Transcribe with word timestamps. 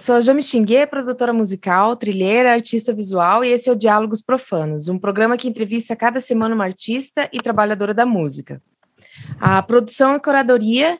Sou 0.00 0.14
a 0.14 0.20
Jami 0.22 0.42
Xingue, 0.42 0.86
produtora 0.86 1.30
musical, 1.30 1.94
trilheira, 1.94 2.54
artista 2.54 2.90
visual, 2.90 3.44
e 3.44 3.48
esse 3.48 3.68
é 3.68 3.72
o 3.72 3.76
Diálogos 3.76 4.22
Profanos, 4.22 4.88
um 4.88 4.98
programa 4.98 5.36
que 5.36 5.46
entrevista 5.46 5.94
cada 5.94 6.20
semana 6.20 6.54
uma 6.54 6.64
artista 6.64 7.28
e 7.30 7.38
trabalhadora 7.38 7.92
da 7.92 8.06
música. 8.06 8.62
A 9.38 9.60
produção 9.62 10.16
e 10.16 10.20
curadoria 10.20 10.98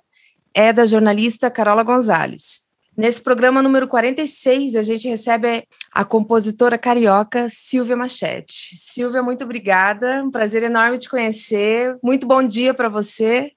é 0.53 0.71
da 0.71 0.85
jornalista 0.85 1.51
Carola 1.51 1.83
Gonzalez. 1.83 2.69
Nesse 2.95 3.23
programa 3.23 3.63
número 3.63 3.89
46, 3.89 4.77
a 4.77 4.83
gente 4.83 5.09
recebe 5.09 5.65
a 5.91 6.05
compositora 6.05 6.77
carioca 6.77 7.49
Silvia 7.49 7.97
Machete. 7.97 8.77
Silvia, 8.77 9.23
muito 9.23 9.45
obrigada, 9.45 10.23
um 10.23 10.31
prazer 10.31 10.63
enorme 10.63 10.99
te 10.99 11.09
conhecer. 11.09 11.97
Muito 12.03 12.27
bom 12.27 12.43
dia 12.43 12.75
para 12.75 12.91
você. 12.91 13.53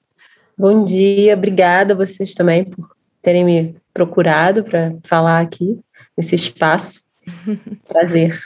Bom 0.57 0.85
dia, 0.85 1.33
obrigada 1.33 1.93
a 1.93 1.97
vocês 1.97 2.33
também 2.33 2.63
por 2.63 2.95
terem 3.21 3.43
me 3.43 3.82
procurado 3.93 4.63
para 4.63 4.89
falar 5.03 5.39
aqui 5.39 5.79
nesse 6.17 6.35
espaço. 6.35 7.01
Prazer. 7.87 8.39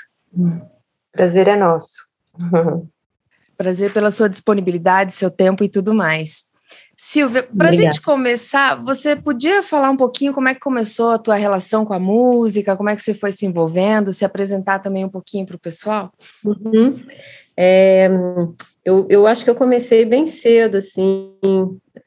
Prazer 1.11 1.47
é 1.47 1.55
nosso. 1.55 2.07
Prazer 3.57 3.91
pela 3.91 4.11
sua 4.11 4.29
disponibilidade, 4.29 5.13
seu 5.13 5.31
tempo 5.31 5.63
e 5.63 5.69
tudo 5.69 5.93
mais. 5.93 6.47
Silvia, 6.99 7.43
para 7.43 7.69
a 7.69 7.71
gente 7.71 8.01
começar, 8.01 8.83
você 8.83 9.15
podia 9.15 9.61
falar 9.61 9.91
um 9.91 9.97
pouquinho 9.97 10.33
como 10.33 10.47
é 10.47 10.55
que 10.55 10.59
começou 10.59 11.11
a 11.11 11.19
tua 11.19 11.35
relação 11.35 11.85
com 11.85 11.93
a 11.93 11.99
música, 11.99 12.75
como 12.75 12.89
é 12.89 12.95
que 12.95 13.03
você 13.03 13.13
foi 13.13 13.31
se 13.31 13.45
envolvendo, 13.45 14.11
se 14.11 14.25
apresentar 14.25 14.79
também 14.79 15.05
um 15.05 15.09
pouquinho 15.09 15.45
para 15.45 15.55
o 15.55 15.59
pessoal? 15.59 16.11
Uhum. 16.43 16.99
É, 17.55 18.09
eu, 18.83 19.05
eu 19.09 19.27
acho 19.27 19.43
que 19.43 19.49
eu 19.49 19.55
comecei 19.55 20.05
bem 20.05 20.25
cedo, 20.25 20.77
assim, 20.77 21.31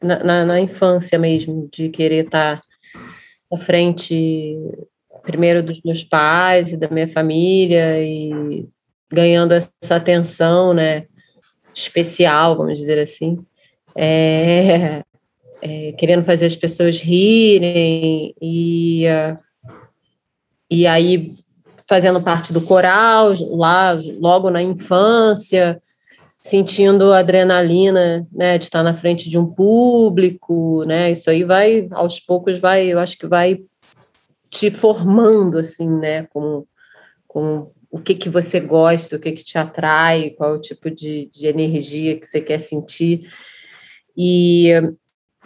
na, 0.03 0.25
na, 0.25 0.45
na 0.45 0.61
infância 0.61 1.17
mesmo, 1.21 1.69
de 1.73 1.89
querer 1.89 2.25
estar 2.25 2.57
tá 2.57 2.63
à 3.53 3.59
frente, 3.59 4.57
primeiro 5.23 5.63
dos 5.63 5.81
meus 5.83 6.05
pais 6.05 6.73
e 6.73 6.77
da 6.77 6.89
minha 6.89 7.09
família, 7.09 8.03
e 8.03 8.67
ganhando 9.13 9.53
essa 9.53 9.97
atenção, 9.97 10.73
né, 10.73 11.07
especial, 11.75 12.57
vamos 12.57 12.79
dizer 12.79 12.99
assim, 12.99 13.39
é, 13.97 15.03
é, 15.61 15.93
querendo 15.93 16.25
fazer 16.25 16.47
as 16.47 16.57
pessoas 16.57 17.01
rirem, 17.01 18.35
e, 18.41 19.05
e 20.71 20.87
aí 20.87 21.35
fazendo 21.89 22.21
parte 22.21 22.53
do 22.53 22.61
coral, 22.61 23.35
lá 23.51 23.99
logo 24.21 24.49
na 24.49 24.63
infância, 24.63 25.81
sentindo 26.43 27.13
adrenalina, 27.13 28.27
né, 28.33 28.57
de 28.57 28.65
estar 28.65 28.83
na 28.83 28.95
frente 28.95 29.29
de 29.29 29.37
um 29.37 29.47
público, 29.47 30.85
né, 30.87 31.11
isso 31.11 31.29
aí 31.29 31.45
vai, 31.45 31.87
aos 31.91 32.19
poucos 32.19 32.59
vai, 32.59 32.87
eu 32.87 32.99
acho 32.99 33.19
que 33.19 33.27
vai 33.27 33.61
te 34.49 34.71
formando, 34.71 35.59
assim, 35.59 35.89
né, 35.89 36.27
como, 36.33 36.67
como 37.29 37.73
o 37.91 37.99
que 38.01 38.15
que 38.15 38.31
você 38.31 38.59
gosta, 38.59 39.17
o 39.17 39.19
que 39.19 39.33
que 39.33 39.45
te 39.45 39.59
atrai, 39.59 40.31
qual 40.31 40.55
o 40.55 40.61
tipo 40.61 40.91
de, 40.91 41.29
de 41.33 41.47
energia 41.47 42.19
que 42.19 42.27
você 42.27 42.41
quer 42.41 42.59
sentir, 42.59 43.31
e, 44.17 44.71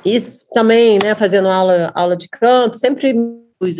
e 0.04 0.20
também, 0.52 0.98
né, 1.02 1.14
fazendo 1.16 1.48
aula, 1.48 1.90
aula 1.94 2.16
de 2.16 2.28
canto, 2.28 2.76
sempre 2.76 3.14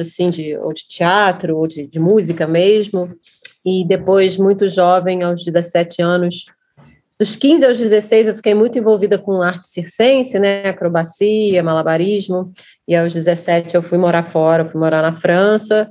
assim, 0.01 0.31
de, 0.31 0.57
ou 0.57 0.73
de 0.73 0.87
teatro, 0.89 1.59
ou 1.59 1.67
de, 1.67 1.87
de 1.87 1.99
música 1.99 2.47
mesmo, 2.47 3.09
e 3.65 3.87
depois, 3.87 4.37
muito 4.37 4.69
jovem, 4.69 5.23
aos 5.23 5.45
17 5.45 6.03
anos, 6.03 6.47
dos 7.25 7.37
15 7.37 7.65
aos 7.65 7.79
16, 7.79 8.27
eu 8.27 8.37
fiquei 8.37 8.53
muito 8.53 8.79
envolvida 8.79 9.17
com 9.17 9.41
arte 9.41 9.67
circense, 9.67 10.39
né, 10.39 10.69
acrobacia, 10.69 11.63
malabarismo, 11.63 12.53
e 12.87 12.95
aos 12.95 13.15
17 13.15 13.75
eu 13.75 13.81
fui 13.81 13.97
morar 13.97 14.25
fora, 14.25 14.63
fui 14.63 14.79
morar 14.79 15.01
na 15.01 15.15
França, 15.15 15.91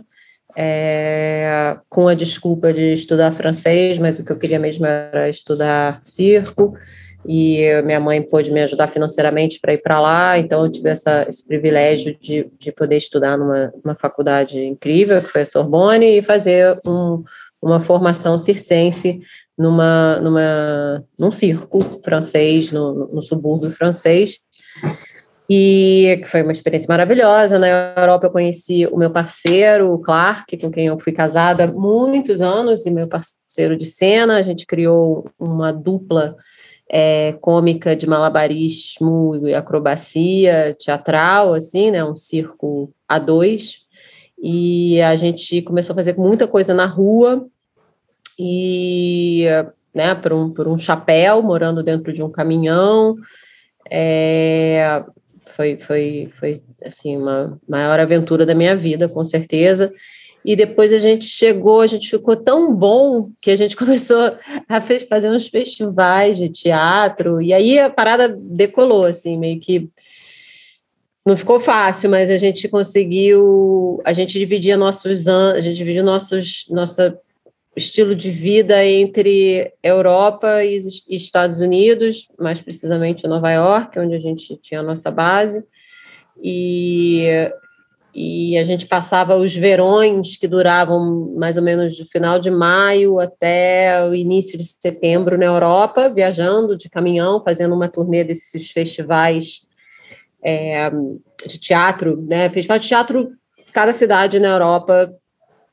é, 0.56 1.76
com 1.90 2.08
a 2.08 2.14
desculpa 2.14 2.72
de 2.72 2.94
estudar 2.94 3.34
francês, 3.34 3.98
mas 3.98 4.20
o 4.20 4.24
que 4.24 4.32
eu 4.32 4.38
queria 4.38 4.60
mesmo 4.60 4.86
era 4.86 5.28
estudar 5.28 6.02
circo, 6.04 6.76
e 7.26 7.64
minha 7.84 8.00
mãe 8.00 8.22
pôde 8.22 8.52
me 8.52 8.62
ajudar 8.62 8.88
financeiramente 8.88 9.60
para 9.60 9.74
ir 9.74 9.82
para 9.82 10.00
lá, 10.00 10.38
então 10.38 10.64
eu 10.64 10.72
tive 10.72 10.90
essa, 10.90 11.26
esse 11.28 11.48
privilégio 11.48 12.16
de, 12.22 12.48
de 12.60 12.72
poder 12.72 12.98
estudar 12.98 13.40
numa, 13.40 13.74
numa 13.84 13.96
faculdade 13.96 14.64
incrível, 14.64 15.20
que 15.20 15.30
foi 15.30 15.42
a 15.42 15.46
Sorbonne, 15.46 16.20
e 16.20 16.22
fazer 16.22 16.80
um, 16.86 17.24
uma 17.64 17.80
formação 17.80 18.38
circense 18.38 19.22
numa, 19.58 20.20
numa, 20.20 21.04
num 21.18 21.32
circo 21.32 21.80
francês, 22.04 22.72
no, 22.72 23.08
no 23.08 23.22
subúrbio 23.22 23.72
francês, 23.72 24.40
e 25.50 26.22
foi 26.28 26.42
uma 26.42 26.52
experiência 26.52 26.88
maravilhosa. 26.88 27.60
Na 27.60 27.68
Europa 27.98 28.28
eu 28.28 28.32
conheci 28.32 28.88
o 28.88 28.98
meu 28.98 29.12
parceiro, 29.12 29.94
o 29.94 30.00
Clark, 30.00 30.58
com 30.58 30.72
quem 30.72 30.88
eu 30.88 31.00
fui 31.00 31.12
casada 31.12 31.66
há 31.66 31.68
muitos 31.68 32.42
anos, 32.42 32.86
e 32.86 32.92
meu 32.92 33.08
parceiro 33.08 33.78
de 33.78 33.86
cena, 33.86 34.38
a 34.38 34.42
gente 34.42 34.66
criou 34.66 35.30
uma 35.40 35.72
dupla 35.72 36.36
é, 36.90 37.34
cômica 37.40 37.96
de 37.96 38.08
malabarismo 38.08 39.48
e 39.48 39.54
acrobacia 39.54 40.76
teatral, 40.80 41.54
assim, 41.54 41.92
né, 41.92 42.04
um 42.04 42.16
circo 42.16 42.92
a 43.08 43.20
dois, 43.20 43.84
e 44.42 45.02
a 45.02 45.16
gente 45.16 45.62
começou 45.62 45.94
a 45.94 45.96
fazer 45.96 46.18
muita 46.18 46.48
coisa 46.48 46.74
na 46.74 46.86
rua, 46.86 47.48
e 48.38 49.46
né, 49.94 50.16
por 50.16 50.34
um, 50.34 50.50
por 50.50 50.68
um 50.68 50.78
chapéu, 50.78 51.42
morando 51.42 51.84
dentro 51.84 52.12
de 52.12 52.24
um 52.24 52.32
caminhão. 52.32 53.16
É, 53.90 55.04
foi, 55.56 55.78
foi, 55.78 56.32
foi 56.40 56.62
assim, 56.84 57.16
uma 57.16 57.60
maior 57.68 58.00
aventura 58.00 58.46
da 58.46 58.56
minha 58.56 58.76
vida, 58.76 59.08
com 59.08 59.24
certeza. 59.24 59.94
E 60.46 60.56
depois 60.56 60.92
a 60.92 61.00
gente 61.00 61.26
chegou, 61.26 61.80
a 61.80 61.88
gente 61.88 62.10
ficou 62.10 62.36
tão 62.36 62.74
bom 62.74 63.30
que 63.42 63.52
a 63.52 63.56
gente 63.56 63.76
começou 63.78 64.36
a 64.68 64.82
fazer 64.82 65.30
uns 65.30 65.48
festivais 65.48 66.38
de 66.38 66.50
teatro, 66.50 67.42
e 67.42 67.54
aí 67.54 67.80
a 67.80 67.90
parada 67.90 68.28
decolou, 68.30 69.06
assim, 69.06 69.38
meio 69.38 69.60
que 69.60 69.90
não 71.26 71.38
ficou 71.38 71.58
fácil, 71.58 72.10
mas 72.10 72.30
a 72.30 72.36
gente 72.36 72.68
conseguiu, 72.68 74.02
a 74.04 74.12
gente 74.12 74.38
dividia 74.38 74.76
nossos 74.76 75.26
anos, 75.26 75.60
a 75.60 75.62
gente 75.62 75.78
dividiu 75.78 76.04
nossos, 76.04 76.66
nossa 76.70 77.18
estilo 77.76 78.16
de 78.16 78.30
vida 78.30 78.86
entre 78.86 79.74
Europa 79.82 80.64
e 80.64 80.78
Estados 81.10 81.60
Unidos, 81.60 82.28
mais 82.40 82.62
precisamente 82.62 83.28
Nova 83.28 83.52
York, 83.52 83.98
onde 84.00 84.14
a 84.14 84.20
gente 84.20 84.56
tinha 84.58 84.80
a 84.80 84.84
nossa 84.84 85.10
base, 85.10 85.66
e, 86.42 87.28
e 88.14 88.58
a 88.58 88.64
gente 88.64 88.86
passava 88.86 89.36
os 89.36 89.56
verões 89.56 90.38
que 90.38 90.48
duravam 90.48 91.34
mais 91.36 91.58
ou 91.58 91.64
menos 91.64 91.98
do 91.98 92.06
final 92.06 92.38
de 92.38 92.52
maio 92.52 93.20
até 93.20 94.08
o 94.08 94.14
início 94.14 94.58
de 94.58 94.64
setembro 94.64 95.38
na 95.38 95.46
Europa, 95.46 96.10
viajando 96.10 96.78
de 96.78 96.90
caminhão, 96.90 97.42
fazendo 97.42 97.74
uma 97.74 97.90
turnê 97.90 98.24
desses 98.24 98.72
festivais 98.72 99.68
é, 100.44 100.92
de 101.48 101.58
teatro, 101.58 102.22
né? 102.22 102.50
Festival 102.50 102.78
de 102.78 102.88
teatro, 102.88 103.32
cada 103.72 103.94
cidade 103.94 104.40
na 104.40 104.50
Europa 104.50 105.12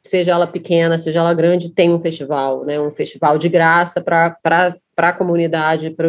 seja 0.04 0.32
ela 0.32 0.46
pequena, 0.46 0.96
seja 0.98 1.20
ela 1.20 1.34
grande, 1.34 1.70
tem 1.70 1.92
um 1.92 2.00
festival, 2.00 2.64
né? 2.64 2.80
Um 2.80 2.90
festival 2.90 3.38
de 3.38 3.48
graça 3.48 4.00
para 4.00 4.36
a 4.96 5.12
comunidade, 5.12 5.90
para 5.90 6.08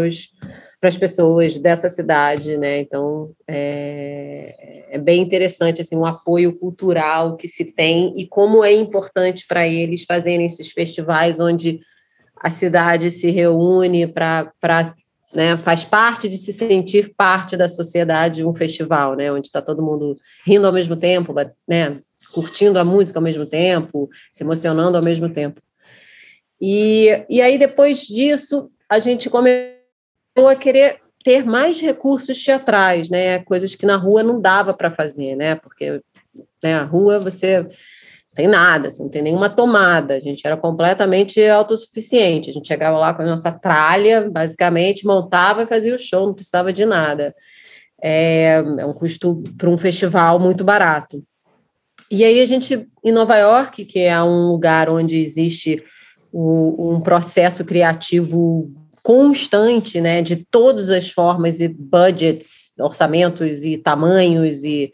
as 0.90 0.98
pessoas 0.98 1.58
dessa 1.58 1.90
cidade, 1.90 2.58
né? 2.58 2.80
Então 2.80 3.32
é, 3.48 4.86
é 4.92 4.98
bem 4.98 5.22
interessante 5.22 5.82
assim 5.82 5.96
o 5.96 6.00
um 6.02 6.06
apoio 6.06 6.58
cultural 6.58 7.36
que 7.36 7.48
se 7.48 7.66
tem 7.66 8.14
e 8.18 8.26
como 8.26 8.64
é 8.64 8.72
importante 8.72 9.46
para 9.48 9.68
eles 9.68 10.04
fazerem 10.04 10.46
esses 10.46 10.72
festivais 10.72 11.40
onde 11.40 11.80
a 12.36 12.50
cidade 12.50 13.12
se 13.12 13.30
reúne 13.30 14.08
para 14.08 14.52
né, 15.34 15.56
faz 15.58 15.86
parte 15.86 16.28
de 16.28 16.38
se 16.38 16.52
sentir 16.52 17.14
parte 17.16 17.56
da 17.56 17.68
sociedade 17.68 18.44
um 18.44 18.54
festival, 18.54 19.16
né, 19.16 19.32
onde 19.32 19.48
está 19.48 19.62
todo 19.62 19.82
mundo 19.82 20.18
rindo 20.46 20.68
ao 20.68 20.74
mesmo 20.74 20.96
tempo, 20.96 21.34
né, 21.68 22.00
curtindo 22.32 22.80
a 22.80 22.86
música 22.86 23.20
ao 23.20 23.24
mesmo 23.24 23.46
tempo, 23.46 24.10
se 24.32 24.44
emocionando 24.44 24.98
ao 24.98 25.04
mesmo 25.04 25.30
tempo. 25.30 25.62
E, 26.60 27.26
e 27.30 27.42
aí, 27.42 27.58
depois 27.58 28.02
disso, 28.02 28.70
a 28.88 29.00
gente 29.00 29.30
começou 29.30 30.48
a 30.48 30.56
querer 30.56 31.00
ter 31.24 31.46
mais 31.46 31.80
recursos 31.80 32.44
teatrais, 32.44 33.10
né? 33.10 33.40
Coisas 33.40 33.76
que 33.76 33.86
na 33.86 33.96
rua 33.96 34.24
não 34.24 34.40
dava 34.40 34.74
para 34.74 34.92
fazer, 34.92 35.36
né? 35.36 35.56
Porque 35.56 36.02
né, 36.64 36.82
rua 36.84 37.20
você 37.20 37.66
tem 38.34 38.48
nada, 38.48 38.88
assim, 38.88 39.04
não 39.04 39.10
tem 39.10 39.22
nenhuma 39.22 39.50
tomada. 39.50 40.16
A 40.16 40.20
gente 40.20 40.46
era 40.46 40.56
completamente 40.56 41.44
autossuficiente. 41.46 42.50
A 42.50 42.54
gente 42.54 42.68
chegava 42.68 42.98
lá 42.98 43.14
com 43.14 43.22
a 43.24 43.26
nossa 43.26 43.52
tralha, 43.52 44.30
basicamente, 44.30 45.06
montava 45.06 45.64
e 45.64 45.68
fazia 45.68 45.96
o 45.96 46.00
show, 46.00 46.28
não 46.28 46.34
precisava 46.34 46.72
de 46.72 46.86
nada. 46.86 47.36
É, 48.02 48.64
é 48.80 48.86
um 48.86 48.94
custo 48.94 49.44
para 49.58 49.70
um 49.70 49.78
festival 49.78 50.40
muito 50.40 50.64
barato. 50.64 51.24
E 52.12 52.26
aí 52.26 52.42
a 52.42 52.46
gente, 52.46 52.88
em 53.04 53.12
Nova 53.12 53.38
York, 53.38 53.86
que 53.86 54.00
é 54.00 54.22
um 54.22 54.52
lugar 54.52 54.90
onde 54.90 55.16
existe 55.18 55.82
o, 56.32 56.94
um 56.94 57.00
processo 57.00 57.64
criativo 57.64 58.70
constante, 59.02 60.00
né, 60.00 60.22
de 60.22 60.36
todas 60.36 60.90
as 60.90 61.10
formas 61.10 61.60
e 61.62 61.68
budgets, 61.68 62.74
orçamentos 62.78 63.64
e 63.64 63.78
tamanhos 63.78 64.64
e 64.64 64.92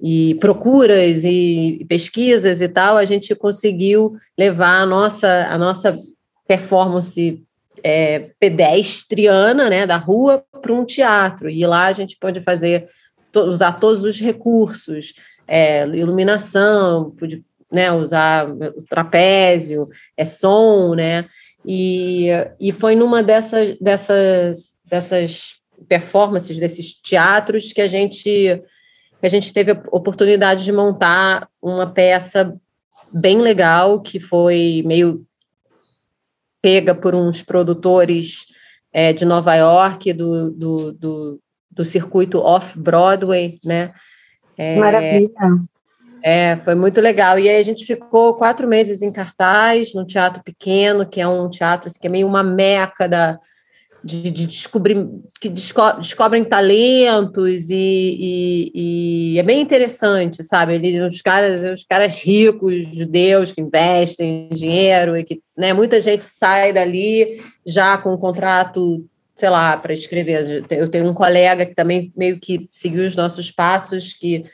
e 0.00 0.36
procuras 0.36 1.24
e 1.24 1.84
pesquisas 1.88 2.60
e 2.60 2.68
tal, 2.68 2.96
a 2.96 3.04
gente 3.04 3.34
conseguiu 3.34 4.16
levar 4.38 4.82
a 4.82 4.86
nossa, 4.86 5.48
a 5.50 5.58
nossa 5.58 5.96
performance 6.46 7.42
é, 7.82 8.30
pedestriana, 8.38 9.68
né, 9.68 9.86
da 9.86 9.96
rua 9.96 10.44
para 10.62 10.72
um 10.72 10.84
teatro. 10.84 11.50
E 11.50 11.66
lá 11.66 11.86
a 11.86 11.92
gente 11.92 12.16
pode 12.16 12.40
fazer, 12.40 12.86
usar 13.34 13.72
todos 13.72 14.04
os 14.04 14.20
recursos, 14.20 15.14
é, 15.48 15.86
iluminação, 15.88 17.10
pude, 17.18 17.42
né, 17.72 17.90
usar 17.90 18.48
o 18.48 18.82
trapézio, 18.88 19.88
é 20.16 20.24
som, 20.24 20.94
né, 20.94 21.26
e, 21.66 22.28
e 22.60 22.72
foi 22.72 22.94
numa 22.94 23.22
dessas, 23.22 23.76
dessas, 23.78 24.60
dessas 24.84 25.56
performances, 25.88 26.58
desses 26.58 26.94
teatros, 26.94 27.72
que 27.72 27.80
a 27.80 27.86
gente 27.86 28.62
que 29.20 29.26
a 29.26 29.28
gente 29.28 29.52
teve 29.52 29.72
a 29.72 29.82
oportunidade 29.90 30.64
de 30.64 30.70
montar 30.70 31.48
uma 31.60 31.92
peça 31.92 32.56
bem 33.12 33.40
legal, 33.40 34.00
que 34.00 34.20
foi 34.20 34.82
meio 34.86 35.26
pega 36.62 36.94
por 36.94 37.14
uns 37.14 37.42
produtores 37.42 38.46
é, 38.92 39.12
de 39.12 39.24
Nova 39.24 39.54
York, 39.54 40.12
do, 40.12 40.50
do, 40.50 40.92
do, 40.92 41.40
do 41.70 41.84
circuito 41.84 42.38
off-Broadway, 42.38 43.58
né? 43.64 43.92
É, 44.58 44.76
Maravilha! 44.76 45.30
É, 46.22 46.56
foi 46.56 46.74
muito 46.74 47.00
legal. 47.00 47.38
E 47.38 47.48
aí 47.48 47.56
a 47.56 47.62
gente 47.62 47.86
ficou 47.86 48.34
quatro 48.34 48.66
meses 48.66 49.02
em 49.02 49.12
cartaz, 49.12 49.94
no 49.94 50.04
Teatro 50.04 50.42
Pequeno, 50.42 51.06
que 51.06 51.20
é 51.20 51.28
um 51.28 51.48
teatro 51.48 51.86
assim, 51.86 51.98
que 51.98 52.08
é 52.08 52.10
meio 52.10 52.26
uma 52.26 52.42
meca 52.42 53.08
da, 53.08 53.38
de, 54.02 54.30
de 54.30 54.46
descobrir 54.46 55.08
que 55.40 55.48
desco 55.48 55.92
descobrem 55.98 56.44
talentos 56.44 57.70
e, 57.70 58.16
e, 58.20 58.72
e, 59.34 59.38
é 59.38 59.42
bem 59.42 59.60
interessante, 59.60 60.42
sabe? 60.42 60.74
Eles, 60.74 61.00
os 61.00 61.22
caras, 61.22 61.62
os 61.72 61.84
caras 61.84 62.18
ricos, 62.18 62.74
judeus 62.92 63.52
que 63.52 63.60
investem 63.60 64.48
dinheiro 64.50 65.16
e 65.16 65.24
que, 65.24 65.40
né? 65.56 65.72
Muita 65.72 66.00
gente 66.00 66.24
sai 66.24 66.72
dali 66.72 67.40
já 67.66 67.98
com 67.98 68.14
um 68.14 68.18
contrato, 68.18 69.04
sei 69.38 69.50
lá, 69.50 69.76
para 69.76 69.94
escrever. 69.94 70.66
Eu 70.68 70.88
tenho 70.88 71.08
um 71.08 71.14
colega 71.14 71.64
que 71.64 71.74
também 71.74 72.12
meio 72.16 72.40
que 72.40 72.68
seguiu 72.72 73.06
os 73.06 73.14
nossos 73.14 73.52
passos 73.52 74.12
que 74.12 74.44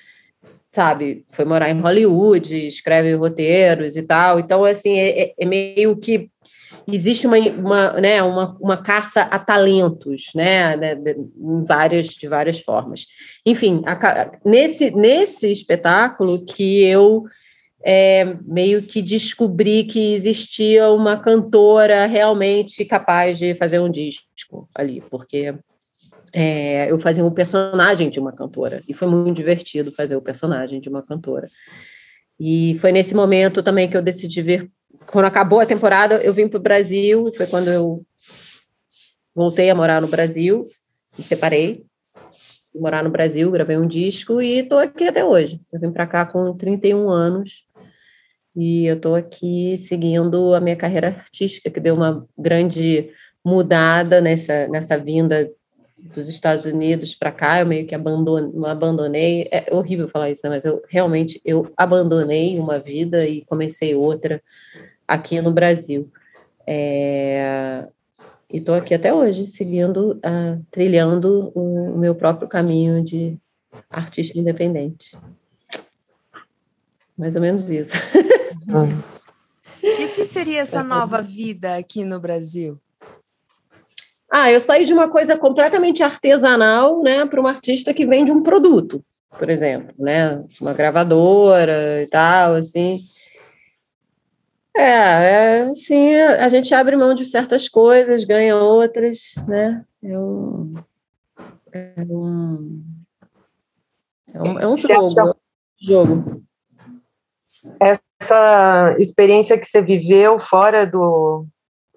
sabe, 0.70 1.24
foi 1.30 1.44
morar 1.44 1.70
em 1.70 1.80
Hollywood, 1.80 2.66
escreve 2.66 3.14
roteiros 3.14 3.96
e 3.96 4.02
tal. 4.02 4.38
Então, 4.38 4.62
assim, 4.62 4.98
é, 4.98 5.32
é 5.38 5.46
meio 5.46 5.96
que 5.96 6.28
existe 6.86 7.26
uma, 7.26 7.38
uma, 7.38 7.92
né, 7.92 8.22
uma, 8.22 8.58
uma 8.60 8.76
caça 8.76 9.22
a 9.22 9.38
talentos, 9.38 10.32
né, 10.34 10.74
em 10.76 11.64
várias, 11.64 12.08
de 12.08 12.28
várias 12.28 12.60
formas. 12.60 13.06
Enfim, 13.46 13.82
a, 13.86 14.32
nesse, 14.44 14.90
nesse 14.90 15.50
espetáculo 15.50 16.44
que 16.44 16.84
eu 16.84 17.24
é, 17.86 18.24
meio 18.46 18.82
que 18.82 19.02
descobri 19.02 19.84
que 19.84 20.14
existia 20.14 20.88
uma 20.88 21.18
cantora 21.18 22.06
realmente 22.06 22.82
capaz 22.86 23.38
de 23.38 23.54
fazer 23.54 23.78
um 23.78 23.90
disco 23.90 24.66
ali, 24.74 25.02
porque 25.10 25.54
é, 26.32 26.90
eu 26.90 26.98
fazia 26.98 27.22
um 27.22 27.30
personagem 27.30 28.08
de 28.08 28.18
uma 28.18 28.32
cantora, 28.32 28.80
e 28.88 28.94
foi 28.94 29.06
muito 29.06 29.36
divertido 29.36 29.92
fazer 29.92 30.16
o 30.16 30.22
personagem 30.22 30.80
de 30.80 30.88
uma 30.88 31.02
cantora. 31.02 31.46
E 32.40 32.74
foi 32.80 32.90
nesse 32.90 33.14
momento 33.14 33.62
também 33.62 33.88
que 33.88 33.96
eu 33.96 34.02
decidi 34.02 34.40
ver 34.40 34.70
quando 35.10 35.26
acabou 35.26 35.60
a 35.60 35.66
temporada, 35.66 36.16
eu 36.16 36.32
vim 36.32 36.48
para 36.48 36.58
o 36.58 36.62
Brasil, 36.62 37.30
foi 37.36 37.46
quando 37.46 37.68
eu 37.68 38.02
voltei 39.34 39.68
a 39.68 39.74
morar 39.74 40.00
no 40.00 40.08
Brasil, 40.08 40.64
me 41.18 41.22
separei, 41.22 41.84
morar 42.74 43.04
no 43.04 43.10
Brasil, 43.10 43.50
gravei 43.50 43.76
um 43.76 43.86
disco 43.86 44.40
e 44.40 44.60
estou 44.60 44.78
aqui 44.78 45.06
até 45.06 45.22
hoje. 45.22 45.60
Eu 45.70 45.78
vim 45.78 45.92
para 45.92 46.06
cá 46.06 46.24
com 46.24 46.56
31 46.56 47.10
anos 47.10 47.66
e 48.54 48.86
eu 48.86 48.96
estou 48.96 49.14
aqui 49.14 49.76
seguindo 49.78 50.54
a 50.54 50.60
minha 50.60 50.76
carreira 50.76 51.08
artística, 51.08 51.70
que 51.70 51.80
deu 51.80 51.94
uma 51.94 52.26
grande 52.38 53.10
mudada 53.44 54.20
nessa, 54.20 54.68
nessa 54.68 54.96
vinda 54.96 55.50
dos 56.12 56.28
Estados 56.28 56.64
Unidos 56.64 57.14
para 57.14 57.32
cá, 57.32 57.60
eu 57.60 57.66
meio 57.66 57.86
que 57.86 57.94
abandonei, 57.94 58.70
abandonei, 58.70 59.48
é 59.50 59.74
horrível 59.74 60.08
falar 60.08 60.30
isso, 60.30 60.42
né? 60.44 60.50
mas 60.50 60.64
eu 60.64 60.82
realmente 60.88 61.40
eu 61.44 61.72
abandonei 61.76 62.58
uma 62.58 62.78
vida 62.78 63.26
e 63.26 63.42
comecei 63.42 63.94
outra 63.94 64.42
aqui 65.08 65.40
no 65.40 65.52
Brasil. 65.52 66.10
É, 66.66 67.86
e 68.52 68.58
estou 68.58 68.74
aqui 68.74 68.94
até 68.94 69.12
hoje, 69.12 69.46
seguindo, 69.46 70.12
uh, 70.18 70.64
trilhando 70.70 71.50
o, 71.54 71.96
meu 71.98 72.14
próprio 72.14 72.48
caminho 72.48 73.02
de 73.02 73.36
artista 73.90 74.38
independente. 74.38 75.16
Mais 77.16 77.34
ou 77.34 77.40
menos 77.40 77.70
isso. 77.70 77.96
e 79.82 80.04
o 80.06 80.14
que 80.14 80.24
seria 80.24 80.60
essa 80.60 80.82
nova 80.82 81.20
vida 81.20 81.76
aqui 81.76 82.04
no 82.04 82.18
Brasil? 82.18 82.80
Ah, 84.30 84.50
eu 84.50 84.60
saí 84.60 84.84
de 84.84 84.92
uma 84.92 85.08
coisa 85.08 85.36
completamente 85.36 86.02
artesanal, 86.02 87.02
né, 87.02 87.24
para 87.26 87.40
uma 87.40 87.50
artista 87.50 87.94
que 87.94 88.06
vende 88.06 88.32
um 88.32 88.42
produto, 88.42 89.04
por 89.38 89.48
exemplo, 89.48 89.94
né, 89.98 90.42
uma 90.60 90.72
gravadora 90.72 92.02
e 92.02 92.06
tal, 92.06 92.54
assim. 92.54 92.98
É, 94.76 94.82
é 95.68 95.74
sim, 95.74 96.16
a 96.16 96.48
gente 96.48 96.74
abre 96.74 96.96
mão 96.96 97.14
de 97.14 97.24
certas 97.24 97.68
coisas, 97.68 98.24
ganha 98.24 98.56
outras, 98.56 99.34
né? 99.46 99.84
É 100.02 100.18
um, 100.18 100.74
é 101.70 101.94
um, 102.08 102.84
é 104.32 104.42
um, 104.42 104.58
é 104.58 104.66
um 104.66 104.76
jogo, 104.76 105.36
jogo. 105.80 106.42
Essa 108.20 108.94
experiência 108.98 109.58
que 109.58 109.66
você 109.66 109.82
viveu 109.82 110.38
fora 110.38 110.86
do, 110.86 111.46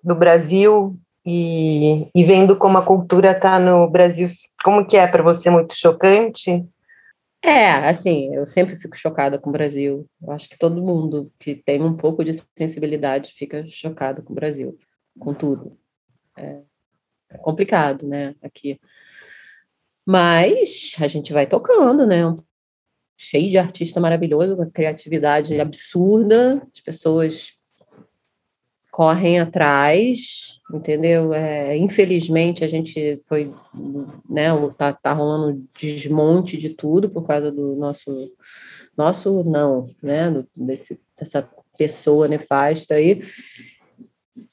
do 0.03 0.15
Brasil 0.15 0.97
e, 1.25 2.09
e 2.13 2.23
vendo 2.23 2.55
como 2.55 2.77
a 2.77 2.85
cultura 2.85 3.31
está 3.31 3.59
no 3.59 3.89
Brasil, 3.89 4.27
como 4.63 4.85
que 4.85 4.97
é 4.97 5.07
para 5.07 5.23
você? 5.23 5.49
Muito 5.49 5.75
chocante? 5.75 6.65
É, 7.43 7.71
assim, 7.87 8.33
eu 8.33 8.47
sempre 8.47 8.75
fico 8.75 8.97
chocada 8.97 9.37
com 9.37 9.49
o 9.49 9.53
Brasil. 9.53 10.07
Eu 10.21 10.31
acho 10.31 10.49
que 10.49 10.57
todo 10.57 10.81
mundo 10.81 11.31
que 11.39 11.55
tem 11.55 11.81
um 11.81 11.95
pouco 11.95 12.23
de 12.23 12.31
sensibilidade 12.57 13.33
fica 13.33 13.65
chocado 13.67 14.23
com 14.23 14.33
o 14.33 14.35
Brasil, 14.35 14.77
com 15.19 15.33
tudo. 15.33 15.77
É, 16.35 16.61
é 17.29 17.37
complicado, 17.37 18.07
né, 18.07 18.35
aqui. 18.41 18.79
Mas 20.05 20.95
a 20.99 21.07
gente 21.07 21.33
vai 21.33 21.45
tocando, 21.45 22.05
né? 22.07 22.21
Cheio 23.17 23.49
de 23.49 23.57
artista 23.57 23.99
maravilhoso, 23.99 24.55
uma 24.55 24.67
criatividade 24.67 25.59
absurda, 25.59 26.61
as 26.71 26.79
pessoas 26.79 27.57
correm 28.97 29.39
atrás, 29.39 30.59
entendeu? 30.73 31.31
É, 31.31 31.77
infelizmente 31.77 32.63
a 32.63 32.67
gente 32.67 33.21
foi, 33.27 33.53
né, 34.27 34.47
tá, 34.75 34.91
tá 34.91 35.13
rolando 35.13 35.63
desmonte 35.79 36.57
de 36.57 36.69
tudo 36.69 37.07
por 37.07 37.27
causa 37.27 37.51
do 37.51 37.75
nosso, 37.75 38.31
nosso 38.97 39.43
não, 39.43 39.87
né, 40.01 40.43
desse, 40.55 40.99
dessa 41.15 41.47
pessoa 41.77 42.27
nefasta 42.27 42.95
aí. 42.95 43.21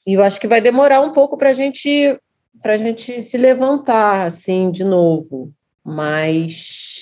E 0.05 0.13
eu 0.13 0.21
acho 0.21 0.39
que 0.39 0.47
vai 0.47 0.61
demorar 0.61 1.01
um 1.01 1.11
pouco 1.11 1.37
para 1.37 1.53
gente, 1.53 2.19
a 2.63 2.77
gente 2.77 3.23
se 3.23 3.37
levantar, 3.37 4.27
assim, 4.27 4.69
de 4.69 4.83
novo, 4.83 5.51
mas 5.83 6.94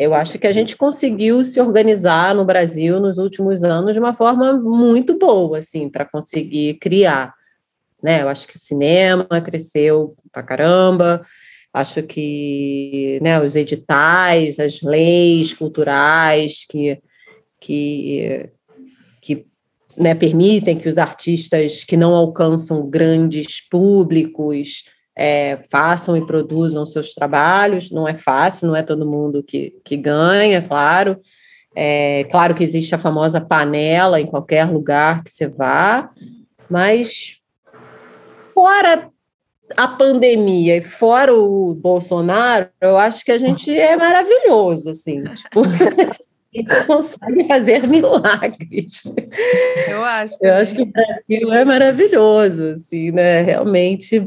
eu 0.00 0.14
acho 0.14 0.38
que 0.38 0.46
a 0.46 0.52
gente 0.52 0.78
conseguiu 0.78 1.44
se 1.44 1.60
organizar 1.60 2.34
no 2.34 2.42
Brasil 2.42 2.98
nos 2.98 3.18
últimos 3.18 3.62
anos 3.62 3.92
de 3.92 4.00
uma 4.00 4.14
forma 4.14 4.54
muito 4.54 5.18
boa, 5.18 5.58
assim, 5.58 5.90
para 5.90 6.06
conseguir 6.06 6.78
criar. 6.80 7.34
Né? 8.02 8.22
Eu 8.22 8.30
acho 8.30 8.48
que 8.48 8.56
o 8.56 8.58
cinema 8.58 9.26
cresceu 9.44 10.16
pra 10.32 10.42
caramba, 10.42 11.20
acho 11.70 12.02
que 12.02 13.18
né, 13.20 13.42
os 13.42 13.54
editais, 13.54 14.58
as 14.58 14.80
leis 14.80 15.52
culturais 15.52 16.64
que, 16.66 16.98
que, 17.60 18.48
que 19.20 19.46
né, 19.98 20.14
permitem 20.14 20.78
que 20.78 20.88
os 20.88 20.96
artistas 20.96 21.84
que 21.84 21.98
não 21.98 22.14
alcançam 22.14 22.88
grandes 22.88 23.60
públicos 23.68 24.84
é, 25.22 25.60
façam 25.70 26.16
e 26.16 26.26
produzam 26.26 26.86
seus 26.86 27.12
trabalhos. 27.12 27.90
Não 27.90 28.08
é 28.08 28.16
fácil, 28.16 28.68
não 28.68 28.74
é 28.74 28.82
todo 28.82 29.04
mundo 29.04 29.42
que, 29.42 29.74
que 29.84 29.94
ganha, 29.94 30.62
claro. 30.62 31.18
É, 31.76 32.24
claro 32.30 32.54
que 32.54 32.64
existe 32.64 32.94
a 32.94 32.98
famosa 32.98 33.38
panela 33.38 34.18
em 34.18 34.26
qualquer 34.26 34.64
lugar 34.64 35.22
que 35.22 35.30
você 35.30 35.46
vá, 35.46 36.10
mas 36.70 37.36
fora 38.54 39.10
a 39.76 39.86
pandemia 39.86 40.78
e 40.78 40.82
fora 40.82 41.34
o 41.34 41.74
Bolsonaro, 41.74 42.70
eu 42.80 42.96
acho 42.96 43.22
que 43.22 43.30
a 43.30 43.38
gente 43.38 43.70
é 43.70 43.96
maravilhoso, 43.96 44.90
assim, 44.90 45.22
tipo, 45.34 45.60
a 45.60 46.58
gente 46.58 46.86
consegue 46.86 47.44
fazer 47.46 47.86
milagres. 47.86 49.04
Eu 49.86 50.02
acho. 50.02 50.38
Também. 50.38 50.54
Eu 50.54 50.60
acho 50.60 50.74
que 50.74 50.82
o 50.82 50.86
Brasil 50.86 51.52
é 51.52 51.64
maravilhoso, 51.64 52.64
assim, 52.70 53.12
né? 53.12 53.42
Realmente 53.42 54.20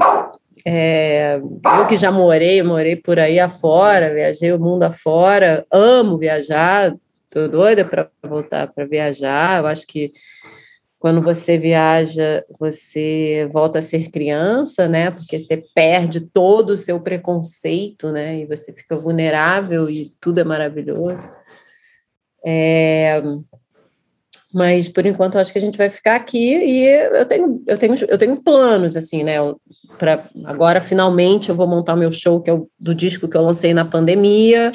É, 0.66 1.40
eu 1.80 1.88
que 1.88 1.98
já 1.98 2.12
morei, 2.12 2.64
morei 2.64 2.96
por 2.96 3.20
aí 3.20 3.40
afora, 3.40 4.14
viajei 4.14 4.52
o 4.54 4.60
mundo 4.60 4.84
afora, 4.84 5.66
amo 5.70 6.18
viajar, 6.18 6.96
tô 7.30 7.48
doida 7.48 7.84
para 7.84 8.10
voltar 8.24 8.68
para 8.72 8.86
viajar. 8.86 9.60
Eu 9.60 9.68
acho 9.68 9.86
que 9.86 10.14
quando 11.04 11.22
você 11.22 11.58
viaja, 11.58 12.46
você 12.58 13.50
volta 13.52 13.80
a 13.80 13.82
ser 13.82 14.10
criança, 14.10 14.88
né? 14.88 15.12
Porque 15.12 15.38
você 15.38 15.62
perde 15.76 16.22
todo 16.22 16.70
o 16.70 16.78
seu 16.78 16.98
preconceito, 16.98 18.10
né? 18.10 18.40
E 18.40 18.46
você 18.46 18.72
fica 18.72 18.96
vulnerável 18.98 19.90
e 19.90 20.16
tudo 20.22 20.40
é 20.40 20.46
maravilhoso. 20.46 21.28
É, 22.46 23.22
mas 24.54 24.88
por 24.88 25.06
enquanto 25.06 25.40
acho 25.40 25.52
que 25.52 25.58
a 25.58 25.62
gente 25.62 25.78
vai 25.78 25.90
ficar 25.90 26.16
aqui 26.16 26.56
e 26.56 26.86
eu 26.86 27.26
tenho 27.26 27.64
eu 27.66 27.78
tenho 27.78 27.96
eu 28.08 28.18
tenho 28.18 28.36
planos 28.36 28.96
assim 28.96 29.24
né? 29.24 29.38
Para 29.98 30.26
agora 30.46 30.80
finalmente 30.80 31.50
eu 31.50 31.56
vou 31.56 31.68
montar 31.68 31.96
meu 31.96 32.12
show 32.12 32.40
que 32.40 32.52
é 32.52 32.54
o 32.54 32.70
do 32.80 32.94
disco 32.94 33.28
que 33.28 33.36
eu 33.36 33.42
lancei 33.42 33.74
na 33.74 33.84
pandemia. 33.84 34.72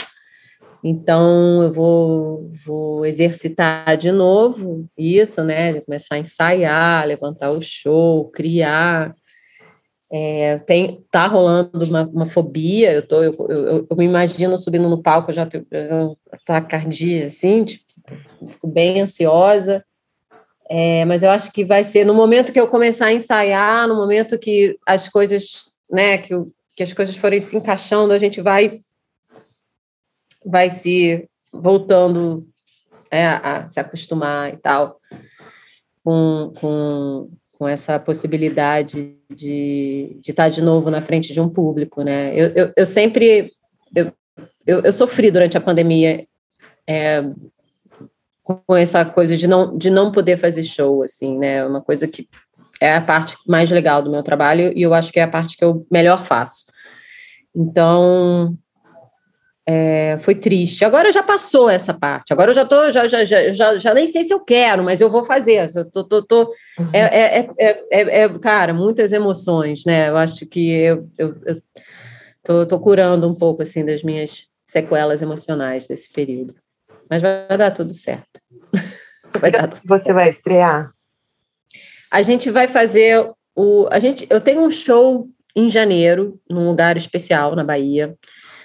Então 0.82 1.62
eu 1.62 1.72
vou 1.72 2.50
vou 2.66 3.06
exercitar 3.06 3.96
de 3.96 4.10
novo 4.10 4.86
isso 4.98 5.44
né? 5.44 5.80
Começar 5.80 6.16
a 6.16 6.18
ensaiar 6.18 7.06
levantar 7.06 7.50
o 7.50 7.62
show 7.62 8.28
criar. 8.30 9.14
É, 10.10 10.58
tem 10.60 11.04
tá 11.10 11.26
rolando 11.26 11.84
uma, 11.84 12.02
uma 12.06 12.26
fobia 12.26 12.94
eu 12.94 13.06
tô 13.06 13.22
eu, 13.22 13.34
eu, 13.50 13.86
eu, 13.90 13.96
me 13.96 14.06
imagino 14.06 14.56
subindo 14.56 14.88
no 14.88 15.02
palco 15.02 15.30
eu 15.30 15.34
já 15.34 15.44
tenho 15.44 15.66
tacardia 16.46 17.26
assim 17.26 17.62
tipo 17.62 17.87
fico 18.48 18.66
bem 18.66 19.00
ansiosa. 19.00 19.84
É, 20.70 21.04
mas 21.06 21.22
eu 21.22 21.30
acho 21.30 21.50
que 21.52 21.64
vai 21.64 21.82
ser 21.82 22.04
no 22.04 22.12
momento 22.12 22.52
que 22.52 22.60
eu 22.60 22.68
começar 22.68 23.06
a 23.06 23.12
ensaiar, 23.12 23.88
no 23.88 23.96
momento 23.96 24.38
que 24.38 24.78
as 24.86 25.08
coisas, 25.08 25.64
né, 25.90 26.18
que, 26.18 26.34
que 26.76 26.82
as 26.82 26.92
coisas 26.92 27.16
forem 27.16 27.40
se 27.40 27.56
encaixando, 27.56 28.12
a 28.12 28.18
gente 28.18 28.40
vai 28.40 28.80
vai 30.44 30.70
se 30.70 31.28
voltando 31.52 32.46
é, 33.10 33.26
a 33.26 33.66
se 33.66 33.80
acostumar 33.80 34.52
e 34.52 34.56
tal 34.58 34.98
com, 36.08 36.52
com, 36.58 37.30
com 37.58 37.68
essa 37.68 37.98
possibilidade 37.98 39.18
de, 39.28 40.16
de 40.22 40.30
estar 40.30 40.48
de 40.48 40.62
novo 40.62 40.90
na 40.90 41.02
frente 41.02 41.34
de 41.34 41.40
um 41.40 41.50
público, 41.50 42.02
né? 42.02 42.32
Eu, 42.34 42.48
eu, 42.54 42.72
eu 42.74 42.86
sempre 42.86 43.52
eu, 43.94 44.10
eu, 44.66 44.80
eu 44.80 44.92
sofri 44.92 45.30
durante 45.30 45.58
a 45.58 45.60
pandemia 45.60 46.26
é, 46.86 47.22
com 48.66 48.74
essa 48.74 49.04
coisa 49.04 49.36
de 49.36 49.46
não, 49.46 49.76
de 49.76 49.90
não 49.90 50.10
poder 50.10 50.38
fazer 50.38 50.64
show, 50.64 51.02
assim, 51.02 51.36
né? 51.38 51.56
É 51.56 51.66
uma 51.66 51.82
coisa 51.82 52.08
que 52.08 52.26
é 52.80 52.94
a 52.94 53.00
parte 53.00 53.36
mais 53.46 53.70
legal 53.70 54.02
do 54.02 54.10
meu 54.10 54.22
trabalho 54.22 54.72
e 54.74 54.82
eu 54.82 54.94
acho 54.94 55.12
que 55.12 55.20
é 55.20 55.22
a 55.22 55.28
parte 55.28 55.56
que 55.56 55.64
eu 55.64 55.86
melhor 55.90 56.24
faço. 56.24 56.64
Então, 57.54 58.56
é, 59.66 60.16
foi 60.20 60.34
triste. 60.34 60.82
Agora 60.82 61.12
já 61.12 61.22
passou 61.22 61.68
essa 61.68 61.92
parte. 61.92 62.32
Agora 62.32 62.52
eu 62.52 62.54
já 62.54 62.64
tô, 62.64 62.90
já, 62.90 63.06
já, 63.06 63.22
já, 63.24 63.52
já, 63.52 63.76
já 63.76 63.92
nem 63.92 64.08
sei 64.08 64.24
se 64.24 64.32
eu 64.32 64.40
quero, 64.40 64.82
mas 64.82 65.00
eu 65.00 65.10
vou 65.10 65.24
fazer. 65.24 65.68
Eu 65.74 65.90
tô, 65.90 66.04
tô, 66.04 66.22
tô 66.22 66.42
uhum. 66.78 66.90
é, 66.92 67.40
é, 67.40 67.50
é, 67.58 68.22
é, 68.22 68.38
cara, 68.38 68.72
muitas 68.72 69.12
emoções, 69.12 69.84
né? 69.84 70.08
Eu 70.08 70.16
acho 70.16 70.46
que 70.46 70.70
eu, 70.70 71.06
eu, 71.18 71.36
eu 71.44 71.62
tô, 72.42 72.64
tô 72.64 72.80
curando 72.80 73.28
um 73.28 73.34
pouco 73.34 73.62
assim 73.62 73.84
das 73.84 74.02
minhas 74.02 74.46
sequelas 74.64 75.20
emocionais 75.20 75.86
desse 75.86 76.10
período. 76.10 76.54
Mas 77.10 77.22
vai 77.22 77.56
dar 77.56 77.70
tudo 77.70 77.94
certo. 77.94 78.40
vai 79.40 79.50
dar 79.50 79.68
tudo 79.68 79.82
Você 79.86 80.04
certo. 80.04 80.16
vai 80.16 80.28
estrear? 80.28 80.92
A 82.10 82.22
gente 82.22 82.50
vai 82.50 82.68
fazer 82.68 83.30
o. 83.54 83.86
A 83.90 83.98
gente, 83.98 84.26
eu 84.30 84.40
tenho 84.40 84.62
um 84.62 84.70
show 84.70 85.28
em 85.54 85.68
janeiro, 85.68 86.40
num 86.50 86.68
lugar 86.68 86.96
especial 86.96 87.54
na 87.56 87.64
Bahia, 87.64 88.14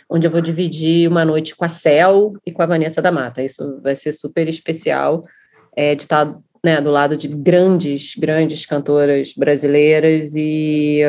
onde 0.09 0.27
eu 0.27 0.31
vou 0.31 0.41
dividir 0.41 1.09
uma 1.09 1.25
noite 1.25 1.55
com 1.55 1.65
a 1.65 1.69
Cel 1.69 2.33
e 2.45 2.51
com 2.51 2.61
a 2.61 2.67
Vanessa 2.67 3.01
da 3.01 3.11
Mata. 3.11 3.43
Isso 3.43 3.79
vai 3.81 3.95
ser 3.95 4.11
super 4.11 4.47
especial 4.47 5.23
é, 5.75 5.95
de 5.95 6.03
estar 6.03 6.37
né, 6.63 6.79
do 6.79 6.91
lado 6.91 7.17
de 7.17 7.27
grandes, 7.27 8.15
grandes 8.15 8.65
cantoras 8.65 9.33
brasileiras 9.33 10.33
e 10.35 11.01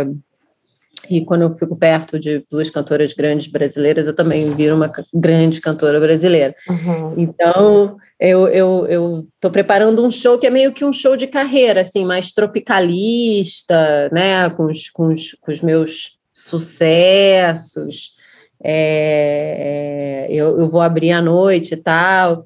e 1.09 1.25
quando 1.25 1.43
eu 1.43 1.51
fico 1.51 1.77
perto 1.77 2.19
de 2.19 2.45
duas 2.51 2.71
cantoras 2.71 3.13
grandes 3.15 3.47
brasileiras, 3.47 4.07
eu 4.07 4.15
também 4.15 4.55
viro 4.55 4.75
uma 4.75 4.91
grande 5.13 5.61
cantora 5.61 6.01
brasileira. 6.01 6.55
Uhum. 6.69 7.15
Então, 7.17 7.97
eu 8.19 8.47
estou 8.47 8.87
eu, 8.87 9.27
eu 9.41 9.51
preparando 9.51 10.05
um 10.05 10.11
show 10.11 10.39
que 10.39 10.47
é 10.47 10.51
meio 10.51 10.73
que 10.73 10.85
um 10.85 10.93
show 10.93 11.17
de 11.17 11.27
carreira, 11.27 11.83
assim, 11.83 12.05
mais 12.05 12.33
tropicalista, 12.33 14.09
né? 14.13 14.49
Com 14.51 14.67
os, 14.67 14.91
com 14.91 15.09
os, 15.09 15.37
com 15.41 15.53
os 15.53 15.61
meus 15.61 16.19
sucessos. 16.33 18.15
É, 18.63 20.27
eu, 20.31 20.59
eu 20.59 20.69
vou 20.69 20.81
abrir 20.81 21.13
à 21.13 21.21
noite 21.21 21.75
e 21.75 21.77
tal. 21.77 22.45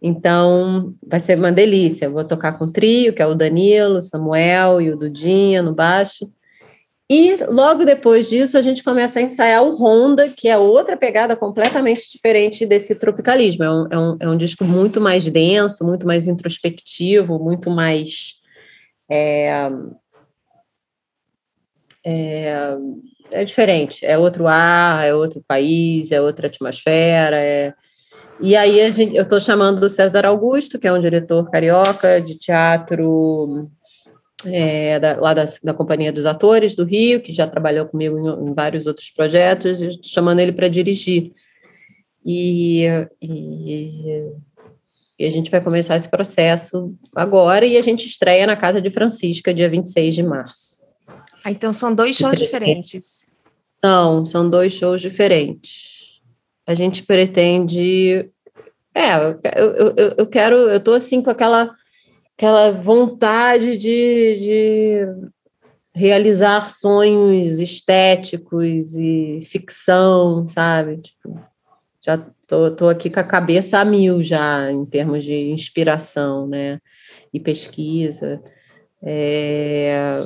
Então, 0.00 0.94
vai 1.06 1.20
ser 1.20 1.36
uma 1.36 1.52
delícia. 1.52 2.06
Eu 2.06 2.12
vou 2.12 2.24
tocar 2.24 2.52
com 2.52 2.64
o 2.64 2.70
trio, 2.70 3.12
que 3.12 3.20
é 3.20 3.26
o 3.26 3.34
Danilo, 3.34 3.98
o 3.98 4.02
Samuel 4.02 4.80
e 4.80 4.90
o 4.90 4.96
Dudinha 4.96 5.62
no 5.62 5.74
baixo. 5.74 6.30
E 7.10 7.36
logo 7.46 7.86
depois 7.86 8.28
disso, 8.28 8.58
a 8.58 8.60
gente 8.60 8.84
começa 8.84 9.18
a 9.18 9.22
ensaiar 9.22 9.62
o 9.62 9.74
Honda, 9.74 10.28
que 10.28 10.46
é 10.46 10.58
outra 10.58 10.94
pegada 10.94 11.34
completamente 11.34 12.10
diferente 12.12 12.66
desse 12.66 12.94
tropicalismo. 12.98 13.64
É 13.64 13.70
um, 13.70 13.86
é 13.90 13.98
um, 13.98 14.16
é 14.20 14.28
um 14.28 14.36
disco 14.36 14.62
muito 14.62 15.00
mais 15.00 15.28
denso, 15.30 15.86
muito 15.86 16.06
mais 16.06 16.26
introspectivo, 16.26 17.38
muito 17.38 17.70
mais. 17.70 18.34
É, 19.10 19.70
é, 22.04 22.76
é 23.32 23.44
diferente, 23.44 24.04
é 24.04 24.18
outro 24.18 24.46
ar, 24.46 25.06
é 25.06 25.14
outro 25.14 25.42
país, 25.48 26.12
é 26.12 26.20
outra 26.20 26.46
atmosfera. 26.46 27.38
É... 27.38 27.72
E 28.38 28.54
aí 28.54 28.90
gente, 28.90 29.16
eu 29.16 29.22
estou 29.22 29.40
chamando 29.40 29.82
o 29.82 29.88
César 29.88 30.26
Augusto, 30.26 30.78
que 30.78 30.86
é 30.86 30.92
um 30.92 31.00
diretor 31.00 31.50
carioca 31.50 32.20
de 32.20 32.34
teatro 32.34 33.70
é, 34.44 35.00
da, 35.00 35.20
lá 35.20 35.34
da, 35.34 35.44
da, 35.62 35.74
Companhia 35.74 36.12
dos 36.12 36.26
Atores 36.26 36.74
do 36.74 36.84
Rio, 36.84 37.20
que 37.20 37.32
já 37.32 37.46
trabalhou 37.46 37.86
comigo 37.86 38.18
em, 38.18 38.50
em 38.50 38.54
vários 38.54 38.86
outros 38.86 39.10
projetos, 39.10 39.78
chamando 40.02 40.40
ele 40.40 40.52
para 40.52 40.68
dirigir. 40.68 41.32
E, 42.24 42.84
e, 43.20 44.30
e, 45.18 45.24
a 45.24 45.30
gente 45.30 45.50
vai 45.50 45.60
começar 45.60 45.96
esse 45.96 46.08
processo 46.08 46.94
agora 47.14 47.66
e 47.66 47.76
a 47.76 47.82
gente 47.82 48.06
estreia 48.06 48.46
na 48.46 48.56
Casa 48.56 48.80
de 48.80 48.90
Francisca, 48.90 49.54
dia 49.54 49.68
26 49.68 50.14
de 50.14 50.22
março. 50.22 50.78
Ah, 51.42 51.50
então 51.50 51.72
são 51.72 51.94
dois 51.94 52.16
shows 52.16 52.38
diferentes. 52.38 53.26
São, 53.70 54.26
são 54.26 54.48
dois 54.48 54.72
shows 54.72 55.00
diferentes. 55.00 56.20
A 56.66 56.74
gente 56.74 57.02
pretende. 57.02 58.28
É, 58.94 59.16
eu, 59.56 59.94
eu, 59.96 60.14
eu 60.18 60.26
quero, 60.26 60.56
eu 60.56 60.76
estou 60.76 60.94
assim 60.94 61.22
com 61.22 61.30
aquela 61.30 61.74
aquela 62.38 62.70
vontade 62.70 63.76
de, 63.76 64.36
de 64.38 65.30
realizar 65.92 66.70
sonhos 66.70 67.58
estéticos 67.58 68.94
e 68.94 69.40
ficção, 69.44 70.46
sabe? 70.46 70.98
Tipo, 70.98 71.40
já 72.00 72.16
tô, 72.46 72.70
tô 72.70 72.88
aqui 72.88 73.10
com 73.10 73.18
a 73.18 73.24
cabeça 73.24 73.80
a 73.80 73.84
mil 73.84 74.22
já 74.22 74.70
em 74.70 74.86
termos 74.86 75.24
de 75.24 75.50
inspiração, 75.50 76.46
né? 76.46 76.78
E 77.34 77.40
pesquisa. 77.40 78.40
É... 79.02 80.24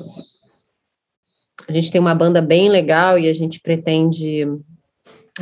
A 1.66 1.72
gente 1.72 1.90
tem 1.90 2.00
uma 2.00 2.14
banda 2.14 2.42
bem 2.42 2.68
legal 2.68 3.18
e 3.18 3.26
a 3.26 3.32
gente 3.32 3.58
pretende 3.58 4.46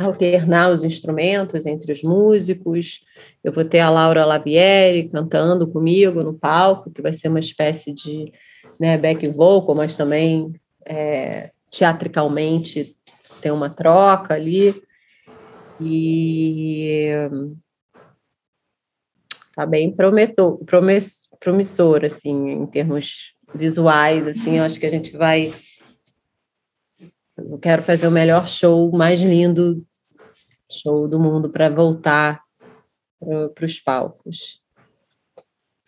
alternar 0.05 0.71
os 0.71 0.83
instrumentos 0.83 1.65
entre 1.65 1.91
os 1.91 2.03
músicos. 2.03 3.01
Eu 3.43 3.51
vou 3.51 3.63
ter 3.63 3.79
a 3.79 3.89
Laura 3.89 4.25
Lavieri 4.25 5.09
cantando 5.09 5.67
comigo 5.67 6.23
no 6.23 6.33
palco, 6.33 6.91
que 6.91 7.01
vai 7.01 7.13
ser 7.13 7.29
uma 7.29 7.39
espécie 7.39 7.93
de 7.93 8.31
né, 8.79 8.97
back 8.97 9.27
vocal, 9.29 9.75
mas 9.75 9.95
também 9.95 10.53
é, 10.85 11.51
teatricalmente 11.69 12.95
tem 13.41 13.51
uma 13.51 13.69
troca 13.69 14.33
ali. 14.33 14.81
E 15.79 17.09
tá 19.55 19.65
bem 19.65 19.91
prometor, 19.91 20.59
promissor, 21.39 22.05
assim, 22.05 22.51
em 22.51 22.65
termos 22.67 23.33
visuais, 23.53 24.27
assim, 24.27 24.57
eu 24.57 24.63
acho 24.63 24.79
que 24.79 24.85
a 24.85 24.89
gente 24.89 25.17
vai 25.17 25.51
eu 27.49 27.57
quero 27.57 27.81
fazer 27.81 28.07
o 28.07 28.11
melhor 28.11 28.47
show, 28.47 28.91
mais 28.91 29.21
lindo 29.21 29.83
show 30.71 31.07
do 31.07 31.19
mundo 31.19 31.49
para 31.49 31.69
voltar 31.69 32.41
para 33.53 33.65
os 33.65 33.79
palcos. 33.79 34.61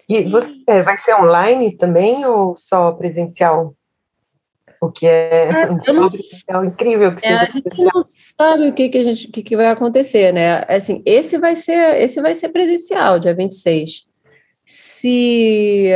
E 0.08 0.24
você, 0.24 0.62
é, 0.68 0.82
vai 0.82 0.98
ser 0.98 1.16
online 1.16 1.76
também 1.78 2.26
ou 2.26 2.56
só 2.56 2.92
presencial? 2.92 3.76
O 4.82 4.92
que 4.92 5.08
é, 5.08 5.50
é 5.50 5.72
um 5.72 5.80
não, 5.94 6.10
presencial 6.10 6.66
incrível 6.66 7.16
que 7.16 7.26
é, 7.26 7.38
seja. 7.38 7.46
A 7.46 7.50
gente 7.50 7.84
não 7.84 8.04
sabe 8.06 8.68
o 8.68 8.74
que, 8.74 8.90
que, 8.90 8.98
a 8.98 9.04
gente, 9.04 9.28
que, 9.30 9.42
que 9.42 9.56
vai 9.56 9.68
acontecer, 9.68 10.34
né? 10.34 10.62
Assim, 10.68 11.02
esse 11.06 11.38
vai 11.38 11.56
ser 11.56 12.02
esse 12.02 12.22
vai 12.22 12.36
ser 12.36 12.50
presencial, 12.50 13.18
dia 13.18 13.34
26. 13.34 14.06
Se 14.66 15.88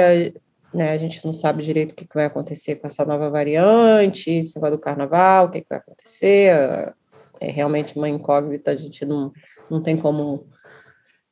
né? 0.74 0.91
A 0.91 0.98
gente 0.98 1.25
não 1.25 1.34
sabe 1.34 1.63
direito 1.63 1.91
o 1.91 1.96
que 1.96 2.08
vai 2.13 2.25
acontecer 2.25 2.75
com 2.75 2.88
essa 2.88 3.03
nova 3.03 3.29
variante, 3.29 4.32
esse 4.32 4.56
negócio 4.56 4.77
do 4.77 4.82
carnaval, 4.82 5.46
o 5.46 5.50
que 5.50 5.65
vai 5.70 5.79
acontecer. 5.79 6.94
É 7.39 7.51
realmente 7.51 7.96
uma 7.96 8.10
incógnita, 8.10 8.72
a 8.72 8.75
gente 8.75 9.06
não, 9.06 9.32
não 9.70 9.82
tem 9.82 9.98
como, 9.98 10.48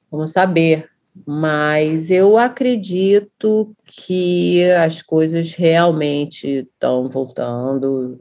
como 0.09 0.27
saber. 0.27 0.89
Mas 1.25 2.11
eu 2.11 2.37
acredito 2.37 3.73
que 3.85 4.63
as 4.71 5.01
coisas 5.01 5.53
realmente 5.53 6.67
estão 6.73 7.09
voltando, 7.09 8.19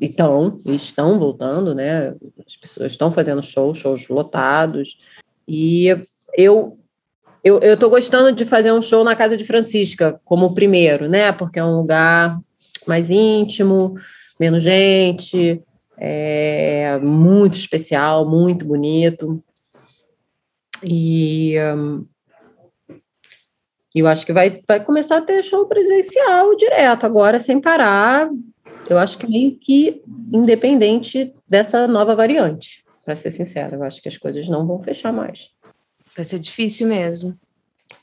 e 0.00 0.06
estão, 0.06 0.60
estão 0.64 1.18
voltando, 1.18 1.74
né? 1.74 2.12
As 2.44 2.56
pessoas 2.56 2.90
estão 2.90 3.10
fazendo 3.10 3.40
shows, 3.40 3.78
shows 3.78 4.08
lotados. 4.08 4.98
E 5.46 5.86
eu 6.36 6.78
eu, 7.44 7.58
estou 7.58 7.90
gostando 7.90 8.30
de 8.30 8.44
fazer 8.44 8.72
um 8.72 8.80
show 8.80 9.02
na 9.02 9.16
casa 9.16 9.36
de 9.36 9.44
Francisca, 9.44 10.20
como 10.24 10.54
primeiro, 10.54 11.08
né? 11.08 11.32
Porque 11.32 11.58
é 11.58 11.64
um 11.64 11.76
lugar 11.76 12.38
mais 12.86 13.10
íntimo, 13.10 13.94
menos 14.38 14.62
gente, 14.62 15.60
é 16.04 16.98
muito 16.98 17.56
especial, 17.56 18.28
muito 18.28 18.64
bonito. 18.64 19.40
E 20.82 21.54
um, 21.76 22.04
eu 23.94 24.08
acho 24.08 24.26
que 24.26 24.32
vai, 24.32 24.60
vai 24.66 24.82
começar 24.82 25.18
a 25.18 25.22
ter 25.22 25.44
show 25.44 25.64
presencial 25.66 26.56
direto 26.56 27.06
agora, 27.06 27.38
sem 27.38 27.60
parar. 27.60 28.28
Eu 28.90 28.98
acho 28.98 29.16
que 29.16 29.28
meio 29.28 29.56
que 29.56 30.02
independente 30.32 31.32
dessa 31.48 31.86
nova 31.86 32.16
variante, 32.16 32.84
para 33.04 33.14
ser 33.14 33.30
sincera. 33.30 33.76
Eu 33.76 33.84
acho 33.84 34.02
que 34.02 34.08
as 34.08 34.18
coisas 34.18 34.48
não 34.48 34.66
vão 34.66 34.82
fechar 34.82 35.12
mais. 35.12 35.50
Vai 36.16 36.24
ser 36.24 36.40
difícil 36.40 36.88
mesmo. 36.88 37.38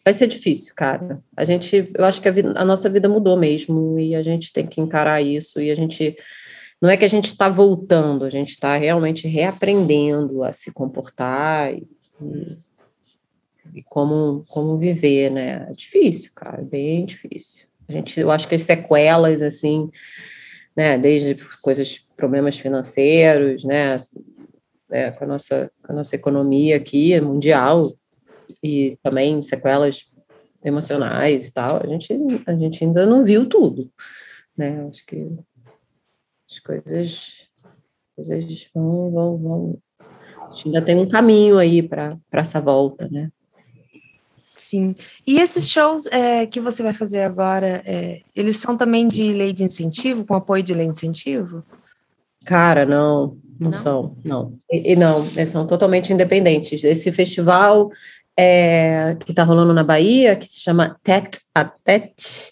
Vai 0.05 0.13
ser 0.13 0.27
difícil, 0.27 0.73
cara. 0.73 1.21
A 1.35 1.43
gente, 1.43 1.91
eu 1.93 2.05
acho 2.05 2.21
que 2.21 2.29
a, 2.29 2.31
vida, 2.31 2.53
a 2.55 2.63
nossa 2.63 2.89
vida 2.89 3.09
mudou 3.09 3.35
mesmo 3.35 3.99
e 3.99 4.15
a 4.15 4.21
gente 4.21 4.53
tem 4.53 4.65
que 4.65 4.79
encarar 4.79 5.21
isso 5.21 5.59
e 5.59 5.69
a 5.69 5.75
gente 5.75 6.15
não 6.81 6.89
é 6.89 6.95
que 6.95 7.05
a 7.05 7.09
gente 7.09 7.27
está 7.27 7.49
voltando, 7.49 8.23
a 8.23 8.29
gente 8.29 8.51
está 8.51 8.77
realmente 8.77 9.27
reaprendendo 9.27 10.43
a 10.43 10.53
se 10.53 10.71
comportar 10.71 11.73
e, 11.73 11.87
e, 13.73 13.83
como, 13.83 14.45
como 14.47 14.77
viver, 14.77 15.29
né? 15.29 15.67
É 15.69 15.73
difícil, 15.73 16.31
cara, 16.33 16.61
bem 16.61 17.05
difícil. 17.05 17.67
A 17.87 17.91
gente, 17.91 18.19
eu 18.19 18.31
acho 18.31 18.47
que 18.47 18.55
as 18.55 18.61
sequelas, 18.61 19.41
assim, 19.41 19.89
né, 20.75 20.97
desde 20.97 21.35
coisas, 21.61 21.99
problemas 22.15 22.57
financeiros, 22.57 23.63
né, 23.63 23.95
é, 24.91 25.11
com, 25.11 25.23
a 25.23 25.27
nossa, 25.27 25.71
com 25.83 25.91
a 25.91 25.95
nossa 25.95 26.15
economia 26.15 26.77
aqui, 26.77 27.19
mundial, 27.19 27.91
e 28.63 28.97
também 29.03 29.41
sequelas 29.41 30.09
emocionais 30.63 31.47
e 31.47 31.51
tal, 31.51 31.81
a 31.83 31.87
gente, 31.87 32.13
a 32.45 32.53
gente 32.53 32.83
ainda 32.83 33.05
não 33.05 33.23
viu 33.23 33.47
tudo, 33.47 33.89
né? 34.57 34.85
Acho 34.89 35.05
que 35.05 35.27
as 36.49 36.59
coisas, 36.59 37.47
coisas 38.15 38.69
vão, 38.73 39.11
vão, 39.11 39.37
vão. 39.37 39.77
A 40.49 40.51
gente 40.53 40.67
ainda 40.67 40.81
tem 40.81 40.97
um 40.97 41.07
caminho 41.07 41.57
aí 41.57 41.81
para 41.83 42.17
essa 42.31 42.59
volta, 42.59 43.07
né? 43.09 43.29
Sim. 44.53 44.93
E 45.25 45.39
esses 45.39 45.69
shows 45.69 46.05
é, 46.07 46.45
que 46.45 46.59
você 46.59 46.83
vai 46.83 46.93
fazer 46.93 47.21
agora, 47.21 47.81
é, 47.85 48.21
eles 48.35 48.57
são 48.57 48.75
também 48.75 49.07
de 49.07 49.31
lei 49.31 49.53
de 49.53 49.63
incentivo, 49.63 50.25
com 50.25 50.33
apoio 50.33 50.61
de 50.61 50.73
lei 50.73 50.85
de 50.85 50.91
incentivo? 50.91 51.63
Cara, 52.43 52.85
não, 52.85 53.37
não, 53.59 53.71
não? 53.71 53.73
são, 53.73 54.17
não. 54.25 54.59
E, 54.69 54.93
e 54.93 54.95
não, 54.95 55.25
eles 55.35 55.51
são 55.51 55.65
totalmente 55.65 56.11
independentes. 56.11 56.83
Esse 56.83 57.11
festival 57.11 57.89
é, 58.35 59.15
que 59.19 59.31
está 59.31 59.43
rolando 59.43 59.73
na 59.73 59.83
Bahia, 59.83 60.35
que 60.35 60.47
se 60.47 60.59
chama 60.59 60.97
Tet 61.03 61.39
a 61.53 61.63
Tet, 61.63 62.51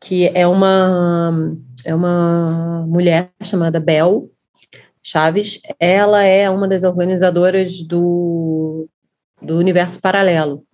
que 0.00 0.28
é 0.28 0.46
uma, 0.46 1.56
é 1.84 1.94
uma 1.94 2.84
mulher 2.86 3.30
chamada 3.42 3.80
Bel 3.80 4.30
Chaves. 5.02 5.60
Ela 5.78 6.22
é 6.22 6.48
uma 6.48 6.68
das 6.68 6.84
organizadoras 6.84 7.82
do, 7.82 8.88
do 9.42 9.56
Universo 9.56 10.00
Paralelo, 10.00 10.64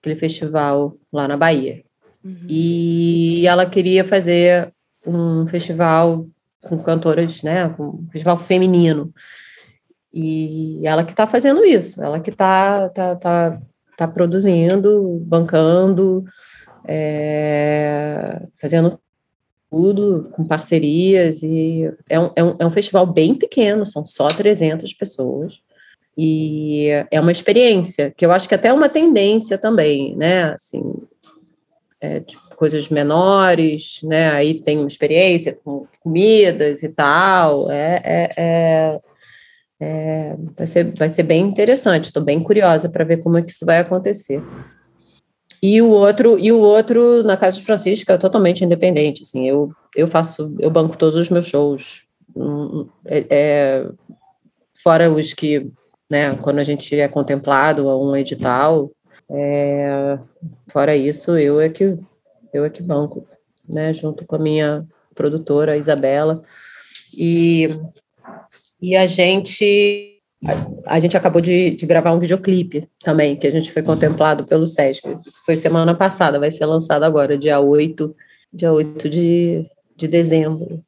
aquele 0.00 0.16
festival 0.16 0.96
lá 1.12 1.28
na 1.28 1.36
Bahia. 1.36 1.82
Uhum. 2.24 2.46
E 2.48 3.46
ela 3.46 3.64
queria 3.64 4.04
fazer 4.04 4.72
um 5.06 5.46
festival 5.46 6.26
com 6.62 6.78
cantoras, 6.78 7.42
né, 7.42 7.66
um 7.78 8.06
festival 8.10 8.36
feminino. 8.36 9.12
E 10.12 10.80
ela 10.84 11.04
que 11.04 11.12
está 11.12 11.26
fazendo 11.26 11.64
isso, 11.64 12.02
ela 12.02 12.18
que 12.18 12.30
está 12.30 12.88
tá, 12.88 13.16
tá, 13.16 13.60
tá 13.96 14.08
produzindo, 14.08 15.22
bancando, 15.24 16.24
é, 16.86 18.42
fazendo 18.56 18.98
tudo 19.70 20.30
com 20.32 20.44
parcerias. 20.44 21.42
E 21.42 21.90
é 22.08 22.18
um, 22.20 22.30
é, 22.34 22.44
um, 22.44 22.56
é 22.58 22.66
um 22.66 22.70
festival 22.70 23.06
bem 23.06 23.34
pequeno, 23.34 23.86
são 23.86 24.04
só 24.04 24.28
300 24.28 24.92
pessoas. 24.94 25.60
E 26.16 26.88
é 27.10 27.20
uma 27.20 27.32
experiência, 27.32 28.10
que 28.10 28.26
eu 28.26 28.32
acho 28.32 28.48
que 28.48 28.54
até 28.54 28.68
é 28.68 28.72
uma 28.72 28.88
tendência 28.88 29.56
também, 29.56 30.14
né? 30.16 30.52
Assim, 30.52 30.82
é, 32.00 32.22
coisas 32.56 32.88
menores, 32.88 34.00
né? 34.02 34.30
Aí 34.32 34.60
tem 34.60 34.78
uma 34.78 34.88
experiência 34.88 35.56
com 35.64 35.86
comidas 36.00 36.82
e 36.82 36.88
tal. 36.88 37.70
É, 37.70 38.02
é, 38.04 38.34
é 38.36 39.00
é, 39.80 40.36
vai, 40.54 40.66
ser, 40.66 40.94
vai 40.94 41.08
ser 41.08 41.22
bem 41.22 41.40
interessante, 41.40 42.04
estou 42.04 42.22
bem 42.22 42.42
curiosa 42.42 42.86
para 42.88 43.02
ver 43.02 43.16
como 43.22 43.38
é 43.38 43.42
que 43.42 43.50
isso 43.50 43.64
vai 43.64 43.78
acontecer. 43.78 44.42
E 45.62 45.82
o 45.82 45.90
outro, 45.90 46.38
e 46.38 46.50
o 46.50 46.58
outro 46.58 47.22
na 47.22 47.36
Casa 47.36 47.58
de 47.58 47.64
Francisca 47.64 48.14
é 48.14 48.18
totalmente 48.18 48.64
independente, 48.64 49.22
assim, 49.22 49.46
eu, 49.46 49.70
eu 49.94 50.06
faço, 50.06 50.54
eu 50.58 50.70
banco 50.70 50.96
todos 50.96 51.16
os 51.16 51.28
meus 51.28 51.46
shows, 51.46 52.04
hum, 52.34 52.88
é, 53.04 53.26
é, 53.28 53.86
fora 54.74 55.10
os 55.10 55.34
que, 55.34 55.70
né, 56.08 56.34
quando 56.36 56.60
a 56.60 56.64
gente 56.64 56.98
é 56.98 57.06
contemplado 57.08 57.90
a 57.90 57.98
um 57.98 58.16
edital, 58.16 58.90
é, 59.30 60.18
fora 60.72 60.96
isso, 60.96 61.36
eu 61.36 61.60
é 61.60 61.68
que 61.68 61.98
eu 62.52 62.64
é 62.64 62.70
que 62.70 62.82
banco, 62.82 63.26
né, 63.68 63.92
junto 63.92 64.24
com 64.24 64.36
a 64.36 64.38
minha 64.38 64.86
produtora, 65.14 65.76
Isabela, 65.76 66.42
e 67.14 67.68
e 68.80 68.96
a 68.96 69.06
gente 69.06 70.19
a, 70.46 70.94
a 70.94 70.98
gente 70.98 71.16
acabou 71.16 71.40
de, 71.40 71.70
de, 71.70 71.86
gravar 71.86 72.12
um 72.12 72.18
videoclipe 72.18 72.88
também, 73.02 73.36
que 73.36 73.46
a 73.46 73.50
gente 73.50 73.72
foi 73.72 73.82
contemplado 73.82 74.44
pelo 74.44 74.66
SESC. 74.66 75.02
Isso 75.26 75.42
foi 75.44 75.56
semana 75.56 75.94
passada, 75.94 76.38
vai 76.38 76.50
ser 76.50 76.66
lançado 76.66 77.02
agora, 77.04 77.36
dia 77.36 77.60
8, 77.60 78.14
dia 78.52 78.72
8 78.72 79.08
de, 79.08 79.66
de 79.96 80.08
dezembro. 80.08 80.82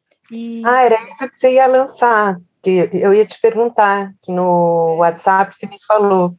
Ah, 0.64 0.84
era 0.84 0.94
isso 1.02 1.28
que 1.28 1.38
você 1.38 1.52
ia 1.52 1.66
lançar, 1.66 2.40
que 2.62 2.88
eu 2.92 3.12
ia 3.12 3.26
te 3.26 3.38
perguntar, 3.40 4.14
que 4.22 4.32
no 4.32 4.96
WhatsApp 4.96 5.54
você 5.54 5.66
me 5.66 5.76
falou 5.86 6.34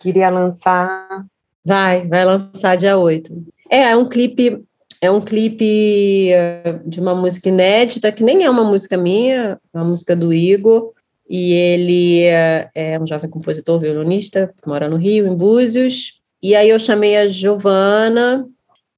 que 0.00 0.10
iria 0.10 0.30
lançar. 0.30 1.26
Vai, 1.64 2.06
vai 2.06 2.24
lançar 2.24 2.76
dia 2.76 2.96
8. 2.96 3.32
É, 3.68 3.90
é 3.90 3.96
um 3.96 4.04
clipe 4.04 4.64
é 4.98 5.10
um 5.10 5.20
clipe 5.20 6.32
eh, 6.32 6.80
de 6.86 7.00
uma 7.00 7.14
música 7.14 7.50
inédita, 7.50 8.10
que 8.10 8.24
nem 8.24 8.44
é 8.44 8.50
uma 8.50 8.64
música 8.64 8.96
minha, 8.96 9.60
é 9.74 9.78
uma 9.78 9.84
música 9.84 10.16
do 10.16 10.32
Igor, 10.32 10.92
e 11.28 11.52
ele 11.52 12.22
eh, 12.22 12.70
é 12.74 13.00
um 13.00 13.06
jovem 13.06 13.28
compositor, 13.28 13.80
violonista, 13.80 14.52
mora 14.66 14.88
no 14.88 14.96
Rio, 14.96 15.26
em 15.26 15.34
Búzios, 15.34 16.20
e 16.42 16.54
aí 16.54 16.68
eu 16.70 16.78
chamei 16.78 17.16
a 17.16 17.26
Giovana, 17.26 18.46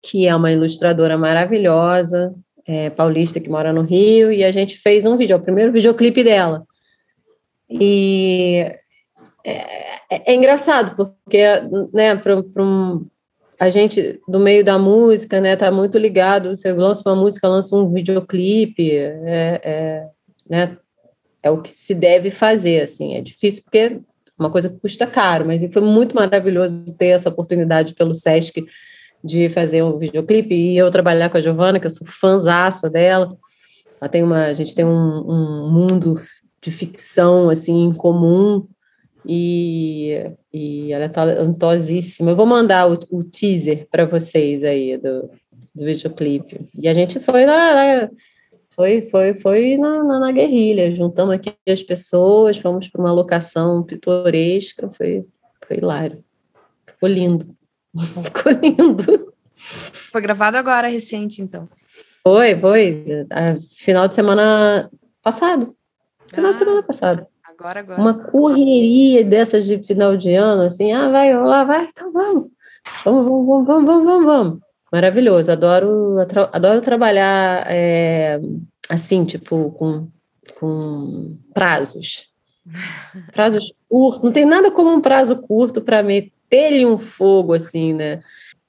que 0.03 0.27
é 0.27 0.35
uma 0.35 0.53
ilustradora 0.53 1.17
maravilhosa, 1.17 2.35
é, 2.67 2.91
paulista, 2.91 3.41
que 3.41 3.49
mora 3.49 3.73
no 3.73 3.83
Rio, 3.83 4.31
e 4.31 4.45
a 4.45 4.53
gente 4.53 4.77
fez 4.77 5.07
um 5.07 5.17
vídeo, 5.17 5.35
é 5.35 5.37
o 5.37 5.43
primeiro 5.43 5.73
videoclipe 5.73 6.23
dela. 6.23 6.67
E 7.71 8.67
é, 9.45 9.53
é, 10.11 10.33
é 10.33 10.35
engraçado, 10.35 10.95
porque 10.95 11.43
né, 11.93 12.15
para 12.17 12.37
um 12.37 13.07
a 13.61 13.71
gente, 13.71 14.21
do 14.29 14.39
meio 14.39 14.65
da 14.65 14.79
música, 14.79 15.41
né, 15.41 15.57
tá 15.57 15.69
muito 15.71 15.99
ligado, 15.99 16.55
você 16.55 16.73
lança 16.73 17.03
uma 17.05 17.17
música, 17.17 17.49
lança 17.49 17.75
um 17.75 17.93
videoclipe, 17.93 18.93
é, 18.93 19.61
é, 19.65 20.07
né, 20.49 20.77
é 21.43 21.51
o 21.51 21.61
que 21.61 21.71
se 21.71 21.95
deve 21.95 22.31
fazer, 22.31 22.83
assim, 22.83 23.15
é 23.15 23.21
difícil 23.21 23.63
porque 23.63 24.01
uma 24.39 24.51
coisa 24.51 24.69
que 24.69 24.79
custa 24.79 25.07
caro, 25.07 25.45
mas 25.45 25.65
foi 25.73 25.83
muito 25.83 26.15
maravilhoso 26.15 26.85
ter 26.97 27.09
essa 27.09 27.29
oportunidade 27.29 27.95
pelo 27.95 28.15
Sesc 28.15 28.65
de 29.23 29.49
fazer 29.49 29.83
um 29.83 29.99
videoclipe 29.99 30.55
e 30.55 30.79
eu 30.79 30.91
trabalhar 30.91 31.29
com 31.29 31.37
a 31.37 31.41
Giovana, 31.41 31.81
que 31.81 31.87
eu 31.87 31.91
sou 31.91 32.07
fãzaça 32.07 32.89
dela, 32.89 33.37
ela 34.01 34.09
tem 34.09 34.23
uma, 34.23 34.45
a 34.45 34.55
gente 34.55 34.75
tem 34.75 34.85
um, 34.85 34.91
um 34.91 35.71
mundo 35.71 36.21
de 36.63 36.71
ficção, 36.71 37.51
assim, 37.51 37.87
em 37.87 37.93
comum, 37.93 38.67
e, 39.27 40.33
e 40.53 40.93
ela 40.93 41.05
é 41.05 41.09
talentosíssima. 41.09 42.31
Eu 42.31 42.37
vou 42.37 42.47
mandar 42.47 42.89
o, 42.91 42.99
o 43.11 43.25
teaser 43.25 43.87
para 43.91 44.07
vocês 44.07 44.65
aí 44.65 44.97
do, 44.97 45.31
do 45.75 45.85
videoclipe. 45.85 46.69
E 46.81 46.89
a 46.89 46.95
gente 46.95 47.21
foi 47.21 47.45
lá, 47.45 48.09
foi, 48.79 49.03
foi, 49.11 49.35
foi 49.35 49.77
na, 49.77 50.05
na, 50.05 50.21
na, 50.21 50.31
guerrilha, 50.31 50.95
juntamos 50.95 51.35
aqui 51.35 51.53
as 51.69 51.83
pessoas, 51.83 52.59
fomos 52.59 52.87
para 52.87 53.01
uma 53.01 53.11
locação 53.11 53.83
pitoresca, 53.83 54.89
foi, 54.89 55.27
foi 55.67 55.79
hilário. 55.79 56.23
Ficou 56.87 57.09
lindo. 57.09 57.57
Ficou 58.23 58.53
lindo. 58.53 59.35
Foi 60.13 60.21
gravado 60.21 60.57
agora, 60.57 60.87
recente, 60.87 61.43
então. 61.43 61.69
Foi, 62.23 62.57
foi. 62.57 63.05
Final 63.75 64.07
de 64.07 64.15
semana 64.15 64.89
passado. 65.25 65.75
Final 66.29 66.51
ah, 66.51 66.53
de 66.53 66.59
semana 66.61 66.83
passado. 66.85 67.27
Agora, 67.43 67.81
agora. 67.81 68.01
Uma 68.01 68.15
correria 68.15 69.25
dessas 69.25 69.67
de 69.67 69.83
final 69.83 70.17
de 70.17 70.35
ano, 70.35 70.63
assim, 70.63 70.93
ah, 70.93 71.09
vai 71.09 71.35
lá, 71.35 71.65
vai, 71.65 71.85
então 71.87 72.13
vamos. 72.13 72.47
Vamos, 73.05 73.25
vamos, 73.25 73.67
vamos, 73.67 73.87
vamos, 73.87 74.05
vamos, 74.05 74.25
vamos. 74.25 74.68
Maravilhoso, 74.91 75.53
adoro, 75.53 76.17
adoro 76.53 76.81
trabalhar 76.81 77.67
é, 77.69 78.41
assim, 78.89 79.25
tipo, 79.25 79.71
com, 79.73 80.09
com 80.59 81.37
prazos. 81.53 82.29
Prazos 83.33 83.73
curtos, 83.89 84.23
não 84.23 84.33
tem 84.33 84.45
nada 84.45 84.71
como 84.71 84.91
um 84.91 85.01
prazo 85.01 85.41
curto 85.41 85.81
para 85.81 86.03
meter-lhe 86.03 86.85
um 86.85 86.99
fogo, 86.99 87.55
assim, 87.55 87.95
né? 87.95 88.21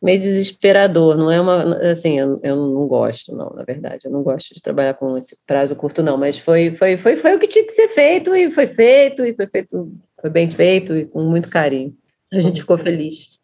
Meio 0.02 0.20
desesperador, 0.22 1.18
não 1.18 1.30
é 1.30 1.42
uma. 1.42 1.76
Assim, 1.92 2.18
eu, 2.18 2.40
eu 2.42 2.56
não 2.56 2.88
gosto, 2.88 3.36
não, 3.36 3.50
na 3.50 3.64
verdade, 3.64 4.06
eu 4.06 4.12
não 4.12 4.24
gosto 4.24 4.54
de 4.54 4.62
trabalhar 4.62 4.94
com 4.94 5.18
esse 5.18 5.38
prazo 5.46 5.76
curto, 5.76 6.02
não, 6.02 6.18
mas 6.18 6.38
foi, 6.38 6.74
foi, 6.74 6.96
foi, 6.96 7.18
foi 7.18 7.36
o 7.36 7.40
que 7.40 7.48
tinha 7.48 7.66
que 7.66 7.74
ser 7.74 7.90
feito, 7.90 8.34
e 8.34 8.50
foi 8.50 8.68
feito, 8.68 9.26
e 9.26 9.34
foi 9.34 9.48
feito, 9.48 9.92
foi 10.22 10.30
bem 10.30 10.50
feito, 10.50 10.96
e 10.96 11.06
com 11.06 11.24
muito 11.24 11.50
carinho. 11.50 11.94
A 12.32 12.40
gente 12.40 12.62
ficou 12.62 12.78
feliz. 12.78 13.39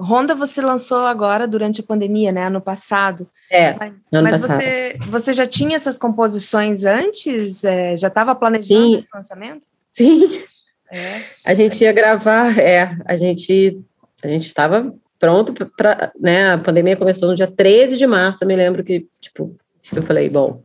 Honda 0.00 0.34
você 0.34 0.60
lançou 0.60 0.98
agora 0.98 1.48
durante 1.48 1.80
a 1.80 1.84
pandemia, 1.84 2.30
né? 2.30 2.46
Ano 2.46 2.60
passado. 2.60 3.28
É. 3.50 3.74
Mas, 3.74 3.92
ano 4.12 4.22
mas 4.22 4.40
passado. 4.40 4.60
Você, 4.60 4.98
você 5.08 5.32
já 5.32 5.46
tinha 5.46 5.76
essas 5.76 5.98
composições 5.98 6.84
antes? 6.84 7.64
É, 7.64 7.96
já 7.96 8.08
estava 8.08 8.34
planejando 8.34 8.92
Sim. 8.92 8.96
esse 8.96 9.08
lançamento? 9.12 9.66
Sim. 9.92 10.42
É. 10.90 11.22
A 11.44 11.52
gente 11.52 11.82
ia 11.82 11.92
gravar, 11.92 12.58
é, 12.58 12.96
a 13.04 13.14
gente 13.16 13.82
a 14.22 14.28
gente 14.28 14.46
estava 14.46 14.92
pronto 15.18 15.52
para, 15.76 16.12
né? 16.18 16.52
A 16.52 16.58
pandemia 16.58 16.96
começou 16.96 17.28
no 17.28 17.34
dia 17.34 17.46
13 17.46 17.96
de 17.96 18.06
março. 18.06 18.42
Eu 18.42 18.48
me 18.48 18.56
lembro 18.56 18.82
que, 18.82 19.06
tipo, 19.20 19.56
eu 19.94 20.02
falei, 20.02 20.28
bom, 20.28 20.62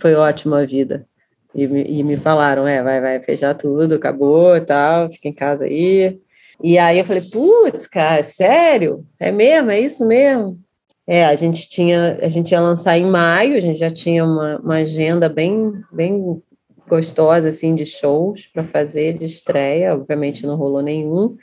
foi 0.00 0.14
ótima 0.14 0.60
a 0.60 0.66
vida. 0.66 1.06
E, 1.54 1.64
e 1.64 2.02
me 2.02 2.16
falaram, 2.16 2.66
é, 2.66 2.82
vai, 2.82 3.00
vai 3.00 3.20
fechar 3.20 3.54
tudo, 3.54 3.96
acabou 3.96 4.56
e 4.56 4.60
tal, 4.60 5.10
fica 5.10 5.28
em 5.28 5.32
casa 5.32 5.64
aí. 5.64 6.20
E 6.62 6.78
aí 6.78 6.98
eu 6.98 7.04
falei, 7.04 7.22
putz, 7.22 7.86
cara, 7.86 8.22
sério? 8.22 9.04
É 9.18 9.30
mesmo? 9.30 9.70
É 9.70 9.80
isso 9.80 10.06
mesmo? 10.06 10.58
É, 11.06 11.24
a 11.24 11.34
gente 11.34 11.68
tinha, 11.68 12.18
a 12.22 12.28
gente 12.28 12.52
ia 12.52 12.60
lançar 12.60 12.96
em 12.96 13.04
maio, 13.04 13.56
a 13.56 13.60
gente 13.60 13.78
já 13.78 13.90
tinha 13.90 14.24
uma, 14.24 14.58
uma 14.58 14.76
agenda 14.76 15.28
bem, 15.28 15.72
bem 15.92 16.40
gostosa, 16.88 17.48
assim, 17.48 17.74
de 17.74 17.86
shows 17.86 18.46
para 18.46 18.62
fazer 18.62 19.18
de 19.18 19.24
estreia, 19.24 19.94
obviamente 19.94 20.46
não 20.46 20.56
rolou 20.56 20.82
nenhum. 20.82 21.36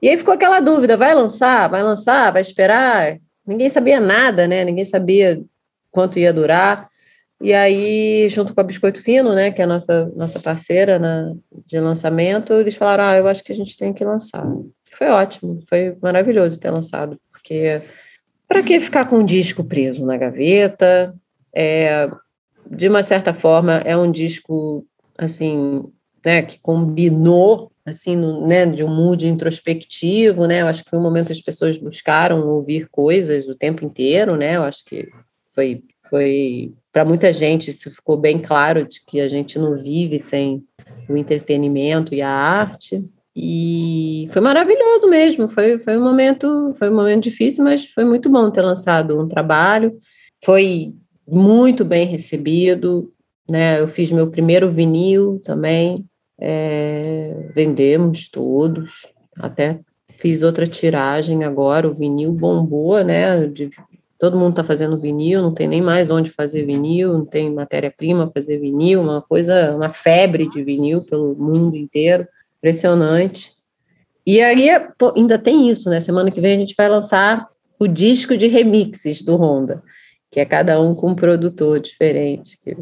E 0.00 0.08
aí 0.08 0.16
ficou 0.18 0.34
aquela 0.34 0.58
dúvida, 0.58 0.96
vai 0.96 1.14
lançar, 1.14 1.68
vai 1.68 1.82
lançar, 1.82 2.32
vai 2.32 2.42
esperar? 2.42 3.16
Ninguém 3.46 3.68
sabia 3.68 4.00
nada, 4.00 4.48
né? 4.48 4.64
Ninguém 4.64 4.84
sabia 4.84 5.40
quanto 5.90 6.18
ia 6.18 6.32
durar. 6.32 6.88
E 7.42 7.52
aí, 7.52 8.28
junto 8.28 8.54
com 8.54 8.60
a 8.60 8.64
Biscoito 8.64 9.02
Fino, 9.02 9.34
né, 9.34 9.50
que 9.50 9.60
é 9.60 9.64
a 9.64 9.66
nossa, 9.66 10.06
nossa 10.14 10.38
parceira 10.38 10.98
na, 10.98 11.34
de 11.66 11.80
lançamento, 11.80 12.52
eles 12.52 12.76
falaram: 12.76 13.04
ah, 13.04 13.16
eu 13.16 13.26
acho 13.26 13.42
que 13.42 13.50
a 13.50 13.54
gente 13.54 13.76
tem 13.76 13.92
que 13.92 14.04
lançar. 14.04 14.46
Foi 14.92 15.08
ótimo, 15.08 15.60
foi 15.68 15.96
maravilhoso 16.00 16.60
ter 16.60 16.70
lançado, 16.70 17.18
porque 17.32 17.82
para 18.46 18.62
que 18.62 18.78
ficar 18.78 19.06
com 19.06 19.16
um 19.16 19.24
disco 19.24 19.64
preso 19.64 20.06
na 20.06 20.16
gaveta? 20.16 21.14
É, 21.54 22.08
de 22.70 22.88
uma 22.88 23.02
certa 23.02 23.34
forma, 23.34 23.78
é 23.84 23.96
um 23.96 24.10
disco, 24.10 24.86
assim, 25.18 25.82
né, 26.24 26.42
que 26.42 26.58
combinou, 26.60 27.72
assim, 27.84 28.16
no, 28.16 28.46
né, 28.46 28.64
de 28.66 28.84
um 28.84 28.94
mood 28.94 29.26
introspectivo, 29.26 30.46
né, 30.46 30.62
eu 30.62 30.66
acho 30.66 30.84
que 30.84 30.90
foi 30.90 30.98
um 30.98 31.02
momento 31.02 31.26
que 31.26 31.32
as 31.32 31.40
pessoas 31.40 31.76
buscaram 31.76 32.46
ouvir 32.46 32.88
coisas 32.88 33.48
o 33.48 33.54
tempo 33.54 33.84
inteiro, 33.84 34.36
né, 34.36 34.56
eu 34.56 34.62
acho 34.62 34.84
que 34.84 35.08
foi 35.54 35.82
foi 36.08 36.72
para 36.92 37.04
muita 37.04 37.32
gente 37.32 37.70
isso 37.70 37.90
ficou 37.90 38.16
bem 38.16 38.38
claro 38.38 38.86
de 38.86 39.02
que 39.04 39.20
a 39.20 39.28
gente 39.28 39.58
não 39.58 39.74
vive 39.74 40.18
sem 40.18 40.62
o 41.08 41.16
entretenimento 41.16 42.14
e 42.14 42.20
a 42.20 42.28
arte. 42.28 43.02
E 43.34 44.28
foi 44.30 44.42
maravilhoso 44.42 45.08
mesmo 45.08 45.48
foi, 45.48 45.78
foi 45.78 45.96
um 45.96 46.02
momento 46.02 46.74
foi 46.74 46.90
um 46.90 46.94
momento 46.94 47.24
difícil 47.24 47.64
mas 47.64 47.86
foi 47.86 48.04
muito 48.04 48.28
bom 48.28 48.50
ter 48.50 48.60
lançado 48.60 49.18
um 49.18 49.26
trabalho. 49.26 49.96
Foi 50.44 50.92
muito 51.26 51.82
bem 51.82 52.06
recebido 52.06 53.10
né? 53.50 53.80
Eu 53.80 53.88
fiz 53.88 54.12
meu 54.12 54.30
primeiro 54.30 54.70
vinil 54.70 55.40
também 55.42 56.04
é, 56.38 57.48
vendemos 57.54 58.28
todos 58.28 59.06
até 59.38 59.80
fiz 60.10 60.42
outra 60.42 60.66
tiragem 60.66 61.42
agora 61.42 61.88
o 61.88 61.94
vinil 61.94 62.32
bombou 62.32 63.02
né? 63.02 63.46
De 63.46 63.70
todo 64.22 64.38
mundo 64.38 64.50
está 64.50 64.62
fazendo 64.62 64.96
vinil, 64.96 65.42
não 65.42 65.52
tem 65.52 65.66
nem 65.66 65.82
mais 65.82 66.08
onde 66.08 66.30
fazer 66.30 66.64
vinil, 66.64 67.12
não 67.12 67.24
tem 67.24 67.52
matéria-prima 67.52 68.30
para 68.30 68.40
fazer 68.40 68.56
vinil, 68.56 69.02
uma 69.02 69.20
coisa, 69.20 69.74
uma 69.74 69.90
febre 69.90 70.48
de 70.48 70.62
vinil 70.62 71.02
pelo 71.02 71.34
mundo 71.34 71.74
inteiro, 71.74 72.24
impressionante. 72.58 73.52
E 74.24 74.40
aí 74.40 74.68
pô, 74.96 75.12
ainda 75.16 75.40
tem 75.40 75.68
isso, 75.68 75.90
né? 75.90 76.00
Semana 76.00 76.30
que 76.30 76.40
vem 76.40 76.54
a 76.54 76.60
gente 76.60 76.76
vai 76.78 76.88
lançar 76.88 77.48
o 77.80 77.88
disco 77.88 78.36
de 78.36 78.46
remixes 78.46 79.24
do 79.24 79.34
Honda, 79.34 79.82
que 80.30 80.38
é 80.38 80.44
cada 80.44 80.80
um 80.80 80.94
com 80.94 81.10
um 81.10 81.16
produtor 81.16 81.80
diferente, 81.80 82.56
que 82.62 82.76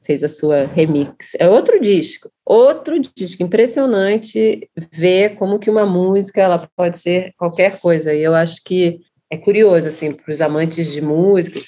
fez 0.00 0.24
a 0.24 0.28
sua 0.28 0.64
remix. 0.64 1.34
É 1.38 1.46
outro 1.46 1.78
disco, 1.78 2.30
outro 2.42 2.98
disco 2.98 3.42
impressionante 3.42 4.66
ver 4.90 5.34
como 5.34 5.58
que 5.58 5.68
uma 5.68 5.84
música 5.84 6.40
ela 6.40 6.66
pode 6.74 6.96
ser 6.96 7.34
qualquer 7.36 7.78
coisa. 7.78 8.14
E 8.14 8.22
eu 8.22 8.34
acho 8.34 8.64
que 8.64 9.00
é 9.34 9.36
curioso, 9.36 9.88
assim, 9.88 10.12
para 10.12 10.32
os 10.32 10.40
amantes 10.40 10.90
de 10.92 11.00
música, 11.00 11.58
os 11.58 11.66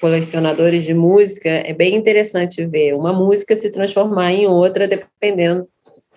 colecionadores 0.00 0.84
de 0.84 0.92
música, 0.92 1.48
é 1.48 1.72
bem 1.72 1.94
interessante 1.94 2.66
ver 2.66 2.94
uma 2.94 3.12
música 3.12 3.54
se 3.54 3.70
transformar 3.70 4.32
em 4.32 4.46
outra, 4.46 4.88
dependendo 4.88 5.68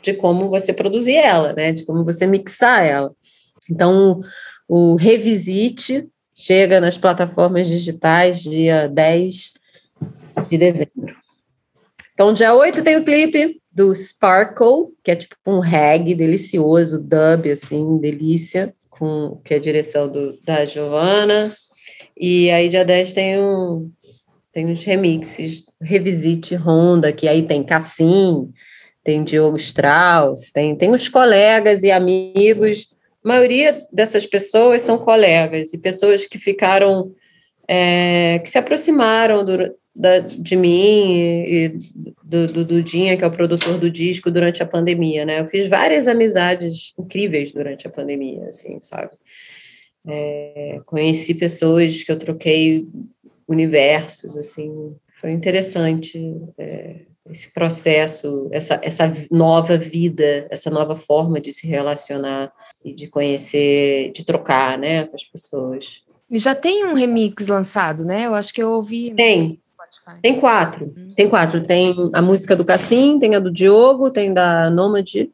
de 0.01 0.13
como 0.13 0.49
você 0.49 0.73
produzir 0.73 1.15
ela, 1.15 1.53
né? 1.53 1.71
De 1.71 1.85
como 1.85 2.03
você 2.03 2.25
mixar 2.25 2.83
ela. 2.83 3.11
Então, 3.69 4.19
o 4.67 4.95
Revisite 4.95 6.07
chega 6.35 6.81
nas 6.81 6.97
plataformas 6.97 7.67
digitais 7.67 8.41
dia 8.41 8.87
10 8.87 9.53
de 10.49 10.57
dezembro. 10.57 11.15
Então, 12.13 12.33
dia 12.33 12.55
8 12.55 12.83
tem 12.83 12.95
o 12.95 13.05
clipe 13.05 13.61
do 13.71 13.93
Sparkle, 13.93 14.87
que 15.03 15.11
é 15.11 15.15
tipo 15.15 15.35
um 15.45 15.59
reggae 15.59 16.15
delicioso, 16.15 16.99
dub, 16.99 17.51
assim, 17.51 17.99
delícia 17.99 18.73
com 18.97 19.39
que 19.43 19.53
é 19.53 19.57
a 19.57 19.59
direção 19.61 20.09
do, 20.09 20.37
da 20.43 20.65
Giovana. 20.65 21.53
E 22.15 22.49
aí, 22.49 22.69
dia 22.69 22.83
10 22.83 23.13
tem, 23.13 23.39
um, 23.39 23.91
tem 24.51 24.65
uns 24.65 24.83
remixes, 24.83 25.65
Revisite 25.81 26.55
Honda, 26.55 27.11
que 27.11 27.27
aí 27.27 27.43
tem 27.43 27.63
Cassim, 27.63 28.51
tem 29.03 29.23
Diogo 29.23 29.57
Strauss, 29.57 30.51
tem, 30.51 30.75
tem 30.75 30.91
os 30.91 31.07
colegas 31.07 31.83
e 31.83 31.91
amigos. 31.91 32.95
A 33.23 33.27
maioria 33.27 33.85
dessas 33.91 34.25
pessoas 34.25 34.81
são 34.81 34.97
colegas 34.97 35.73
e 35.73 35.77
pessoas 35.77 36.25
que 36.25 36.39
ficaram, 36.39 37.11
é, 37.67 38.41
que 38.43 38.49
se 38.49 38.57
aproximaram 38.57 39.45
do, 39.45 39.75
da, 39.97 40.19
de 40.19 40.55
mim 40.55 41.43
e 41.45 41.79
do, 42.23 42.47
do 42.47 42.65
Dudinha, 42.65 43.17
que 43.17 43.23
é 43.23 43.27
o 43.27 43.31
produtor 43.31 43.77
do 43.77 43.89
disco, 43.89 44.29
durante 44.29 44.61
a 44.61 44.65
pandemia, 44.65 45.25
né? 45.25 45.39
Eu 45.39 45.47
fiz 45.47 45.67
várias 45.67 46.07
amizades 46.07 46.93
incríveis 46.97 47.51
durante 47.51 47.87
a 47.87 47.89
pandemia, 47.89 48.45
assim, 48.47 48.79
sabe? 48.79 49.11
É, 50.07 50.79
conheci 50.85 51.33
pessoas 51.33 52.03
que 52.03 52.11
eu 52.11 52.19
troquei 52.19 52.87
universos, 53.47 54.37
assim, 54.37 54.95
foi 55.19 55.31
interessante 55.31 56.35
é, 56.57 57.01
esse 57.29 57.51
processo, 57.51 58.47
essa, 58.51 58.79
essa 58.83 59.11
nova 59.31 59.77
vida, 59.77 60.47
essa 60.49 60.69
nova 60.69 60.95
forma 60.95 61.41
de 61.41 61.51
se 61.51 61.67
relacionar 61.67 62.51
e 62.85 62.93
de 62.93 63.07
conhecer, 63.07 64.11
de 64.11 64.25
trocar, 64.25 64.77
né, 64.77 65.05
com 65.05 65.15
as 65.15 65.23
pessoas. 65.23 66.03
E 66.29 66.37
já 66.37 66.53
tem 66.53 66.85
um 66.85 66.93
remix 66.93 67.47
lançado, 67.47 68.03
né? 68.03 68.25
Eu 68.25 68.35
acho 68.35 68.53
que 68.53 68.61
eu 68.61 68.71
ouvi. 68.71 69.13
Tem, 69.15 69.59
Spotify? 69.91 70.21
Tem 70.21 70.39
quatro. 70.39 70.93
Uhum. 70.95 71.13
Tem 71.15 71.29
quatro. 71.29 71.61
Tem 71.61 71.95
a 72.13 72.21
música 72.21 72.55
do 72.55 72.65
Cassim, 72.65 73.19
tem 73.19 73.35
a 73.35 73.39
do 73.39 73.51
Diogo, 73.51 74.09
tem 74.09 74.33
da 74.33 74.69
Nômade, 74.69 75.29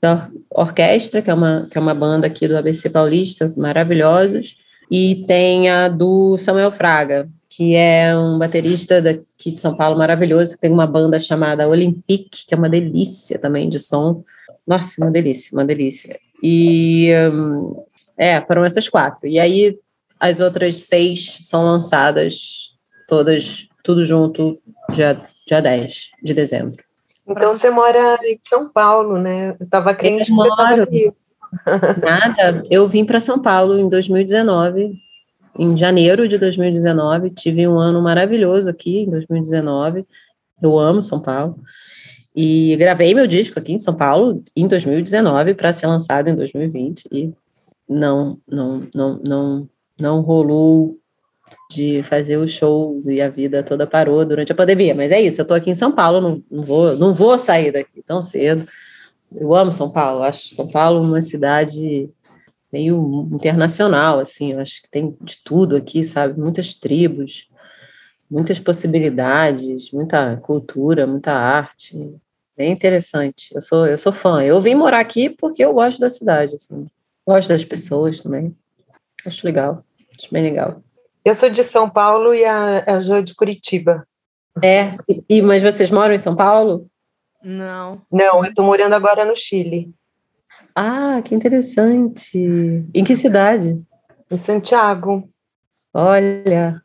da 0.00 0.28
Orquestra, 0.50 1.20
que 1.22 1.30
é 1.30 1.34
uma, 1.34 1.66
que 1.70 1.76
é 1.76 1.80
uma 1.80 1.94
banda 1.94 2.26
aqui 2.26 2.46
do 2.46 2.56
ABC 2.56 2.90
Paulista, 2.90 3.52
maravilhosos. 3.56 4.56
E 4.90 5.24
tem 5.26 5.68
a 5.68 5.88
do 5.88 6.38
Samuel 6.38 6.70
Fraga, 6.70 7.28
que 7.48 7.74
é 7.74 8.16
um 8.16 8.38
baterista 8.38 9.02
daqui 9.02 9.50
de 9.50 9.60
São 9.60 9.76
Paulo 9.76 9.98
maravilhoso, 9.98 10.54
que 10.54 10.60
tem 10.60 10.70
uma 10.70 10.86
banda 10.86 11.18
chamada 11.18 11.68
Olympique, 11.68 12.46
que 12.46 12.54
é 12.54 12.56
uma 12.56 12.68
delícia 12.68 13.38
também 13.38 13.68
de 13.68 13.78
som. 13.78 14.22
Nossa, 14.66 15.02
uma 15.02 15.10
delícia, 15.10 15.50
uma 15.52 15.64
delícia. 15.64 16.18
E 16.42 17.10
um, 17.32 17.74
é, 18.16 18.40
foram 18.42 18.64
essas 18.64 18.88
quatro. 18.88 19.26
E 19.26 19.38
aí 19.38 19.78
as 20.20 20.40
outras 20.40 20.76
seis 20.76 21.38
são 21.42 21.64
lançadas 21.64 22.72
todas 23.06 23.68
tudo 23.88 24.04
junto, 24.04 24.58
dia, 24.92 25.18
dia 25.46 25.62
10 25.62 26.10
de 26.22 26.34
dezembro. 26.34 26.84
Então 27.26 27.54
você 27.54 27.70
mora 27.70 28.18
em 28.22 28.38
São 28.46 28.68
Paulo, 28.68 29.16
né? 29.16 29.56
Eu 29.58 29.64
estava 29.64 29.94
crente 29.94 30.26
que 30.26 30.36
você 30.36 30.46
estava 30.46 30.82
aqui. 30.82 31.12
Nada, 32.04 32.62
eu 32.70 32.86
vim 32.86 33.06
para 33.06 33.18
São 33.18 33.40
Paulo 33.40 33.78
em 33.78 33.88
2019 33.88 34.92
em 35.58 35.74
janeiro 35.74 36.28
de 36.28 36.36
2019. 36.36 37.30
Tive 37.30 37.66
um 37.66 37.78
ano 37.78 38.02
maravilhoso 38.02 38.68
aqui 38.68 39.04
em 39.04 39.08
2019. 39.08 40.04
Eu 40.60 40.78
amo 40.78 41.02
São 41.02 41.18
Paulo. 41.18 41.58
E 42.36 42.76
gravei 42.76 43.14
meu 43.14 43.26
disco 43.26 43.58
aqui 43.58 43.72
em 43.72 43.78
São 43.78 43.94
Paulo 43.94 44.44
em 44.54 44.68
2019 44.68 45.54
para 45.54 45.72
ser 45.72 45.86
lançado 45.86 46.28
em 46.28 46.34
2020 46.36 47.08
e 47.10 47.32
não 47.88 48.38
não 48.46 48.86
não 48.94 49.18
não 49.24 49.68
não 49.98 50.20
rolou 50.20 50.97
de 51.70 52.02
fazer 52.02 52.38
os 52.38 52.50
shows 52.50 53.06
e 53.06 53.20
a 53.20 53.28
vida 53.28 53.62
toda 53.62 53.86
parou 53.86 54.24
durante 54.24 54.52
a 54.52 54.54
pandemia. 54.54 54.94
Mas 54.94 55.12
é 55.12 55.20
isso, 55.20 55.40
eu 55.40 55.42
estou 55.42 55.56
aqui 55.56 55.70
em 55.70 55.74
São 55.74 55.92
Paulo, 55.92 56.20
não, 56.20 56.42
não, 56.50 56.62
vou, 56.62 56.96
não 56.96 57.14
vou 57.14 57.38
sair 57.38 57.72
daqui 57.72 58.02
tão 58.02 58.22
cedo. 58.22 58.66
Eu 59.34 59.54
amo 59.54 59.72
São 59.72 59.90
Paulo, 59.90 60.22
acho 60.22 60.48
São 60.54 60.68
Paulo 60.68 61.02
uma 61.02 61.20
cidade 61.20 62.08
meio 62.72 63.28
internacional, 63.32 64.18
assim, 64.18 64.52
eu 64.52 64.60
acho 64.60 64.82
que 64.82 64.90
tem 64.90 65.16
de 65.20 65.38
tudo 65.42 65.76
aqui, 65.76 66.04
sabe? 66.04 66.38
Muitas 66.38 66.74
tribos, 66.74 67.48
muitas 68.30 68.58
possibilidades, 68.58 69.90
muita 69.90 70.36
cultura, 70.38 71.06
muita 71.06 71.32
arte. 71.32 72.14
Bem 72.56 72.72
interessante. 72.72 73.54
Eu 73.54 73.62
sou, 73.62 73.86
eu 73.86 73.96
sou 73.96 74.12
fã. 74.12 74.42
Eu 74.42 74.60
vim 74.60 74.74
morar 74.74 75.00
aqui 75.00 75.30
porque 75.30 75.64
eu 75.64 75.72
gosto 75.72 76.00
da 76.00 76.10
cidade, 76.10 76.54
assim. 76.56 76.86
Gosto 77.26 77.48
das 77.48 77.64
pessoas 77.64 78.20
também. 78.20 78.54
Acho 79.24 79.46
legal. 79.46 79.84
Acho 80.18 80.28
bem 80.32 80.42
legal. 80.42 80.82
Eu 81.28 81.34
sou 81.34 81.50
de 81.50 81.62
São 81.62 81.90
Paulo 81.90 82.34
e 82.34 82.42
a, 82.42 82.84
a 82.86 83.00
Jo 83.00 83.16
é 83.16 83.22
de 83.22 83.34
Curitiba. 83.34 84.08
É, 84.64 84.96
e, 85.28 85.42
mas 85.42 85.62
vocês 85.62 85.90
moram 85.90 86.14
em 86.14 86.18
São 86.18 86.34
Paulo? 86.34 86.86
Não. 87.44 88.00
Não, 88.10 88.42
eu 88.42 88.44
estou 88.44 88.64
morando 88.64 88.94
agora 88.94 89.26
no 89.26 89.36
Chile. 89.36 89.92
Ah, 90.74 91.20
que 91.22 91.34
interessante. 91.34 92.38
Em 92.94 93.04
que 93.04 93.14
cidade? 93.14 93.78
Em 94.30 94.36
Santiago. 94.38 95.28
Olha. 95.92 96.80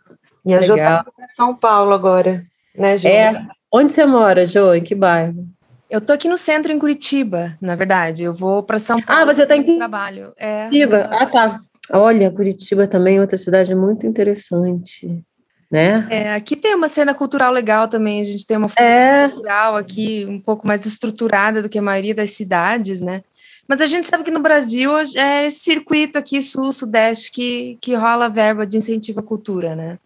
E 0.45 0.53
a 0.53 0.59
Jo 0.59 0.75
está 0.75 1.05
para 1.05 1.27
São 1.29 1.55
Paulo 1.55 1.93
agora, 1.93 2.43
né, 2.75 2.97
Jo? 2.97 3.07
É. 3.07 3.47
Onde 3.71 3.93
você 3.93 4.05
mora, 4.05 4.45
Jo? 4.45 4.73
Em 4.73 4.83
que 4.83 4.93
bairro? 4.93 5.47
Eu 5.89 6.01
tô 6.01 6.11
aqui 6.11 6.27
no 6.27 6.37
centro 6.37 6.73
em 6.73 6.79
Curitiba, 6.79 7.57
na 7.61 7.75
verdade. 7.75 8.23
Eu 8.25 8.33
vou 8.33 8.61
para 8.61 8.77
São 8.77 9.01
Paulo. 9.01 9.21
Ah, 9.21 9.25
você 9.25 9.43
está 9.43 9.55
em 9.55 9.77
trabalho. 9.77 10.33
É. 10.35 10.65
Curitiba. 10.65 11.09
Ah, 11.13 11.27
tá. 11.27 11.57
Olha, 11.91 12.31
Curitiba 12.31 12.87
também 12.87 13.17
é 13.17 13.21
outra 13.21 13.37
cidade 13.37 13.75
muito 13.75 14.07
interessante, 14.07 15.21
né? 15.69 16.07
É, 16.09 16.33
aqui 16.33 16.55
tem 16.55 16.75
uma 16.75 16.87
cena 16.87 17.13
cultural 17.13 17.51
legal 17.51 17.87
também, 17.87 18.21
a 18.21 18.23
gente 18.23 18.45
tem 18.45 18.57
uma 18.57 18.69
força 18.69 18.83
é. 18.83 19.29
cultural 19.29 19.75
aqui 19.75 20.25
um 20.27 20.39
pouco 20.39 20.65
mais 20.65 20.85
estruturada 20.85 21.61
do 21.61 21.69
que 21.69 21.77
a 21.77 21.81
maioria 21.81 22.15
das 22.15 22.31
cidades, 22.31 23.01
né? 23.01 23.23
Mas 23.67 23.81
a 23.81 23.85
gente 23.85 24.07
sabe 24.07 24.23
que 24.23 24.31
no 24.31 24.41
Brasil 24.41 24.91
é 25.15 25.45
esse 25.45 25.59
circuito 25.59 26.17
aqui 26.17 26.41
sul-sudeste 26.41 27.31
que, 27.31 27.77
que 27.81 27.95
rola 27.95 28.29
verba 28.29 28.67
de 28.67 28.77
incentivo 28.77 29.19
à 29.19 29.23
cultura, 29.23 29.75
né? 29.75 29.97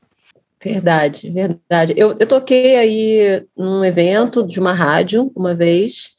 Verdade, 0.63 1.29
verdade. 1.29 1.93
Eu, 1.95 2.15
eu 2.19 2.27
toquei 2.27 2.75
aí 2.75 3.45
num 3.55 3.83
evento 3.85 4.45
de 4.45 4.59
uma 4.59 4.73
rádio 4.73 5.31
uma 5.35 5.53
vez, 5.53 6.11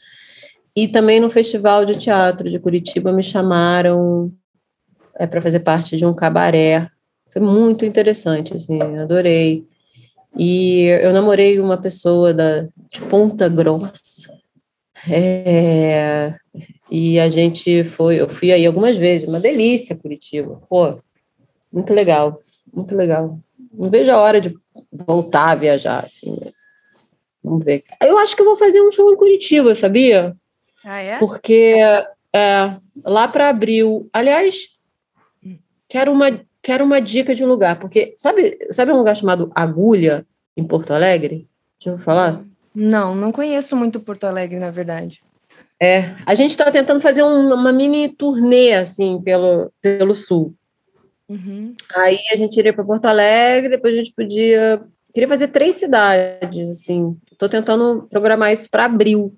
e 0.74 0.86
também 0.86 1.18
no 1.18 1.28
Festival 1.28 1.84
de 1.84 1.98
Teatro 1.98 2.48
de 2.48 2.58
Curitiba 2.58 3.12
me 3.12 3.22
chamaram 3.22 4.32
é, 5.18 5.26
para 5.26 5.42
fazer 5.42 5.60
parte 5.60 5.96
de 5.96 6.06
um 6.06 6.14
cabaré. 6.14 6.88
Foi 7.32 7.42
muito 7.42 7.84
interessante, 7.84 8.54
assim, 8.54 8.80
adorei. 8.98 9.64
E 10.36 10.84
eu 11.02 11.12
namorei 11.12 11.58
uma 11.58 11.76
pessoa 11.76 12.32
da, 12.32 12.68
de 12.88 13.02
Ponta 13.08 13.48
Grossa. 13.48 14.38
É, 15.10 16.34
e 16.90 17.18
a 17.18 17.28
gente 17.28 17.84
foi, 17.84 18.20
eu 18.20 18.28
fui 18.28 18.52
aí 18.52 18.66
algumas 18.66 18.96
vezes, 18.96 19.28
uma 19.28 19.40
delícia 19.40 19.96
Curitiba. 19.96 20.60
Pô, 20.68 20.98
muito 21.72 21.92
legal, 21.92 22.40
muito 22.72 22.94
legal. 22.94 23.38
Não 23.72 23.90
vejo 23.90 24.10
a 24.10 24.18
hora 24.18 24.40
de 24.40 24.54
voltar 24.92 25.50
a 25.50 25.54
viajar, 25.54 26.04
assim. 26.04 26.30
Né? 26.30 26.50
Vamos 27.42 27.64
ver. 27.64 27.84
Eu 28.02 28.18
acho 28.18 28.34
que 28.34 28.42
eu 28.42 28.46
vou 28.46 28.56
fazer 28.56 28.80
um 28.80 28.90
show 28.90 29.12
em 29.12 29.16
Curitiba, 29.16 29.74
sabia? 29.74 30.36
Ah, 30.84 31.00
é? 31.00 31.18
Porque 31.18 31.76
é, 32.34 32.74
lá 33.04 33.28
para 33.28 33.48
abril. 33.48 34.08
Aliás, 34.12 34.77
quero 35.88 36.12
uma, 36.12 36.40
quero 36.62 36.84
uma 36.84 37.00
dica 37.00 37.34
de 37.34 37.44
um 37.44 37.48
lugar, 37.48 37.78
porque 37.78 38.14
sabe, 38.16 38.58
sabe 38.70 38.92
um 38.92 38.98
lugar 38.98 39.16
chamado 39.16 39.50
Agulha, 39.54 40.26
em 40.56 40.64
Porto 40.64 40.92
Alegre? 40.92 41.48
Deixa 41.78 41.96
eu 41.96 41.98
falar? 41.98 42.44
Não, 42.74 43.14
não 43.14 43.32
conheço 43.32 43.76
muito 43.76 44.00
Porto 44.00 44.24
Alegre, 44.24 44.58
na 44.58 44.70
verdade. 44.70 45.20
É, 45.80 46.16
a 46.26 46.34
gente 46.34 46.50
está 46.50 46.70
tentando 46.70 47.00
fazer 47.00 47.22
um, 47.22 47.54
uma 47.54 47.72
mini 47.72 48.08
turnê, 48.08 48.74
assim, 48.74 49.20
pelo, 49.22 49.72
pelo 49.80 50.14
sul. 50.14 50.54
Uhum. 51.28 51.74
Aí 51.94 52.18
a 52.32 52.36
gente 52.36 52.56
iria 52.56 52.72
para 52.72 52.84
Porto 52.84 53.06
Alegre, 53.06 53.70
depois 53.70 53.94
a 53.94 53.98
gente 53.98 54.12
podia... 54.12 54.82
Queria 55.14 55.28
fazer 55.28 55.48
três 55.48 55.76
cidades, 55.76 56.68
assim. 56.68 57.16
Estou 57.32 57.48
tentando 57.48 58.06
programar 58.10 58.52
isso 58.52 58.68
para 58.68 58.84
abril. 58.84 59.34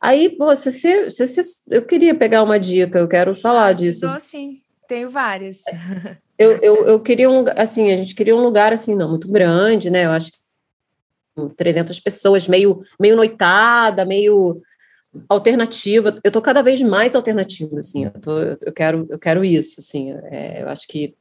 Aí, 0.00 0.28
pô, 0.28 0.54
se, 0.54 0.70
se, 0.72 1.10
se, 1.10 1.40
eu 1.70 1.82
queria 1.82 2.14
pegar 2.14 2.42
uma 2.42 2.58
dica, 2.58 2.98
eu 2.98 3.08
quero 3.08 3.34
falar 3.36 3.72
disso. 3.72 4.06
Estou 4.06 4.20
sim. 4.20 4.60
Tenho 4.88 5.10
várias. 5.10 5.62
Eu, 6.38 6.58
eu, 6.58 6.86
eu 6.86 7.00
queria 7.00 7.30
um 7.30 7.38
lugar, 7.38 7.58
assim, 7.58 7.90
a 7.90 7.96
gente 7.96 8.14
queria 8.14 8.36
um 8.36 8.42
lugar, 8.42 8.70
assim, 8.72 8.94
não 8.94 9.08
muito 9.08 9.26
grande, 9.26 9.88
né? 9.88 10.04
Eu 10.04 10.10
acho 10.10 10.30
que 10.32 10.38
300 11.56 11.98
pessoas, 12.00 12.46
meio, 12.46 12.80
meio 13.00 13.16
noitada, 13.16 14.04
meio 14.04 14.60
alternativa. 15.28 16.18
Eu 16.22 16.30
tô 16.30 16.42
cada 16.42 16.62
vez 16.62 16.80
mais 16.82 17.14
alternativa, 17.14 17.78
assim. 17.78 18.04
Eu, 18.04 18.10
tô, 18.12 18.38
eu 18.38 18.72
quero, 18.72 19.06
eu 19.08 19.18
quero 19.18 19.44
isso, 19.44 19.80
assim. 19.80 20.12
É, 20.24 20.62
eu 20.62 20.68
acho 20.68 20.86
que 20.86 21.14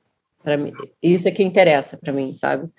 para 0.43 0.57
mim 0.57 0.71
isso 1.01 1.27
é 1.27 1.31
que 1.31 1.43
interessa 1.43 1.97
para 1.97 2.13
mim, 2.13 2.33
sabe? 2.35 2.69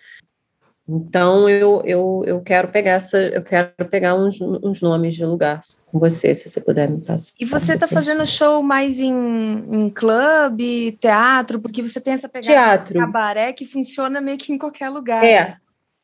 Então 0.88 1.49
eu, 1.49 1.83
eu, 1.85 2.22
eu 2.27 2.40
quero 2.40 2.68
pegar 2.68 2.92
essa, 2.92 3.18
eu 3.18 3.42
quero 3.42 3.72
pegar 3.90 4.14
uns, 4.14 4.40
uns 4.40 4.81
nomes 4.81 5.14
de 5.14 5.25
lugares 5.25 5.83
com 5.87 5.99
você, 5.99 6.33
se 6.33 6.49
você 6.49 6.61
puder 6.61 6.88
me 6.88 7.05
passar. 7.05 7.35
E 7.40 7.44
você 7.44 7.75
está 7.75 7.88
fazendo 7.88 8.25
show 8.25 8.62
mais 8.62 9.01
em, 9.01 9.12
em 9.12 9.90
clube, 9.90 10.96
teatro, 11.01 11.61
porque 11.61 11.83
você 11.83 12.01
tem 12.01 12.12
essa 12.12 12.29
pegada 12.29 12.85
de 12.85 12.94
cabaré 12.94 13.53
que 13.53 13.66
funciona 13.66 14.20
meio 14.20 14.38
que 14.38 14.53
em 14.53 14.59
qualquer 14.59 14.88
lugar. 14.88 15.25
É. 15.25 15.57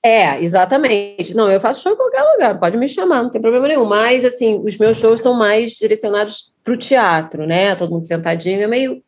É, 0.05 0.43
exatamente. 0.43 1.33
Não, 1.33 1.49
eu 1.49 1.61
faço 1.61 1.81
show 1.81 1.93
em 1.93 1.97
qualquer 1.97 2.25
lugar, 2.25 2.59
pode 2.59 2.77
me 2.77 2.89
chamar, 2.89 3.23
não 3.23 3.31
tem 3.31 3.41
problema 3.41 3.69
nenhum. 3.69 3.85
Mas, 3.85 4.25
assim, 4.25 4.61
os 4.65 4.77
meus 4.77 4.99
shows 4.99 5.21
são 5.21 5.33
mais 5.33 5.75
direcionados 5.75 6.53
para 6.65 6.73
o 6.73 6.77
teatro, 6.77 7.47
né? 7.47 7.77
Todo 7.77 7.93
mundo 7.93 8.05
sentadinho, 8.05 8.61
é 8.61 8.67
meio. 8.67 9.01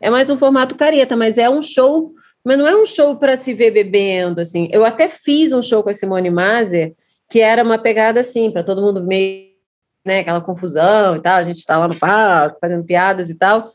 É 0.00 0.10
mais 0.10 0.28
um 0.28 0.36
formato 0.36 0.74
careta, 0.74 1.14
mas 1.14 1.38
é 1.38 1.48
um 1.48 1.62
show 1.62 2.12
mas 2.44 2.58
não 2.58 2.66
é 2.66 2.74
um 2.74 2.84
show 2.84 3.16
para 3.16 3.36
se 3.36 3.54
ver 3.54 3.70
bebendo, 3.70 4.40
assim. 4.40 4.68
Eu 4.72 4.84
até 4.84 5.08
fiz 5.08 5.52
um 5.52 5.62
show 5.62 5.82
com 5.82 5.90
a 5.90 5.94
Simone 5.94 6.30
Mazer, 6.30 6.94
que 7.30 7.40
era 7.40 7.62
uma 7.62 7.78
pegada 7.78 8.20
assim, 8.20 8.50
para 8.50 8.64
todo 8.64 8.82
mundo 8.82 9.02
meio, 9.02 9.52
né, 10.04 10.20
aquela 10.20 10.40
confusão 10.40 11.16
e 11.16 11.20
tal, 11.20 11.36
a 11.36 11.42
gente 11.42 11.58
está 11.58 11.78
lá 11.78 11.88
no 11.88 11.96
palco, 11.96 12.58
fazendo 12.60 12.84
piadas 12.84 13.30
e 13.30 13.36
tal, 13.36 13.70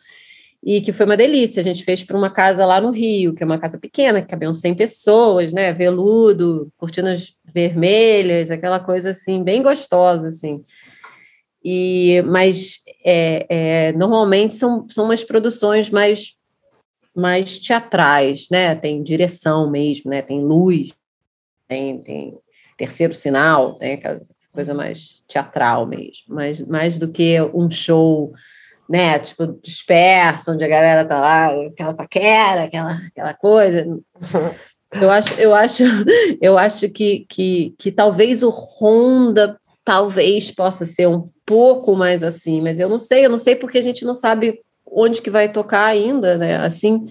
e 0.63 0.81
que 0.81 0.91
foi 0.91 1.05
uma 1.05 1.15
delícia. 1.17 1.61
A 1.61 1.63
gente 1.63 1.83
fez 1.83 2.03
para 2.03 2.17
uma 2.17 2.29
casa 2.29 2.65
lá 2.65 2.81
no 2.81 2.91
Rio, 2.91 3.33
que 3.33 3.41
é 3.41 3.45
uma 3.45 3.57
casa 3.57 3.79
pequena, 3.79 4.21
que 4.21 4.27
cabiam 4.27 4.53
100 4.53 4.75
pessoas, 4.75 5.53
né, 5.53 5.71
veludo, 5.73 6.71
cortinas 6.77 7.33
vermelhas, 7.53 8.51
aquela 8.51 8.79
coisa 8.79 9.11
assim, 9.11 9.43
bem 9.43 9.63
gostosa, 9.63 10.27
assim. 10.27 10.61
E, 11.63 12.21
mas 12.27 12.81
é, 13.03 13.45
é, 13.49 13.91
normalmente 13.93 14.55
são, 14.55 14.87
são 14.89 15.05
umas 15.05 15.23
produções 15.23 15.89
mais 15.89 16.36
mais 17.17 17.59
teatrais, 17.59 18.47
né? 18.51 18.75
Tem 18.75 19.01
direção 19.01 19.69
mesmo, 19.69 20.11
né? 20.11 20.21
Tem 20.21 20.41
luz, 20.41 20.93
tem, 21.67 21.99
tem 22.01 22.37
terceiro 22.77 23.13
sinal, 23.13 23.73
tem 23.73 23.93
aquela 23.93 24.21
coisa 24.53 24.71
uhum. 24.71 24.77
mais 24.77 25.23
teatral 25.27 25.85
mesmo, 25.85 26.33
mais, 26.33 26.61
mais 26.61 26.97
do 26.97 27.11
que 27.11 27.41
um 27.53 27.69
show, 27.69 28.31
né? 28.89 29.19
Tipo, 29.19 29.59
disperso, 29.61 30.51
onde 30.51 30.63
a 30.63 30.67
galera 30.67 31.05
tá 31.05 31.19
lá, 31.19 31.47
aquela 31.65 31.93
paquera, 31.93 32.63
aquela, 32.63 32.91
aquela 32.91 33.33
coisa. 33.33 33.85
Eu 34.89 35.11
acho, 35.11 35.33
eu 35.33 35.53
acho, 35.53 35.83
eu 36.41 36.57
acho 36.57 36.89
que, 36.89 37.25
que, 37.27 37.75
que 37.77 37.91
talvez 37.91 38.41
o 38.41 38.49
Honda 38.49 39.59
talvez 39.83 40.49
possa 40.49 40.85
ser 40.85 41.09
um 41.09 41.25
pouco 41.45 41.93
mais 41.93 42.23
assim, 42.23 42.61
mas 42.61 42.79
eu 42.79 42.87
não 42.87 42.97
sei, 42.97 43.25
eu 43.25 43.29
não 43.29 43.37
sei 43.37 43.53
porque 43.53 43.77
a 43.77 43.81
gente 43.81 44.05
não 44.05 44.13
sabe 44.13 44.61
onde 44.97 45.21
que 45.21 45.29
vai 45.29 45.47
tocar 45.47 45.85
ainda, 45.85 46.35
né? 46.35 46.57
Assim, 46.57 47.05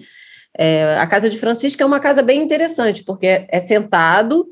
é, 0.57 0.97
a 0.97 1.07
casa 1.07 1.29
de 1.29 1.37
Francisco 1.37 1.81
é 1.81 1.85
uma 1.85 2.01
casa 2.01 2.21
bem 2.21 2.41
interessante, 2.41 3.01
porque 3.01 3.45
é 3.47 3.59
sentado, 3.61 4.45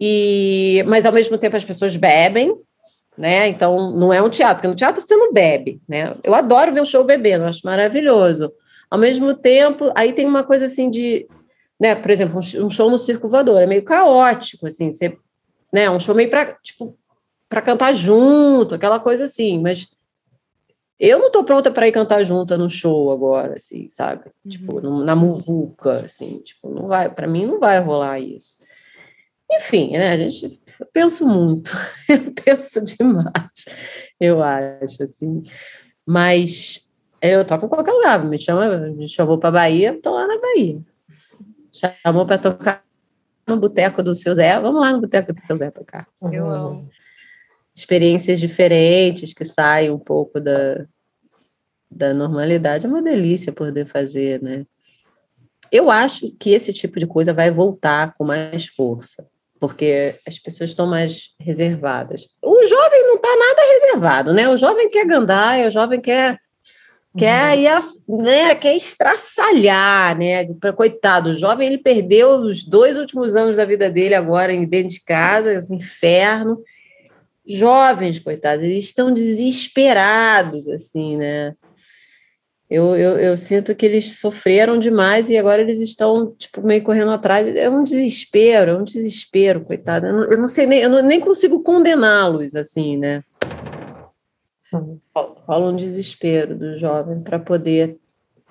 e 0.00 0.82
mas 0.86 1.04
ao 1.04 1.12
mesmo 1.12 1.36
tempo 1.36 1.56
as 1.56 1.64
pessoas 1.64 1.94
bebem, 1.94 2.56
né? 3.18 3.48
Então 3.48 3.92
não 3.92 4.12
é 4.12 4.22
um 4.22 4.30
teatro, 4.30 4.56
porque 4.56 4.68
no 4.68 4.74
teatro 4.74 5.02
você 5.02 5.14
não 5.14 5.30
bebe, 5.30 5.82
né? 5.86 6.16
Eu 6.24 6.34
adoro 6.34 6.72
ver 6.72 6.80
um 6.80 6.86
show 6.86 7.04
bebendo, 7.04 7.44
acho 7.44 7.60
maravilhoso. 7.64 8.50
Ao 8.90 8.98
mesmo 8.98 9.34
tempo, 9.34 9.92
aí 9.94 10.14
tem 10.14 10.24
uma 10.24 10.42
coisa 10.42 10.64
assim 10.64 10.88
de, 10.88 11.26
né? 11.78 11.94
Por 11.94 12.10
exemplo, 12.10 12.38
um 12.38 12.70
show 12.70 12.90
no 12.90 12.96
Circo 12.96 13.28
Voador 13.28 13.60
é 13.60 13.66
meio 13.66 13.84
caótico, 13.84 14.66
assim, 14.66 14.90
você, 14.90 15.14
né? 15.70 15.90
Um 15.90 16.00
show 16.00 16.14
meio 16.14 16.30
para 16.30 16.54
tipo 16.62 16.96
para 17.46 17.62
cantar 17.62 17.94
junto, 17.94 18.74
aquela 18.74 18.98
coisa 18.98 19.24
assim, 19.24 19.60
mas 19.60 19.86
Eu 21.06 21.18
não 21.18 21.30
tô 21.30 21.44
pronta 21.44 21.70
para 21.70 21.86
ir 21.86 21.92
cantar 21.92 22.24
junto 22.24 22.56
no 22.56 22.70
show 22.70 23.12
agora, 23.12 23.56
assim, 23.56 23.86
sabe? 23.88 24.24
Uhum. 24.42 24.50
Tipo, 24.50 24.80
na 24.80 25.14
muvuca, 25.14 25.96
assim, 25.98 26.38
tipo, 26.38 26.70
não 26.70 26.86
vai, 26.86 27.12
para 27.12 27.26
mim 27.26 27.44
não 27.44 27.60
vai 27.60 27.78
rolar 27.78 28.18
isso. 28.18 28.56
Enfim, 29.52 29.92
né, 29.92 30.12
a 30.12 30.16
gente, 30.16 30.58
eu 30.80 30.86
penso 30.86 31.26
muito, 31.26 31.70
eu 32.08 32.32
penso 32.32 32.80
demais, 32.80 33.66
eu 34.18 34.42
acho, 34.42 35.02
assim, 35.02 35.42
mas 36.06 36.88
eu 37.20 37.44
toco 37.44 37.66
em 37.66 37.68
qualquer 37.68 37.92
lugar, 37.92 38.24
me 38.24 38.40
chama, 38.40 38.74
me 38.88 39.06
chamou 39.06 39.38
para 39.38 39.50
Bahia, 39.50 40.00
tô 40.02 40.10
lá 40.14 40.26
na 40.26 40.40
Bahia. 40.40 40.78
Chamou 42.02 42.24
para 42.24 42.38
tocar 42.38 42.82
no 43.46 43.58
boteco 43.58 44.02
do 44.02 44.14
seu 44.14 44.34
Zé, 44.34 44.58
vamos 44.58 44.80
lá 44.80 44.90
no 44.90 45.02
boteco 45.02 45.34
do 45.34 45.38
seu 45.38 45.58
Zé 45.58 45.70
tocar. 45.70 46.08
Eu 46.32 46.48
amo. 46.48 46.88
Experiências 47.74 48.40
diferentes 48.40 49.34
que 49.34 49.44
saem 49.44 49.90
um 49.90 49.98
pouco 49.98 50.40
da, 50.40 50.86
da 51.94 52.12
normalidade, 52.12 52.86
é 52.86 52.88
uma 52.88 53.02
delícia 53.02 53.52
poder 53.52 53.86
fazer, 53.86 54.42
né? 54.42 54.64
Eu 55.70 55.90
acho 55.90 56.26
que 56.38 56.50
esse 56.50 56.72
tipo 56.72 56.98
de 57.00 57.06
coisa 57.06 57.32
vai 57.32 57.50
voltar 57.50 58.14
com 58.14 58.24
mais 58.24 58.66
força, 58.66 59.26
porque 59.58 60.16
as 60.26 60.38
pessoas 60.38 60.70
estão 60.70 60.86
mais 60.86 61.34
reservadas. 61.40 62.28
O 62.42 62.66
jovem 62.66 63.06
não 63.06 63.16
está 63.16 63.28
nada 63.28 63.62
reservado, 63.72 64.32
né? 64.32 64.48
O 64.48 64.56
jovem 64.56 64.88
quer 64.88 65.06
gandaia, 65.06 65.68
o 65.68 65.70
jovem 65.70 66.00
quer 66.00 66.38
quer 67.16 67.58
ir, 67.58 67.70
né, 68.08 68.54
quer 68.56 68.76
estraçalhar, 68.76 70.18
né? 70.18 70.44
Coitado, 70.76 71.30
o 71.30 71.34
jovem 71.34 71.68
ele 71.68 71.78
perdeu 71.78 72.32
os 72.40 72.64
dois 72.64 72.96
últimos 72.96 73.36
anos 73.36 73.56
da 73.56 73.64
vida 73.64 73.88
dele 73.88 74.14
agora 74.14 74.52
dentro 74.66 74.88
de 74.88 75.00
casa, 75.00 75.54
esse 75.54 75.72
inferno. 75.72 76.60
Jovens, 77.46 78.18
coitados, 78.18 78.64
eles 78.64 78.86
estão 78.86 79.12
desesperados, 79.12 80.66
assim, 80.68 81.16
né? 81.16 81.54
Eu, 82.68 82.96
eu, 82.96 83.18
eu, 83.18 83.36
sinto 83.36 83.74
que 83.74 83.84
eles 83.84 84.18
sofreram 84.18 84.78
demais 84.78 85.28
e 85.28 85.36
agora 85.36 85.60
eles 85.60 85.80
estão, 85.80 86.34
tipo, 86.38 86.62
meio 86.66 86.82
correndo 86.82 87.10
atrás. 87.10 87.46
É 87.54 87.68
um 87.68 87.84
desespero, 87.84 88.70
é 88.70 88.76
um 88.76 88.84
desespero, 88.84 89.64
coitado. 89.64 90.06
Eu 90.06 90.12
não, 90.12 90.24
eu 90.24 90.38
não 90.38 90.48
sei 90.48 90.66
nem, 90.66 90.80
eu 90.80 90.88
não, 90.88 91.02
nem 91.02 91.20
consigo 91.20 91.62
condená-los, 91.62 92.54
assim, 92.54 92.96
né? 92.96 93.22
Rola 95.46 95.70
um 95.70 95.76
desespero 95.76 96.56
do 96.56 96.76
jovem 96.76 97.20
para 97.20 97.38
poder 97.38 97.98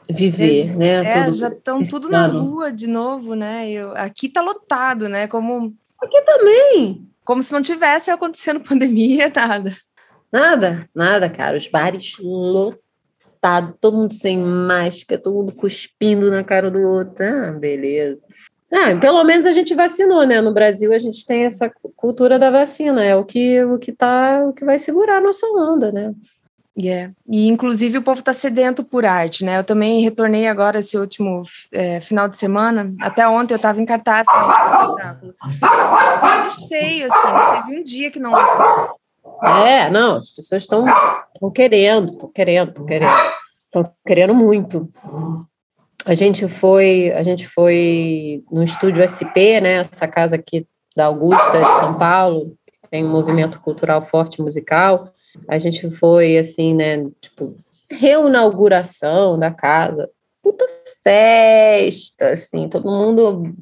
viver, 0.10 0.70
é, 0.70 0.76
né? 0.76 1.28
É, 1.28 1.32
já 1.32 1.50
estão 1.50 1.82
tudo 1.84 2.10
na 2.10 2.28
rua 2.28 2.72
de 2.72 2.88
novo, 2.88 3.34
né? 3.34 3.70
Eu, 3.70 3.96
aqui 3.96 4.30
tá 4.30 4.42
lotado, 4.42 5.10
né? 5.10 5.28
Como 5.28 5.74
aqui 6.00 6.22
também. 6.22 7.08
Como 7.26 7.42
se 7.42 7.52
não 7.52 7.62
tivesse 7.62 8.12
acontecendo 8.12 8.60
pandemia, 8.64 9.32
nada. 9.34 9.76
Nada, 10.32 10.90
nada, 10.94 11.30
cara. 11.30 11.58
Os 11.58 11.68
bares 11.68 12.18
lotados, 12.20 12.83
todo 13.80 13.98
mundo 13.98 14.14
sem 14.14 14.38
máscara, 14.38 15.22
todo 15.22 15.36
mundo 15.36 15.52
cuspindo 15.54 16.32
na 16.32 16.44
cara 16.44 16.72
do 16.72 16.82
outro. 16.82 17.26
Ah, 17.26 17.52
beleza. 17.52 18.20
Ah, 18.72 18.96
pelo 19.00 19.24
menos 19.24 19.46
a 19.46 19.52
gente 19.52 19.76
vacinou, 19.76 20.26
né? 20.26 20.42
No 20.42 20.52
Brasil 20.52 20.92
a 20.94 20.98
gente 20.98 21.26
tem 21.26 21.44
essa 21.44 21.72
cultura 21.96 22.40
da 22.40 22.50
vacina, 22.50 23.04
é 23.04 23.16
o 23.16 23.24
que 23.24 23.64
o 23.64 23.78
que 23.78 23.92
tá, 23.92 24.44
o 24.48 24.54
que 24.54 24.66
vai 24.66 24.80
segurar 24.80 25.18
a 25.18 25.22
nossa 25.22 25.46
onda, 25.48 25.92
né? 25.92 26.12
Yeah. 26.76 27.14
E 27.30 27.48
inclusive 27.50 28.00
o 28.00 28.02
povo 28.02 28.20
está 28.20 28.34
sedento 28.34 28.84
por 28.84 29.06
arte, 29.06 29.46
né? 29.46 29.60
Eu 29.60 29.64
também 29.64 30.02
retornei 30.02 30.48
agora 30.48 30.80
esse 30.80 30.98
último 30.98 31.44
é, 31.72 32.02
final 32.02 32.28
de 32.28 32.36
semana. 32.36 32.92
Até 33.00 33.28
ontem 33.28 33.54
eu 33.54 33.58
estava 33.58 33.80
em 33.80 33.86
cartaz 33.86 34.28
espetáculo. 34.28 35.36
Cheio, 36.68 37.08
assim, 37.12 37.62
teve 37.62 37.80
um 37.80 37.84
dia 37.84 38.10
que 38.10 38.20
não 38.20 38.32
É, 39.44 39.90
não, 39.90 40.16
as 40.16 40.30
pessoas 40.30 40.64
estão 40.64 40.86
querendo, 41.54 42.14
estão 42.14 42.32
querendo, 42.32 42.70
estão 42.70 42.86
querendo, 42.86 43.12
estão 43.66 43.92
querendo 44.06 44.34
muito 44.34 44.88
a 46.06 46.14
gente 46.14 46.48
foi 46.48 47.12
a 47.12 47.24
gente 47.24 47.48
foi 47.48 48.44
no 48.52 48.64
estúdio 48.64 49.04
SP, 49.08 49.62
né? 49.62 49.76
Essa 49.76 50.08
casa 50.08 50.36
aqui 50.36 50.68
da 50.96 51.06
Augusta 51.06 51.60
de 51.60 51.80
São 51.80 51.98
Paulo, 51.98 52.58
que 52.68 52.90
tem 52.90 53.04
um 53.04 53.12
movimento 53.12 53.60
cultural 53.62 54.04
forte 54.04 54.42
musical. 54.42 55.10
A 55.48 55.58
gente 55.58 55.90
foi 55.90 56.38
assim, 56.38 56.74
né? 56.74 57.10
Tipo 57.22 57.56
reinauguração 57.90 59.38
da 59.38 59.52
casa, 59.52 60.10
puta 60.42 60.66
festa, 61.04 62.30
assim, 62.30 62.68
todo 62.68 62.90
mundo 62.90 63.54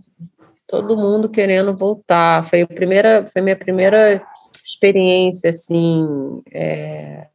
todo 0.68 0.96
mundo 0.96 1.30
querendo 1.30 1.76
voltar. 1.76 2.44
Foi 2.44 2.62
a 2.62 2.68
primeira, 2.68 3.26
foi 3.28 3.42
minha 3.42 3.58
primeira 3.58 4.26
experiência 4.72 5.50
assim 5.50 6.42
é, 6.52 7.28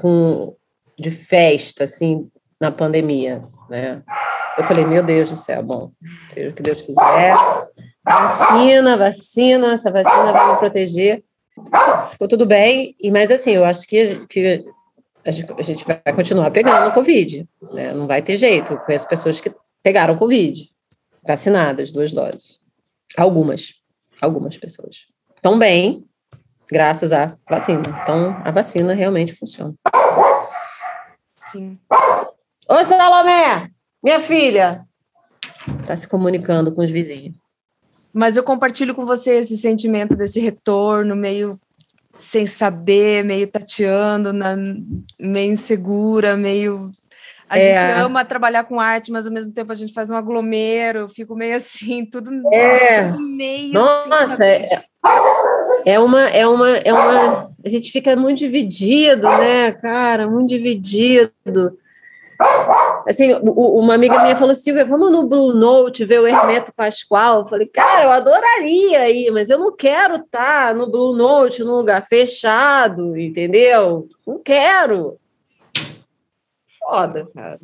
com 0.00 0.54
de 0.98 1.10
festa 1.10 1.84
assim 1.84 2.30
na 2.60 2.70
pandemia, 2.72 3.44
né? 3.68 4.02
Eu 4.56 4.64
falei, 4.64 4.84
meu 4.84 5.04
Deus 5.04 5.30
do 5.30 5.36
céu, 5.36 5.62
bom, 5.62 5.92
seja 6.30 6.50
o 6.50 6.52
que 6.52 6.62
Deus 6.62 6.82
quiser, 6.82 7.36
vacina, 8.04 8.96
vacina, 8.96 9.72
essa 9.74 9.90
vacina 9.90 10.32
vai 10.32 10.52
me 10.52 10.58
proteger. 10.58 11.22
Ficou 12.10 12.26
tudo 12.26 12.44
bem, 12.44 12.96
e 13.00 13.10
mas 13.10 13.30
assim, 13.30 13.52
eu 13.52 13.64
acho 13.64 13.86
que, 13.86 14.26
que 14.26 14.64
a, 15.24 15.30
gente, 15.62 15.84
vai 15.84 16.00
continuar 16.14 16.50
pegando 16.50 16.92
Covid, 16.94 17.46
né? 17.72 17.92
Não 17.92 18.06
vai 18.06 18.22
ter 18.22 18.36
jeito. 18.36 18.72
Eu 18.72 18.78
conheço 18.78 19.06
pessoas 19.06 19.40
que 19.40 19.52
pegaram 19.82 20.16
Covid, 20.16 20.70
vacinadas, 21.26 21.92
duas 21.92 22.12
doses. 22.12 22.58
Algumas, 23.16 23.74
algumas 24.20 24.56
pessoas. 24.56 25.06
Estão 25.36 25.58
bem, 25.58 26.04
graças 26.70 27.12
à 27.12 27.36
vacina. 27.48 27.82
Então, 28.02 28.36
a 28.44 28.50
vacina 28.50 28.94
realmente 28.94 29.34
funciona. 29.34 29.74
Sim. 31.36 31.78
Ô, 32.68 32.84
Salomé, 32.84 33.70
minha 34.02 34.20
filha, 34.20 34.84
está 35.80 35.96
se 35.96 36.06
comunicando 36.06 36.72
com 36.72 36.84
os 36.84 36.90
vizinhos. 36.90 37.34
Mas 38.14 38.36
eu 38.36 38.42
compartilho 38.42 38.94
com 38.94 39.06
você 39.06 39.38
esse 39.38 39.56
sentimento 39.56 40.16
desse 40.16 40.40
retorno, 40.40 41.14
meio 41.16 41.58
sem 42.18 42.46
saber, 42.46 43.24
meio 43.24 43.46
tateando, 43.46 44.32
na, 44.32 44.56
meio 45.18 45.52
insegura, 45.52 46.36
meio. 46.36 46.90
A 47.48 47.58
é. 47.58 47.62
gente 47.62 48.00
ama 48.00 48.24
trabalhar 48.24 48.64
com 48.64 48.78
arte, 48.78 49.10
mas 49.10 49.26
ao 49.26 49.32
mesmo 49.32 49.54
tempo 49.54 49.72
a 49.72 49.74
gente 49.74 49.92
faz 49.94 50.10
um 50.10 50.16
aglomero, 50.16 51.08
fico 51.08 51.34
meio 51.34 51.56
assim, 51.56 52.04
tudo, 52.04 52.30
é. 52.52 53.08
tudo 53.08 53.20
meio. 53.20 53.72
Nossa, 53.72 54.34
assim, 54.34 54.42
é, 54.42 54.84
é 55.84 55.98
uma, 55.98 56.28
é 56.28 56.46
uma, 56.46 56.68
é 56.68 56.92
uma. 56.92 57.50
A 57.64 57.68
gente 57.68 57.90
fica 57.90 58.14
muito 58.16 58.38
dividido, 58.38 59.28
né, 59.28 59.72
cara? 59.72 60.28
Muito 60.28 60.48
dividido. 60.48 61.78
Assim, 63.06 63.34
uma 63.42 63.94
amiga 63.94 64.22
minha 64.22 64.36
falou, 64.36 64.54
Silvia, 64.54 64.84
vamos 64.84 65.10
no 65.10 65.26
Blue 65.26 65.52
Note 65.52 66.04
ver 66.04 66.20
o 66.20 66.26
Hermeto 66.26 66.72
Pascoal. 66.72 67.40
Eu 67.40 67.46
falei, 67.46 67.66
cara, 67.66 68.04
eu 68.04 68.10
adoraria 68.10 69.10
ir, 69.10 69.30
mas 69.32 69.50
eu 69.50 69.58
não 69.58 69.74
quero 69.74 70.16
estar 70.16 70.74
no 70.74 70.88
Blue 70.88 71.16
Note, 71.16 71.64
num 71.64 71.76
lugar 71.76 72.06
fechado, 72.06 73.18
entendeu? 73.18 74.06
Não 74.26 74.38
quero. 74.38 75.18
Foda, 76.78 77.28
cara. 77.34 77.58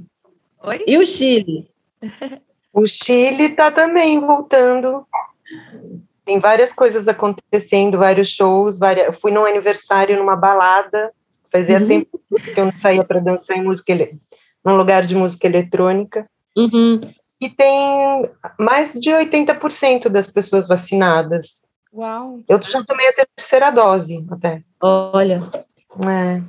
Oi? 0.64 0.84
E 0.86 0.98
o 0.98 1.06
Chile? 1.06 1.68
O 2.76 2.88
Chile 2.88 3.44
está 3.44 3.70
também 3.70 4.18
voltando 4.18 5.06
tem 6.24 6.38
várias 6.38 6.72
coisas 6.72 7.06
acontecendo, 7.08 7.98
vários 7.98 8.28
shows. 8.28 8.78
Várias... 8.78 9.06
Eu 9.06 9.12
fui 9.12 9.30
num 9.30 9.44
aniversário 9.44 10.16
numa 10.16 10.36
balada, 10.36 11.12
fazia 11.50 11.78
uhum. 11.78 11.88
tempo 11.88 12.20
que 12.52 12.58
eu 12.58 12.66
não 12.66 12.72
saía 12.72 13.04
para 13.04 13.20
dançar 13.20 13.56
em 13.56 13.62
música, 13.62 13.92
ele... 13.92 14.18
num 14.64 14.76
lugar 14.76 15.04
de 15.04 15.14
música 15.14 15.46
eletrônica. 15.46 16.26
Uhum. 16.56 17.00
E 17.40 17.50
tem 17.50 18.30
mais 18.58 18.94
de 18.94 19.10
80% 19.10 20.08
das 20.08 20.26
pessoas 20.26 20.66
vacinadas. 20.66 21.62
Uau! 21.92 22.40
Eu 22.48 22.60
já 22.62 22.82
tomei 22.82 23.08
a 23.08 23.12
terceira 23.12 23.70
dose 23.70 24.24
até. 24.30 24.62
Olha. 24.80 25.42
É. 26.08 26.42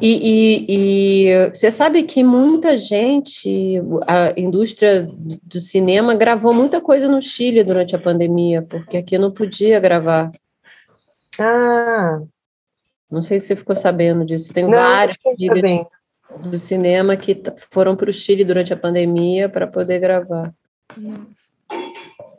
E, 0.00 0.08
e, 0.08 0.66
e, 0.68 1.50
você 1.50 1.70
sabe 1.70 2.04
que 2.04 2.22
muita 2.22 2.76
gente, 2.76 3.80
a 4.06 4.38
indústria 4.38 5.08
do 5.42 5.60
cinema 5.60 6.14
gravou 6.14 6.54
muita 6.54 6.80
coisa 6.80 7.08
no 7.08 7.20
Chile 7.20 7.64
durante 7.64 7.96
a 7.96 7.98
pandemia, 7.98 8.62
porque 8.62 8.96
aqui 8.96 9.18
não 9.18 9.32
podia 9.32 9.80
gravar. 9.80 10.30
Ah. 11.38 12.22
Não 13.10 13.22
sei 13.22 13.38
se 13.38 13.46
você 13.46 13.56
ficou 13.56 13.74
sabendo 13.74 14.24
disso. 14.24 14.52
Tem 14.52 14.68
vários 14.68 15.16
filhos 15.36 15.86
do 16.40 16.58
cinema 16.58 17.16
que 17.16 17.40
foram 17.70 17.96
para 17.96 18.10
o 18.10 18.12
Chile 18.12 18.44
durante 18.44 18.72
a 18.72 18.76
pandemia 18.76 19.48
para 19.48 19.66
poder 19.66 19.98
gravar. 19.98 20.54
Nossa. 20.96 21.54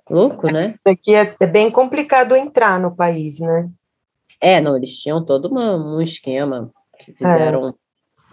Louco, 0.09 0.51
né? 0.51 0.71
Isso 0.73 0.83
aqui 0.85 1.15
é, 1.15 1.35
é, 1.39 1.47
bem 1.47 1.71
complicado 1.71 2.35
entrar 2.35 2.79
no 2.79 2.95
país, 2.95 3.39
né? 3.39 3.69
É, 4.39 4.61
não, 4.61 4.77
eles 4.77 4.97
tinham 4.97 5.23
todo 5.23 5.47
uma, 5.47 5.75
um 5.75 6.01
esquema 6.01 6.71
que 6.99 7.13
fizeram, 7.13 7.69
é. 7.69 7.73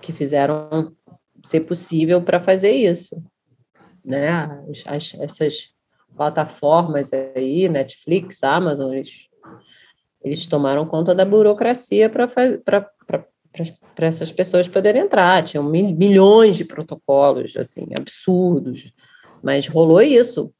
que 0.00 0.12
fizeram 0.12 0.92
ser 1.44 1.60
possível 1.60 2.22
para 2.22 2.40
fazer 2.40 2.72
isso. 2.72 3.22
Né? 4.04 4.30
As, 4.30 4.84
as, 4.86 5.14
essas 5.20 5.68
plataformas 6.16 7.10
aí, 7.12 7.68
Netflix, 7.68 8.42
Amazon, 8.42 8.92
eles, 8.92 9.28
eles 10.22 10.46
tomaram 10.46 10.86
conta 10.86 11.14
da 11.14 11.24
burocracia 11.24 12.10
para 12.10 12.26
para 13.94 14.06
essas 14.06 14.32
pessoas 14.32 14.68
poderem 14.68 15.02
entrar. 15.02 15.42
Tinham 15.44 15.64
mil, 15.64 15.90
milhões 15.94 16.56
de 16.56 16.64
protocolos, 16.64 17.56
assim, 17.56 17.86
absurdos. 17.96 18.92
Mas 19.42 19.66
rolou 19.66 20.00
isso. 20.00 20.52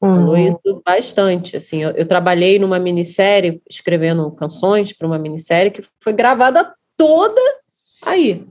Rolou 0.00 0.34
uhum. 0.34 0.58
isso 0.64 0.82
bastante. 0.84 1.56
Assim, 1.56 1.82
eu, 1.82 1.90
eu, 1.90 2.06
trabalhei 2.06 2.58
numa 2.58 2.78
minissérie, 2.78 3.62
escrevendo 3.68 4.30
canções 4.32 4.92
para 4.92 5.06
uma 5.06 5.18
minissérie 5.18 5.70
que 5.70 5.82
foi 6.00 6.12
gravada 6.12 6.72
toda 6.96 7.40
aí. 8.02 8.46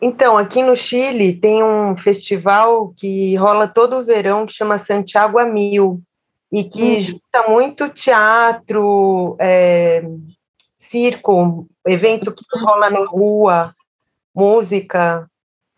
Então, 0.00 0.36
aqui 0.36 0.62
no 0.62 0.74
Chile 0.74 1.36
tem 1.36 1.62
um 1.62 1.96
festival 1.96 2.92
que 2.96 3.36
rola 3.36 3.68
todo 3.68 3.98
o 3.98 4.04
verão 4.04 4.44
que 4.44 4.52
chama 4.52 4.76
Santiago 4.76 5.38
a 5.38 5.46
Mil 5.46 6.02
e 6.52 6.64
que 6.64 6.96
hum. 6.96 7.00
junta 7.00 7.48
muito 7.48 7.88
teatro, 7.88 9.36
é, 9.40 10.04
circo, 10.76 11.68
evento 11.86 12.34
que 12.34 12.44
rola 12.58 12.90
na 12.90 13.06
rua, 13.06 13.74
música. 14.34 15.30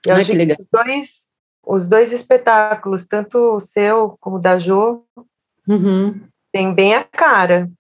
Eu 0.07 0.17
acho 0.17 0.33
que, 0.33 0.47
que 0.47 0.57
os 0.59 0.69
dois, 0.73 1.29
os 1.67 1.87
dois 1.87 2.13
espetáculos, 2.13 3.05
tanto 3.05 3.57
o 3.57 3.61
seu 3.61 4.17
como 4.19 4.37
o 4.37 4.41
da 4.41 4.59
Jo, 4.59 5.05
uhum. 5.69 6.21
tem 6.51 6.75
bem 6.75 6.95
a 6.95 7.05
cara. 7.05 7.71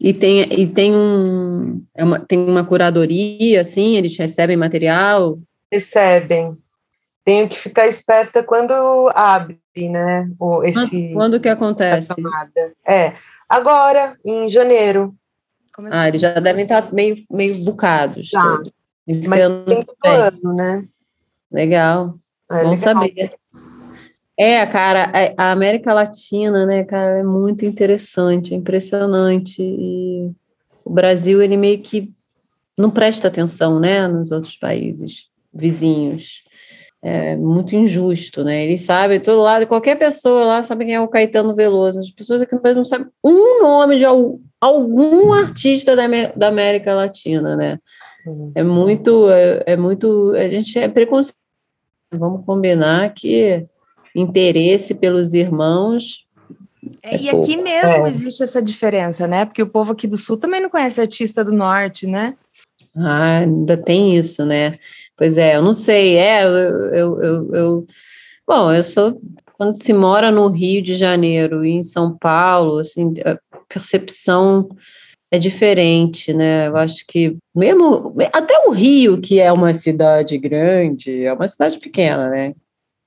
E 0.00 0.14
tem, 0.14 0.40
e 0.50 0.66
tem, 0.66 0.94
um, 0.94 1.84
é 1.94 2.02
uma, 2.02 2.18
tem 2.20 2.38
uma 2.38 2.64
curadoria, 2.64 3.60
assim, 3.60 3.96
eles 3.96 4.16
recebem 4.16 4.56
material? 4.56 5.38
Recebem. 5.70 6.56
Tenho 7.22 7.46
que 7.46 7.58
ficar 7.58 7.86
esperta 7.86 8.42
quando 8.42 8.72
abre, 9.14 9.60
né? 9.76 10.30
O, 10.38 10.64
esse, 10.64 11.12
quando 11.12 11.38
que 11.38 11.50
acontece? 11.50 12.14
É, 12.86 13.12
agora, 13.46 14.16
em 14.24 14.48
janeiro. 14.48 15.14
Ah, 15.90 16.08
eles 16.08 16.22
já 16.22 16.40
devem 16.40 16.62
estar 16.62 16.90
meio, 16.92 17.16
meio 17.30 17.62
bucados. 17.62 18.28
Já. 18.28 18.40
Mas 19.28 19.40
tem 19.66 19.82
todo 19.82 19.96
ano, 20.06 20.54
né? 20.54 20.84
Legal. 21.52 22.18
É, 22.50 22.64
Bom 22.64 22.70
legal. 22.70 22.76
saber. 22.78 23.39
É, 24.42 24.64
cara, 24.64 25.10
é, 25.14 25.34
a 25.36 25.52
América 25.52 25.92
Latina, 25.92 26.64
né, 26.64 26.82
cara, 26.82 27.18
é 27.18 27.22
muito 27.22 27.66
interessante, 27.66 28.54
é 28.54 28.56
impressionante. 28.56 29.60
E 29.60 30.30
o 30.82 30.88
Brasil, 30.88 31.42
ele 31.42 31.58
meio 31.58 31.78
que 31.82 32.08
não 32.78 32.90
presta 32.90 33.28
atenção, 33.28 33.78
né, 33.78 34.08
nos 34.08 34.32
outros 34.32 34.56
países 34.56 35.28
vizinhos. 35.52 36.42
É 37.02 37.36
muito 37.36 37.76
injusto, 37.76 38.42
né? 38.42 38.64
Eles 38.64 38.80
sabem, 38.80 39.20
todo 39.20 39.42
lado, 39.42 39.66
qualquer 39.66 39.96
pessoa 39.96 40.44
lá 40.46 40.62
sabe 40.62 40.86
quem 40.86 40.94
é 40.94 41.00
o 41.00 41.08
Caetano 41.08 41.54
Veloso. 41.54 42.00
As 42.00 42.10
pessoas 42.10 42.40
aqui 42.40 42.54
no 42.54 42.62
Brasil 42.62 42.78
não 42.78 42.86
sabem 42.86 43.08
um 43.22 43.60
nome 43.60 43.98
de 43.98 44.06
algum 44.06 45.34
artista 45.34 45.94
da, 45.94 46.04
da 46.34 46.48
América 46.48 46.94
Latina, 46.94 47.56
né? 47.56 47.78
Uhum. 48.26 48.52
É 48.54 48.62
muito, 48.62 49.30
é, 49.30 49.64
é 49.66 49.76
muito, 49.76 50.32
a 50.34 50.48
gente 50.48 50.78
é 50.78 50.88
preconceito. 50.88 51.36
Vamos 52.10 52.44
combinar 52.46 53.12
que 53.12 53.68
interesse 54.14 54.94
pelos 54.94 55.34
irmãos. 55.34 56.26
É, 57.02 57.14
é 57.14 57.22
e 57.22 57.30
pouco. 57.30 57.44
aqui 57.44 57.56
mesmo 57.56 58.06
é. 58.06 58.08
existe 58.08 58.42
essa 58.42 58.62
diferença, 58.62 59.26
né? 59.26 59.44
Porque 59.44 59.62
o 59.62 59.68
povo 59.68 59.92
aqui 59.92 60.06
do 60.06 60.16
sul 60.16 60.36
também 60.36 60.60
não 60.60 60.70
conhece 60.70 61.00
artista 61.00 61.44
do 61.44 61.52
norte, 61.52 62.06
né? 62.06 62.34
Ah, 62.96 63.38
ainda 63.38 63.76
tem 63.76 64.16
isso, 64.16 64.44
né? 64.44 64.78
Pois 65.16 65.38
é, 65.38 65.56
eu 65.56 65.62
não 65.62 65.72
sei, 65.72 66.16
é, 66.16 66.44
eu, 66.44 66.50
eu, 66.50 67.22
eu, 67.22 67.54
eu 67.54 67.86
bom, 68.46 68.72
eu 68.72 68.82
sou, 68.82 69.20
quando 69.52 69.76
se 69.76 69.92
mora 69.92 70.30
no 70.30 70.48
Rio 70.48 70.82
de 70.82 70.94
Janeiro 70.94 71.64
e 71.64 71.70
em 71.70 71.82
São 71.82 72.16
Paulo, 72.16 72.78
assim, 72.78 73.12
a 73.24 73.38
percepção 73.68 74.68
é 75.30 75.38
diferente, 75.38 76.32
né? 76.32 76.66
Eu 76.66 76.76
acho 76.76 77.04
que 77.06 77.36
mesmo 77.54 78.14
até 78.32 78.66
o 78.66 78.70
Rio, 78.70 79.20
que 79.20 79.38
é 79.38 79.52
uma 79.52 79.72
cidade 79.72 80.36
grande, 80.38 81.24
é 81.24 81.32
uma 81.32 81.46
cidade 81.46 81.78
pequena, 81.78 82.28
né? 82.28 82.54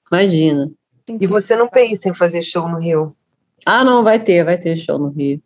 Imagina. 0.10 0.72
E 1.08 1.28
você 1.28 1.56
não 1.56 1.68
pensa 1.68 2.10
em 2.10 2.14
fazer 2.14 2.42
show 2.42 2.68
no 2.68 2.80
Rio? 2.80 3.16
Ah, 3.66 3.84
não, 3.84 4.04
vai 4.04 4.20
ter, 4.20 4.44
vai 4.44 4.58
ter 4.58 4.76
show 4.78 4.98
no 4.98 5.10
Rio. 5.10 5.42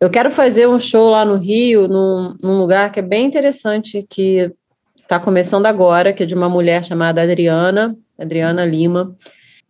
Eu 0.00 0.10
quero 0.10 0.30
fazer 0.30 0.68
um 0.68 0.78
show 0.78 1.10
lá 1.10 1.24
no 1.24 1.36
Rio, 1.36 1.88
num, 1.88 2.36
num 2.42 2.58
lugar 2.58 2.92
que 2.92 3.00
é 3.00 3.02
bem 3.02 3.24
interessante, 3.24 4.06
que 4.08 4.52
está 5.00 5.18
começando 5.18 5.66
agora, 5.66 6.12
que 6.12 6.22
é 6.22 6.26
de 6.26 6.34
uma 6.34 6.48
mulher 6.48 6.84
chamada 6.84 7.22
Adriana, 7.22 7.96
Adriana 8.18 8.64
Lima. 8.64 9.16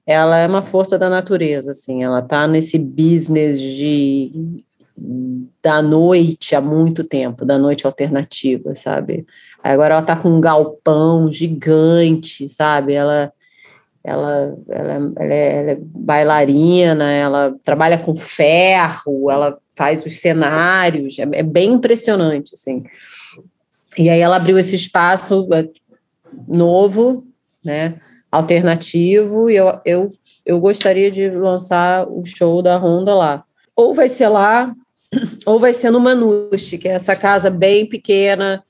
Ela 0.07 0.39
é 0.39 0.47
uma 0.47 0.63
força 0.63 0.99
da 0.99 1.11
natureza, 1.11 1.73
assim, 1.73 2.03
ela 2.03 2.21
está 2.21 2.47
nesse 2.47 2.79
business 2.79 3.61
de 3.61 4.63
da 5.63 5.83
noite 5.83 6.55
há 6.55 6.61
muito 6.61 7.05
tempo, 7.05 7.45
da 7.45 7.59
noite 7.59 7.87
alternativa, 7.87 8.75
sabe? 8.75 9.27
Agora 9.63 9.95
ela 9.95 10.01
está 10.01 10.17
com 10.17 10.31
um 10.31 10.41
galpão 10.41 11.31
gigante, 11.31 12.49
sabe? 12.49 12.95
Ela 12.95 13.31
ela, 14.07 14.57
ela, 14.69 14.93
ela, 15.17 15.35
é, 15.35 15.59
ela, 15.59 15.71
é, 15.73 15.79
bailarina, 15.81 17.11
ela 17.11 17.57
trabalha 17.65 17.99
com 17.99 18.15
ferro, 18.15 19.29
ela 19.29 19.59
faz 19.75 20.07
os 20.07 20.21
cenários, 20.21 21.19
é, 21.19 21.23
é, 21.33 21.43
bem 21.43 21.73
impressionante, 21.73 22.55
assim. 22.55 22.85
E 23.99 24.09
aí 24.09 24.21
ela 24.21 24.37
abriu 24.37 24.57
esse 24.61 24.77
espaço 24.77 25.49
é, 25.53 25.69
novo, 26.47 27.27
né, 27.65 27.97
alternativo, 28.31 29.51
e 29.51 29.57
eu, 29.57 29.81
eu, 29.85 30.13
eu 30.45 30.61
gostaria 30.61 31.11
de 31.11 31.29
lançar 31.29 32.07
o 32.09 32.25
show 32.25 32.63
da 32.63 32.79
Honda 32.79 33.13
lá. 33.13 33.45
Ou 33.75 33.93
vai 33.93 34.09
ser 34.09 34.29
lá, 34.29 34.73
ou 35.45 35.59
vai 35.59 35.75
ser 35.75 35.91
no 35.91 35.99
Manuche, 35.99 36.79
que 36.79 36.87
é 36.87 36.93
essa 36.93 37.17
casa 37.17 37.51
bem 37.51 37.89
pequena, 37.89 38.63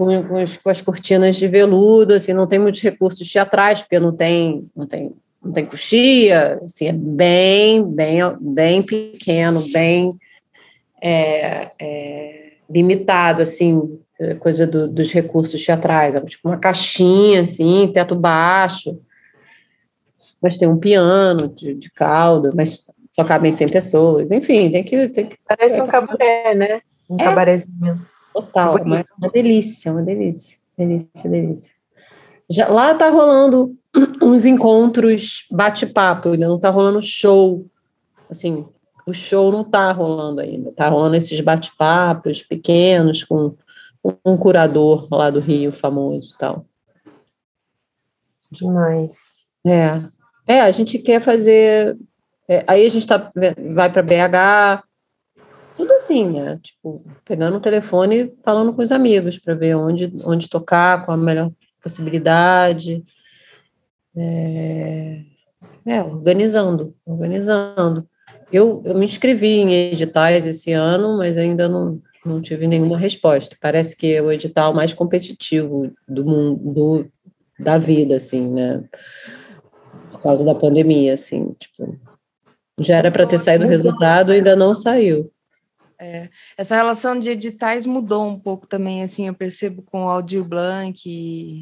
com, 0.00 0.22
com, 0.26 0.36
as, 0.38 0.56
com 0.56 0.70
as 0.70 0.80
cortinas 0.80 1.36
de 1.36 1.46
veludo, 1.46 2.14
assim, 2.14 2.32
não 2.32 2.46
tem 2.46 2.58
muitos 2.58 2.80
recursos 2.80 3.30
teatrais, 3.30 3.82
porque 3.82 4.00
não 4.00 4.16
tem, 4.16 4.66
não 4.74 4.86
tem, 4.86 5.12
não 5.44 5.52
tem 5.52 5.66
coxia, 5.66 6.58
assim, 6.64 6.86
é 6.86 6.92
bem, 6.92 7.84
bem, 7.84 8.22
bem 8.40 8.82
pequeno, 8.82 9.62
bem 9.70 10.18
é, 11.02 11.70
é, 11.78 12.52
limitado, 12.70 13.42
assim, 13.42 14.00
coisa 14.38 14.66
do, 14.66 14.88
dos 14.88 15.12
recursos 15.12 15.62
teatrais, 15.62 16.14
é 16.14 16.20
tipo 16.22 16.48
uma 16.48 16.56
caixinha, 16.56 17.42
assim, 17.42 17.90
teto 17.92 18.14
baixo, 18.14 18.98
mas 20.40 20.56
tem 20.56 20.66
um 20.66 20.78
piano 20.78 21.46
de, 21.48 21.74
de 21.74 21.90
cauda, 21.90 22.52
mas 22.54 22.86
só 23.12 23.22
cabem 23.22 23.52
100 23.52 23.68
pessoas, 23.68 24.30
enfim, 24.30 24.70
tem 24.70 24.82
que... 24.82 25.08
Tem 25.10 25.26
que 25.26 25.36
Parece 25.46 25.78
um 25.78 25.86
cabaré, 25.86 26.54
né? 26.54 26.80
Um 27.06 27.16
é, 27.16 27.24
cabarézinho. 27.24 28.00
Total, 28.32 28.76
uma, 28.82 29.04
uma 29.18 29.28
delícia, 29.30 29.92
uma 29.92 30.02
delícia, 30.02 30.58
delícia, 30.76 31.30
delícia. 31.30 31.74
Já, 32.48 32.68
lá 32.68 32.94
tá 32.94 33.08
rolando 33.08 33.76
uns 34.22 34.46
encontros 34.46 35.46
bate-papo, 35.50 36.30
ainda 36.30 36.48
não 36.48 36.58
tá 36.58 36.70
rolando 36.70 37.02
show. 37.02 37.66
Assim, 38.28 38.64
o 39.06 39.12
show 39.12 39.50
não 39.50 39.64
tá 39.64 39.90
rolando 39.92 40.40
ainda, 40.40 40.72
tá 40.72 40.88
rolando 40.88 41.16
esses 41.16 41.40
bate-papos 41.40 42.42
pequenos 42.42 43.24
com 43.24 43.56
um 44.24 44.36
curador 44.36 45.06
lá 45.10 45.30
do 45.30 45.40
Rio 45.40 45.72
famoso 45.72 46.32
e 46.34 46.38
tal. 46.38 46.66
Demais. 48.50 49.36
É. 49.64 50.02
É, 50.46 50.60
a 50.62 50.70
gente 50.70 50.98
quer 50.98 51.20
fazer. 51.20 51.96
É, 52.48 52.64
aí 52.66 52.84
a 52.84 52.88
gente 52.88 53.06
tá, 53.06 53.30
vai 53.74 53.92
para 53.92 54.02
BH, 54.02 54.82
assim, 56.00 56.30
né? 56.30 56.58
Tipo, 56.62 57.04
pegando 57.24 57.56
o 57.56 57.60
telefone 57.60 58.32
falando 58.42 58.72
com 58.72 58.82
os 58.82 58.90
amigos 58.90 59.38
para 59.38 59.54
ver 59.54 59.76
onde, 59.76 60.12
onde 60.24 60.48
tocar, 60.48 61.04
qual 61.04 61.16
a 61.16 61.20
melhor 61.20 61.52
possibilidade. 61.82 63.04
É, 64.16 65.22
é, 65.86 66.02
organizando, 66.02 66.94
organizando. 67.06 68.06
Eu, 68.52 68.82
eu 68.84 68.94
me 68.94 69.04
inscrevi 69.04 69.60
em 69.60 69.72
editais 69.92 70.44
esse 70.44 70.72
ano, 70.72 71.18
mas 71.18 71.36
ainda 71.36 71.68
não, 71.68 72.00
não 72.24 72.40
tive 72.40 72.66
nenhuma 72.66 72.98
resposta. 72.98 73.56
Parece 73.60 73.96
que 73.96 74.14
é 74.14 74.22
o 74.22 74.32
edital 74.32 74.74
mais 74.74 74.92
competitivo 74.92 75.92
do 76.08 76.24
mundo, 76.24 76.72
do, 76.72 77.06
da 77.58 77.78
vida, 77.78 78.16
assim, 78.16 78.50
né? 78.50 78.82
Por 80.10 80.20
causa 80.20 80.44
da 80.44 80.54
pandemia, 80.54 81.14
assim, 81.14 81.54
tipo, 81.58 81.96
já 82.80 82.96
era 82.96 83.10
para 83.10 83.26
ter 83.26 83.38
saído 83.38 83.64
o 83.64 83.68
resultado, 83.68 84.32
ainda 84.32 84.56
não 84.56 84.74
saiu. 84.74 85.30
É, 86.00 86.30
essa 86.56 86.74
relação 86.74 87.18
de 87.18 87.28
editais 87.28 87.84
mudou 87.84 88.26
um 88.26 88.38
pouco 88.38 88.66
também, 88.66 89.02
assim, 89.02 89.26
eu 89.26 89.34
percebo 89.34 89.82
com 89.82 90.06
o 90.06 90.08
Aldir 90.08 90.42
Blanc 90.42 90.98
e, 91.06 91.60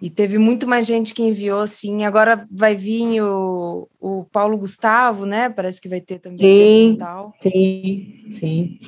e, 0.00 0.08
teve 0.08 0.38
muito 0.38 0.68
mais 0.68 0.86
gente 0.86 1.12
que 1.12 1.24
enviou, 1.24 1.60
assim, 1.60 2.04
agora 2.04 2.46
vai 2.48 2.76
vir 2.76 3.20
o, 3.20 3.88
o 4.00 4.24
Paulo 4.30 4.56
Gustavo, 4.56 5.26
né, 5.26 5.48
parece 5.48 5.80
que 5.80 5.88
vai 5.88 6.00
ter 6.00 6.20
também 6.20 6.38
sim, 6.38 6.88
edital. 6.90 7.34
Sim, 7.38 8.24
sim, 8.30 8.78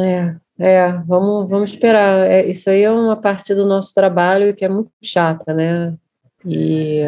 é, 0.00 0.34
é, 0.58 0.92
vamos, 1.06 1.48
vamos 1.48 1.70
esperar, 1.70 2.26
é, 2.26 2.44
isso 2.44 2.68
aí 2.68 2.82
é 2.82 2.90
uma 2.90 3.16
parte 3.16 3.54
do 3.54 3.64
nosso 3.64 3.94
trabalho 3.94 4.52
que 4.52 4.64
é 4.64 4.68
muito 4.68 4.90
chata, 5.00 5.54
né, 5.54 5.96
e 6.44 7.02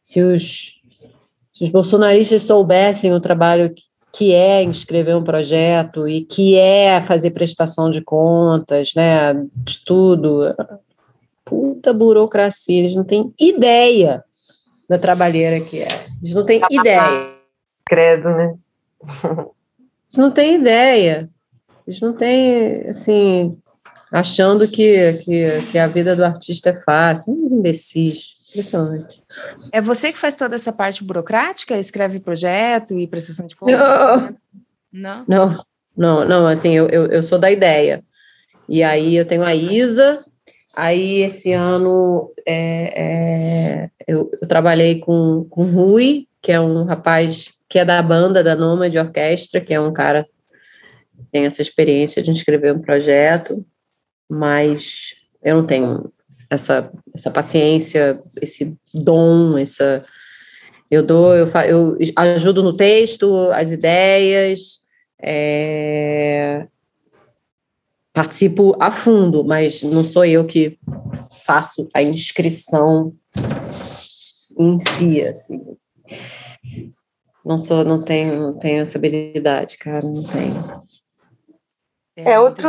se 0.00 0.22
os, 0.22 0.80
se 1.52 1.64
os 1.64 1.70
bolsonaristas 1.70 2.44
soubessem 2.44 3.12
o 3.12 3.20
trabalho 3.20 3.74
que 3.74 3.90
que 4.12 4.34
é 4.34 4.62
escrever 4.64 5.16
um 5.16 5.24
projeto 5.24 6.06
e 6.06 6.22
que 6.22 6.56
é 6.56 7.00
fazer 7.00 7.30
prestação 7.30 7.90
de 7.90 8.02
contas, 8.02 8.92
né, 8.94 9.32
de 9.54 9.82
tudo. 9.84 10.54
Puta 11.44 11.92
burocracia, 11.92 12.78
eles 12.78 12.94
não 12.94 13.04
têm 13.04 13.32
ideia 13.40 14.22
da 14.88 14.98
trabalheira 14.98 15.60
que 15.60 15.80
é. 15.80 15.88
Eles 16.22 16.34
não 16.34 16.44
têm 16.44 16.60
ideia. 16.70 17.32
Credo, 17.88 18.28
né? 18.30 18.54
Eles 19.02 20.16
não 20.16 20.30
têm 20.30 20.54
ideia. 20.56 21.30
Eles 21.86 22.00
não 22.00 22.12
têm, 22.12 22.88
assim, 22.88 23.58
achando 24.10 24.68
que, 24.68 25.14
que, 25.14 25.62
que 25.70 25.78
a 25.78 25.86
vida 25.86 26.14
do 26.14 26.24
artista 26.24 26.70
é 26.70 26.74
fácil. 26.74 27.32
Um 27.32 27.58
imbecis. 27.58 28.36
Impressionante. 28.52 29.22
É 29.72 29.80
você 29.80 30.12
que 30.12 30.18
faz 30.18 30.34
toda 30.34 30.54
essa 30.54 30.72
parte 30.72 31.02
burocrática? 31.02 31.76
Escreve 31.78 32.20
projeto 32.20 32.98
e 32.98 33.06
prestação 33.06 33.46
de 33.46 33.56
contas? 33.56 34.34
Não. 34.92 35.24
Não, 35.26 35.64
não, 35.96 36.24
não, 36.28 36.46
assim, 36.46 36.72
eu, 36.74 36.86
eu, 36.88 37.06
eu 37.06 37.22
sou 37.22 37.38
da 37.38 37.50
ideia. 37.50 38.04
E 38.68 38.82
aí 38.82 39.16
eu 39.16 39.24
tenho 39.24 39.42
a 39.42 39.54
Isa, 39.54 40.22
aí 40.76 41.22
esse 41.22 41.52
ano 41.52 42.30
é, 42.46 43.02
é, 43.02 43.90
eu, 44.06 44.30
eu, 44.40 44.46
trabalhei 44.46 45.00
com, 45.00 45.46
com 45.48 45.64
o 45.64 45.70
Rui, 45.70 46.26
que 46.40 46.52
é 46.52 46.60
um 46.60 46.84
rapaz 46.84 47.54
que 47.68 47.78
é 47.78 47.84
da 47.86 48.02
banda 48.02 48.44
da 48.44 48.54
Noma 48.54 48.90
de 48.90 48.98
Orquestra, 48.98 49.60
que 49.62 49.72
é 49.72 49.80
um 49.80 49.94
cara 49.94 50.22
que 50.22 51.24
tem 51.30 51.46
essa 51.46 51.62
experiência 51.62 52.22
de 52.22 52.30
escrever 52.30 52.74
um 52.74 52.82
projeto, 52.82 53.64
mas 54.28 55.14
eu 55.42 55.56
não 55.56 55.66
tenho 55.66 56.12
essa, 56.52 56.92
essa 57.14 57.30
paciência, 57.30 58.22
esse 58.40 58.76
dom, 58.94 59.56
essa 59.56 60.04
eu 60.90 61.02
dou, 61.02 61.34
eu, 61.34 61.46
eu 61.66 61.96
ajudo 62.14 62.62
no 62.62 62.76
texto, 62.76 63.50
as 63.52 63.72
ideias, 63.72 64.80
é, 65.18 66.66
participo 68.12 68.76
a 68.78 68.90
fundo, 68.90 69.42
mas 69.42 69.82
não 69.82 70.04
sou 70.04 70.26
eu 70.26 70.44
que 70.44 70.78
faço 71.46 71.88
a 71.94 72.02
inscrição 72.02 73.14
em 74.58 74.78
si, 74.78 75.22
assim. 75.22 75.62
Não 77.42 77.56
sou, 77.56 77.82
não 77.82 78.04
tenho, 78.04 78.38
não 78.38 78.58
tenho 78.58 78.82
essa 78.82 78.98
habilidade, 78.98 79.78
cara, 79.78 80.04
não 80.04 80.22
tenho. 80.22 80.82
É 82.16 82.38
outro 82.38 82.68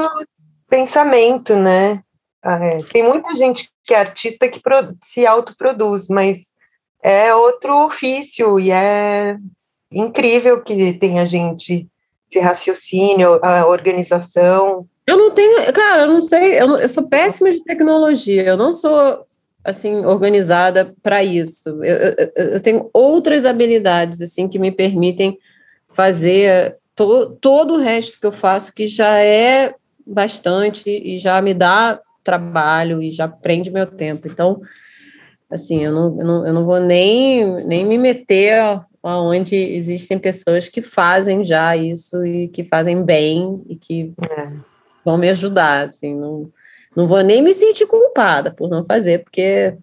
pensamento, 0.70 1.58
né? 1.58 2.02
Ah, 2.44 2.64
é. 2.64 2.84
Tem 2.92 3.04
muita 3.04 3.34
gente 3.36 3.70
que 3.84 3.94
é 3.94 4.00
artista 4.00 4.50
que 4.50 4.62
se 5.02 5.26
autoproduz, 5.26 6.08
mas 6.10 6.54
é 7.02 7.34
outro 7.34 7.86
ofício 7.86 8.60
e 8.60 8.70
é 8.70 9.38
incrível 9.92 10.62
que 10.62 10.94
tenha 10.94 11.26
gente 11.26 11.88
esse 12.30 12.40
raciocínio, 12.40 13.40
a 13.44 13.66
organização. 13.68 14.88
Eu 15.06 15.18
não 15.18 15.32
tenho, 15.32 15.72
cara, 15.72 16.04
eu 16.04 16.08
não 16.08 16.22
sei, 16.22 16.60
eu, 16.60 16.68
não, 16.68 16.80
eu 16.80 16.90
sou 16.90 17.08
péssima 17.08 17.52
de 17.52 17.64
tecnologia, 17.64 18.44
eu 18.44 18.58
não 18.58 18.72
sou 18.72 19.26
assim 19.64 20.06
organizada 20.06 20.94
para 21.02 21.24
isso. 21.24 21.70
Eu, 21.84 21.96
eu, 21.96 22.32
eu, 22.36 22.60
tenho 22.60 22.90
outras 22.92 23.46
habilidades 23.46 24.22
assim 24.22 24.48
que 24.48 24.60
me 24.60 24.72
permitem 24.72 25.38
fazer 25.94 26.78
to, 26.96 27.38
todo 27.40 27.76
o 27.76 27.80
resto 27.80 28.20
que 28.20 28.26
eu 28.26 28.32
faço 28.32 28.74
que 28.74 28.88
já 28.88 29.18
é 29.20 29.76
bastante 30.06 30.90
e 30.90 31.18
já 31.18 31.42
me 31.42 31.54
dá 31.54 32.00
trabalho 32.24 33.02
e 33.02 33.12
já 33.12 33.28
prende 33.28 33.72
meu 33.72 33.86
tempo. 33.86 34.28
Então, 34.28 34.62
assim, 35.50 35.84
eu 35.84 35.92
não, 35.92 36.20
eu 36.20 36.26
não, 36.26 36.48
eu 36.48 36.54
não 36.54 36.66
vou 36.66 36.80
nem, 36.80 37.66
nem 37.66 37.86
me 37.86 37.98
meter 37.98 38.82
onde 39.04 39.56
existem 39.56 40.18
pessoas 40.18 40.70
que 40.70 40.82
fazem 40.82 41.44
já 41.44 41.76
isso 41.76 42.26
e 42.26 42.48
que 42.48 42.64
fazem 42.64 43.04
bem 43.04 43.62
e 43.68 43.76
que 43.76 44.14
é. 44.30 44.52
vão 45.04 45.18
me 45.18 45.30
ajudar, 45.30 45.88
assim, 45.88 46.16
não, 46.16 46.50
não 46.96 47.06
vou 47.06 47.22
nem 47.22 47.42
me 47.42 47.54
sentir 47.54 47.86
culpada 47.86 48.52
por 48.52 48.70
não 48.70 48.86
fazer, 48.86 49.24
porque 49.24 49.76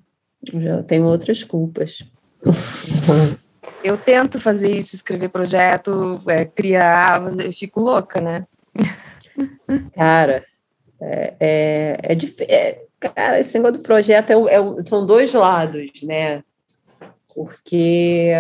já 0.55 0.83
tenho 0.83 1.05
outras 1.05 1.45
culpas. 1.45 2.03
Eu 3.83 3.97
tento 3.97 4.39
fazer 4.39 4.77
isso, 4.77 4.95
escrever 4.95 5.31
projeto, 5.31 6.21
é, 6.29 6.45
criar, 6.45 7.23
eu 7.39 7.51
fico 7.51 7.81
louca, 7.81 8.21
né? 8.21 8.47
Cara, 9.95 10.45
é, 11.01 11.35
é, 11.41 11.99
é, 12.03 12.55
é, 12.55 12.85
cara, 12.99 13.41
esse 13.41 13.55
negócio 13.55 13.79
do 13.79 13.83
projeto 13.83 14.31
é, 14.31 14.35
é, 14.35 14.85
são 14.85 15.07
dois 15.07 15.33
lados, 15.33 15.91
né? 16.03 16.43
Porque, 17.35 18.31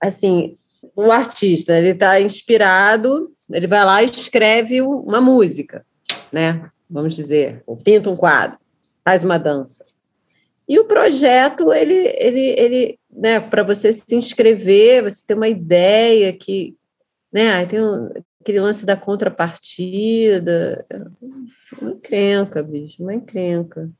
assim, 0.00 0.54
o 0.96 1.12
artista, 1.12 1.76
ele 1.76 1.90
está 1.90 2.20
inspirado, 2.20 3.32
ele 3.50 3.66
vai 3.66 3.84
lá 3.84 4.02
e 4.02 4.06
escreve 4.06 4.82
uma 4.82 5.20
música, 5.20 5.84
né? 6.32 6.68
Vamos 6.90 7.14
dizer, 7.14 7.62
ou 7.66 7.76
pinta 7.76 8.10
um 8.10 8.16
quadro, 8.16 8.58
faz 9.04 9.22
uma 9.22 9.38
dança. 9.38 9.84
E 10.68 10.78
o 10.78 10.84
projeto, 10.84 11.72
ele, 11.72 11.94
ele, 12.18 12.54
ele 12.58 12.98
né, 13.10 13.38
para 13.38 13.62
você 13.62 13.92
se 13.92 14.14
inscrever, 14.16 15.04
você 15.04 15.22
ter 15.26 15.34
uma 15.34 15.48
ideia 15.48 16.32
que, 16.32 16.74
né, 17.32 17.64
tem 17.66 17.80
aquele 18.44 18.60
lance 18.60 18.84
da 18.84 18.94
contrapartida, 18.94 20.84
uma 21.80 21.92
encrenca, 21.92 22.62
bicho, 22.62 23.02
uma 23.02 23.14
encrenca. 23.14 23.90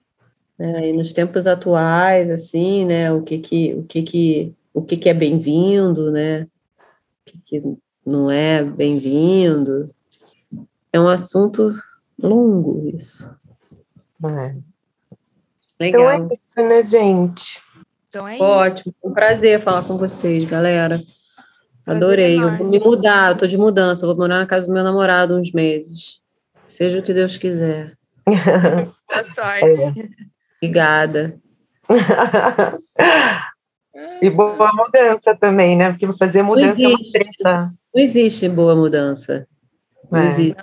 É, 0.58 0.90
e 0.90 0.92
nos 0.92 1.14
tempos 1.14 1.46
atuais, 1.46 2.30
assim, 2.30 2.84
né, 2.84 3.10
o 3.10 3.22
que 3.22 3.38
que, 3.38 3.72
o 3.74 3.82
que 3.84 4.02
que, 4.02 4.54
o 4.74 4.82
que 4.82 4.98
que 4.98 5.08
é 5.08 5.14
bem-vindo, 5.14 6.12
né, 6.12 6.42
o 6.42 6.48
que 7.24 7.38
que 7.42 7.62
não 8.04 8.30
é 8.30 8.62
bem-vindo, 8.62 9.90
é 10.92 11.00
um 11.00 11.08
assunto 11.08 11.72
longo 12.22 12.92
isso. 12.94 13.34
É. 14.24 14.56
Legal. 15.80 16.02
Então 16.02 16.10
é 16.10 16.28
isso, 16.30 16.68
né, 16.68 16.82
gente? 16.82 17.62
Então 18.08 18.28
é 18.28 18.38
Ótimo, 18.38 18.94
isso. 18.96 19.10
um 19.10 19.12
prazer 19.12 19.62
falar 19.62 19.82
com 19.84 19.96
vocês, 19.96 20.44
galera. 20.44 21.02
Adorei. 21.86 22.40
Eu 22.40 22.56
vou 22.56 22.68
me 22.68 22.78
mudar, 22.78 23.32
eu 23.32 23.36
tô 23.36 23.46
de 23.46 23.58
mudança, 23.58 24.06
vou 24.06 24.16
morar 24.16 24.38
na 24.38 24.46
casa 24.46 24.66
do 24.66 24.72
meu 24.72 24.82
namorado 24.82 25.36
uns 25.36 25.52
meses. 25.52 26.22
Seja 26.66 26.98
o 26.98 27.02
que 27.02 27.12
Deus 27.12 27.36
quiser. 27.36 27.92
Boa 28.26 29.24
sorte. 29.24 29.82
É. 29.82 29.92
Obrigada. 30.62 31.38
e 34.22 34.30
boa 34.30 34.72
mudança 34.72 35.36
também, 35.36 35.76
né? 35.76 35.90
Porque 35.90 36.10
fazer 36.14 36.42
mudança 36.42 36.80
não 36.80 36.90
existe, 36.90 37.18
é 37.18 37.48
uma 37.48 37.74
Não 37.94 38.02
existe 38.02 38.48
boa 38.48 38.74
mudança. 38.74 39.46
Não 40.10 40.20
é. 40.20 40.26
existe. 40.26 40.56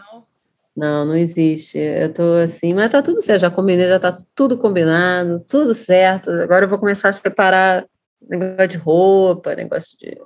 Não, 0.76 1.06
não 1.06 1.16
existe. 1.16 1.78
Eu 1.78 2.12
tô 2.12 2.24
assim, 2.44 2.74
mas 2.74 2.90
tá 2.90 3.04
tudo 3.04 3.22
certo. 3.22 3.42
Já 3.42 3.52
combinei, 3.52 3.88
já 3.88 4.00
tá 4.00 4.18
tudo 4.34 4.58
combinado, 4.58 5.46
tudo 5.48 5.76
certo. 5.76 6.32
Agora 6.32 6.66
eu 6.66 6.70
vou 6.70 6.80
começar 6.80 7.10
a 7.10 7.14
separar 7.14 7.86
negócio 8.22 8.68
de 8.68 8.78
roupa, 8.78 9.56
negócio 9.56 9.98
de 10.00 10.18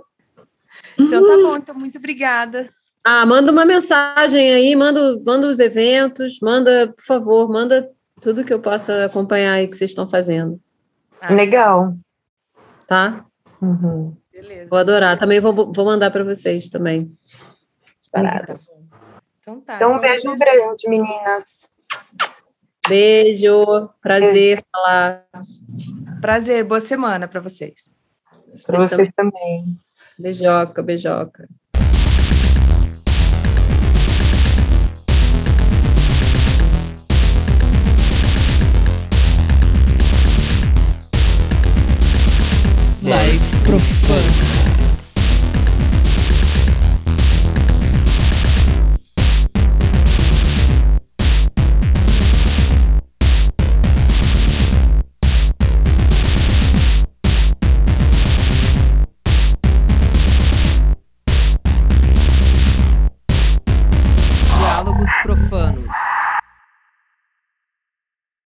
então 1.00 1.26
tá 1.26 1.38
bom, 1.38 1.58
então 1.58 1.76
muito 1.76 1.98
obrigada. 1.98 2.70
Ah, 3.04 3.26
manda 3.26 3.52
uma 3.52 3.66
mensagem 3.66 4.52
aí, 4.52 4.76
manda, 4.76 5.20
manda 5.24 5.48
os 5.48 5.60
eventos, 5.60 6.40
manda, 6.42 6.92
por 6.96 7.04
favor, 7.04 7.48
manda 7.48 7.88
tudo 8.20 8.44
que 8.44 8.54
eu 8.54 8.60
possa 8.60 9.06
acompanhar 9.06 9.54
aí 9.54 9.68
que 9.68 9.78
vocês 9.78 9.92
estão 9.92 10.10
fazendo. 10.10 10.60
Ah, 11.22 11.34
Legal. 11.34 11.96
Tá? 12.88 13.26
Uhum. 13.62 14.16
Beleza. 14.32 14.68
Vou 14.70 14.80
adorar. 14.80 15.18
Também 15.18 15.40
vou, 15.40 15.72
vou 15.72 15.86
mandar 15.86 16.12
para 16.12 16.24
vocês 16.24 16.70
também. 16.70 17.08
Paradas. 18.12 18.70
Então 19.40 19.62
tá. 19.62 19.76
Então, 19.76 19.96
um 19.96 20.00
beijo 20.00 20.36
grande, 20.36 20.90
meninas. 20.90 21.70
Beijo. 22.88 23.90
Prazer 24.02 24.34
beijo. 24.34 24.64
falar. 24.72 25.26
Prazer. 26.22 26.64
Boa 26.64 26.80
semana 26.80 27.28
para 27.28 27.40
vocês. 27.40 27.90
Para 28.66 28.80
vocês 28.80 29.10
também. 29.16 29.78
Beijoca, 30.18 30.82
beijoca. 30.82 31.46
Live 43.04 44.45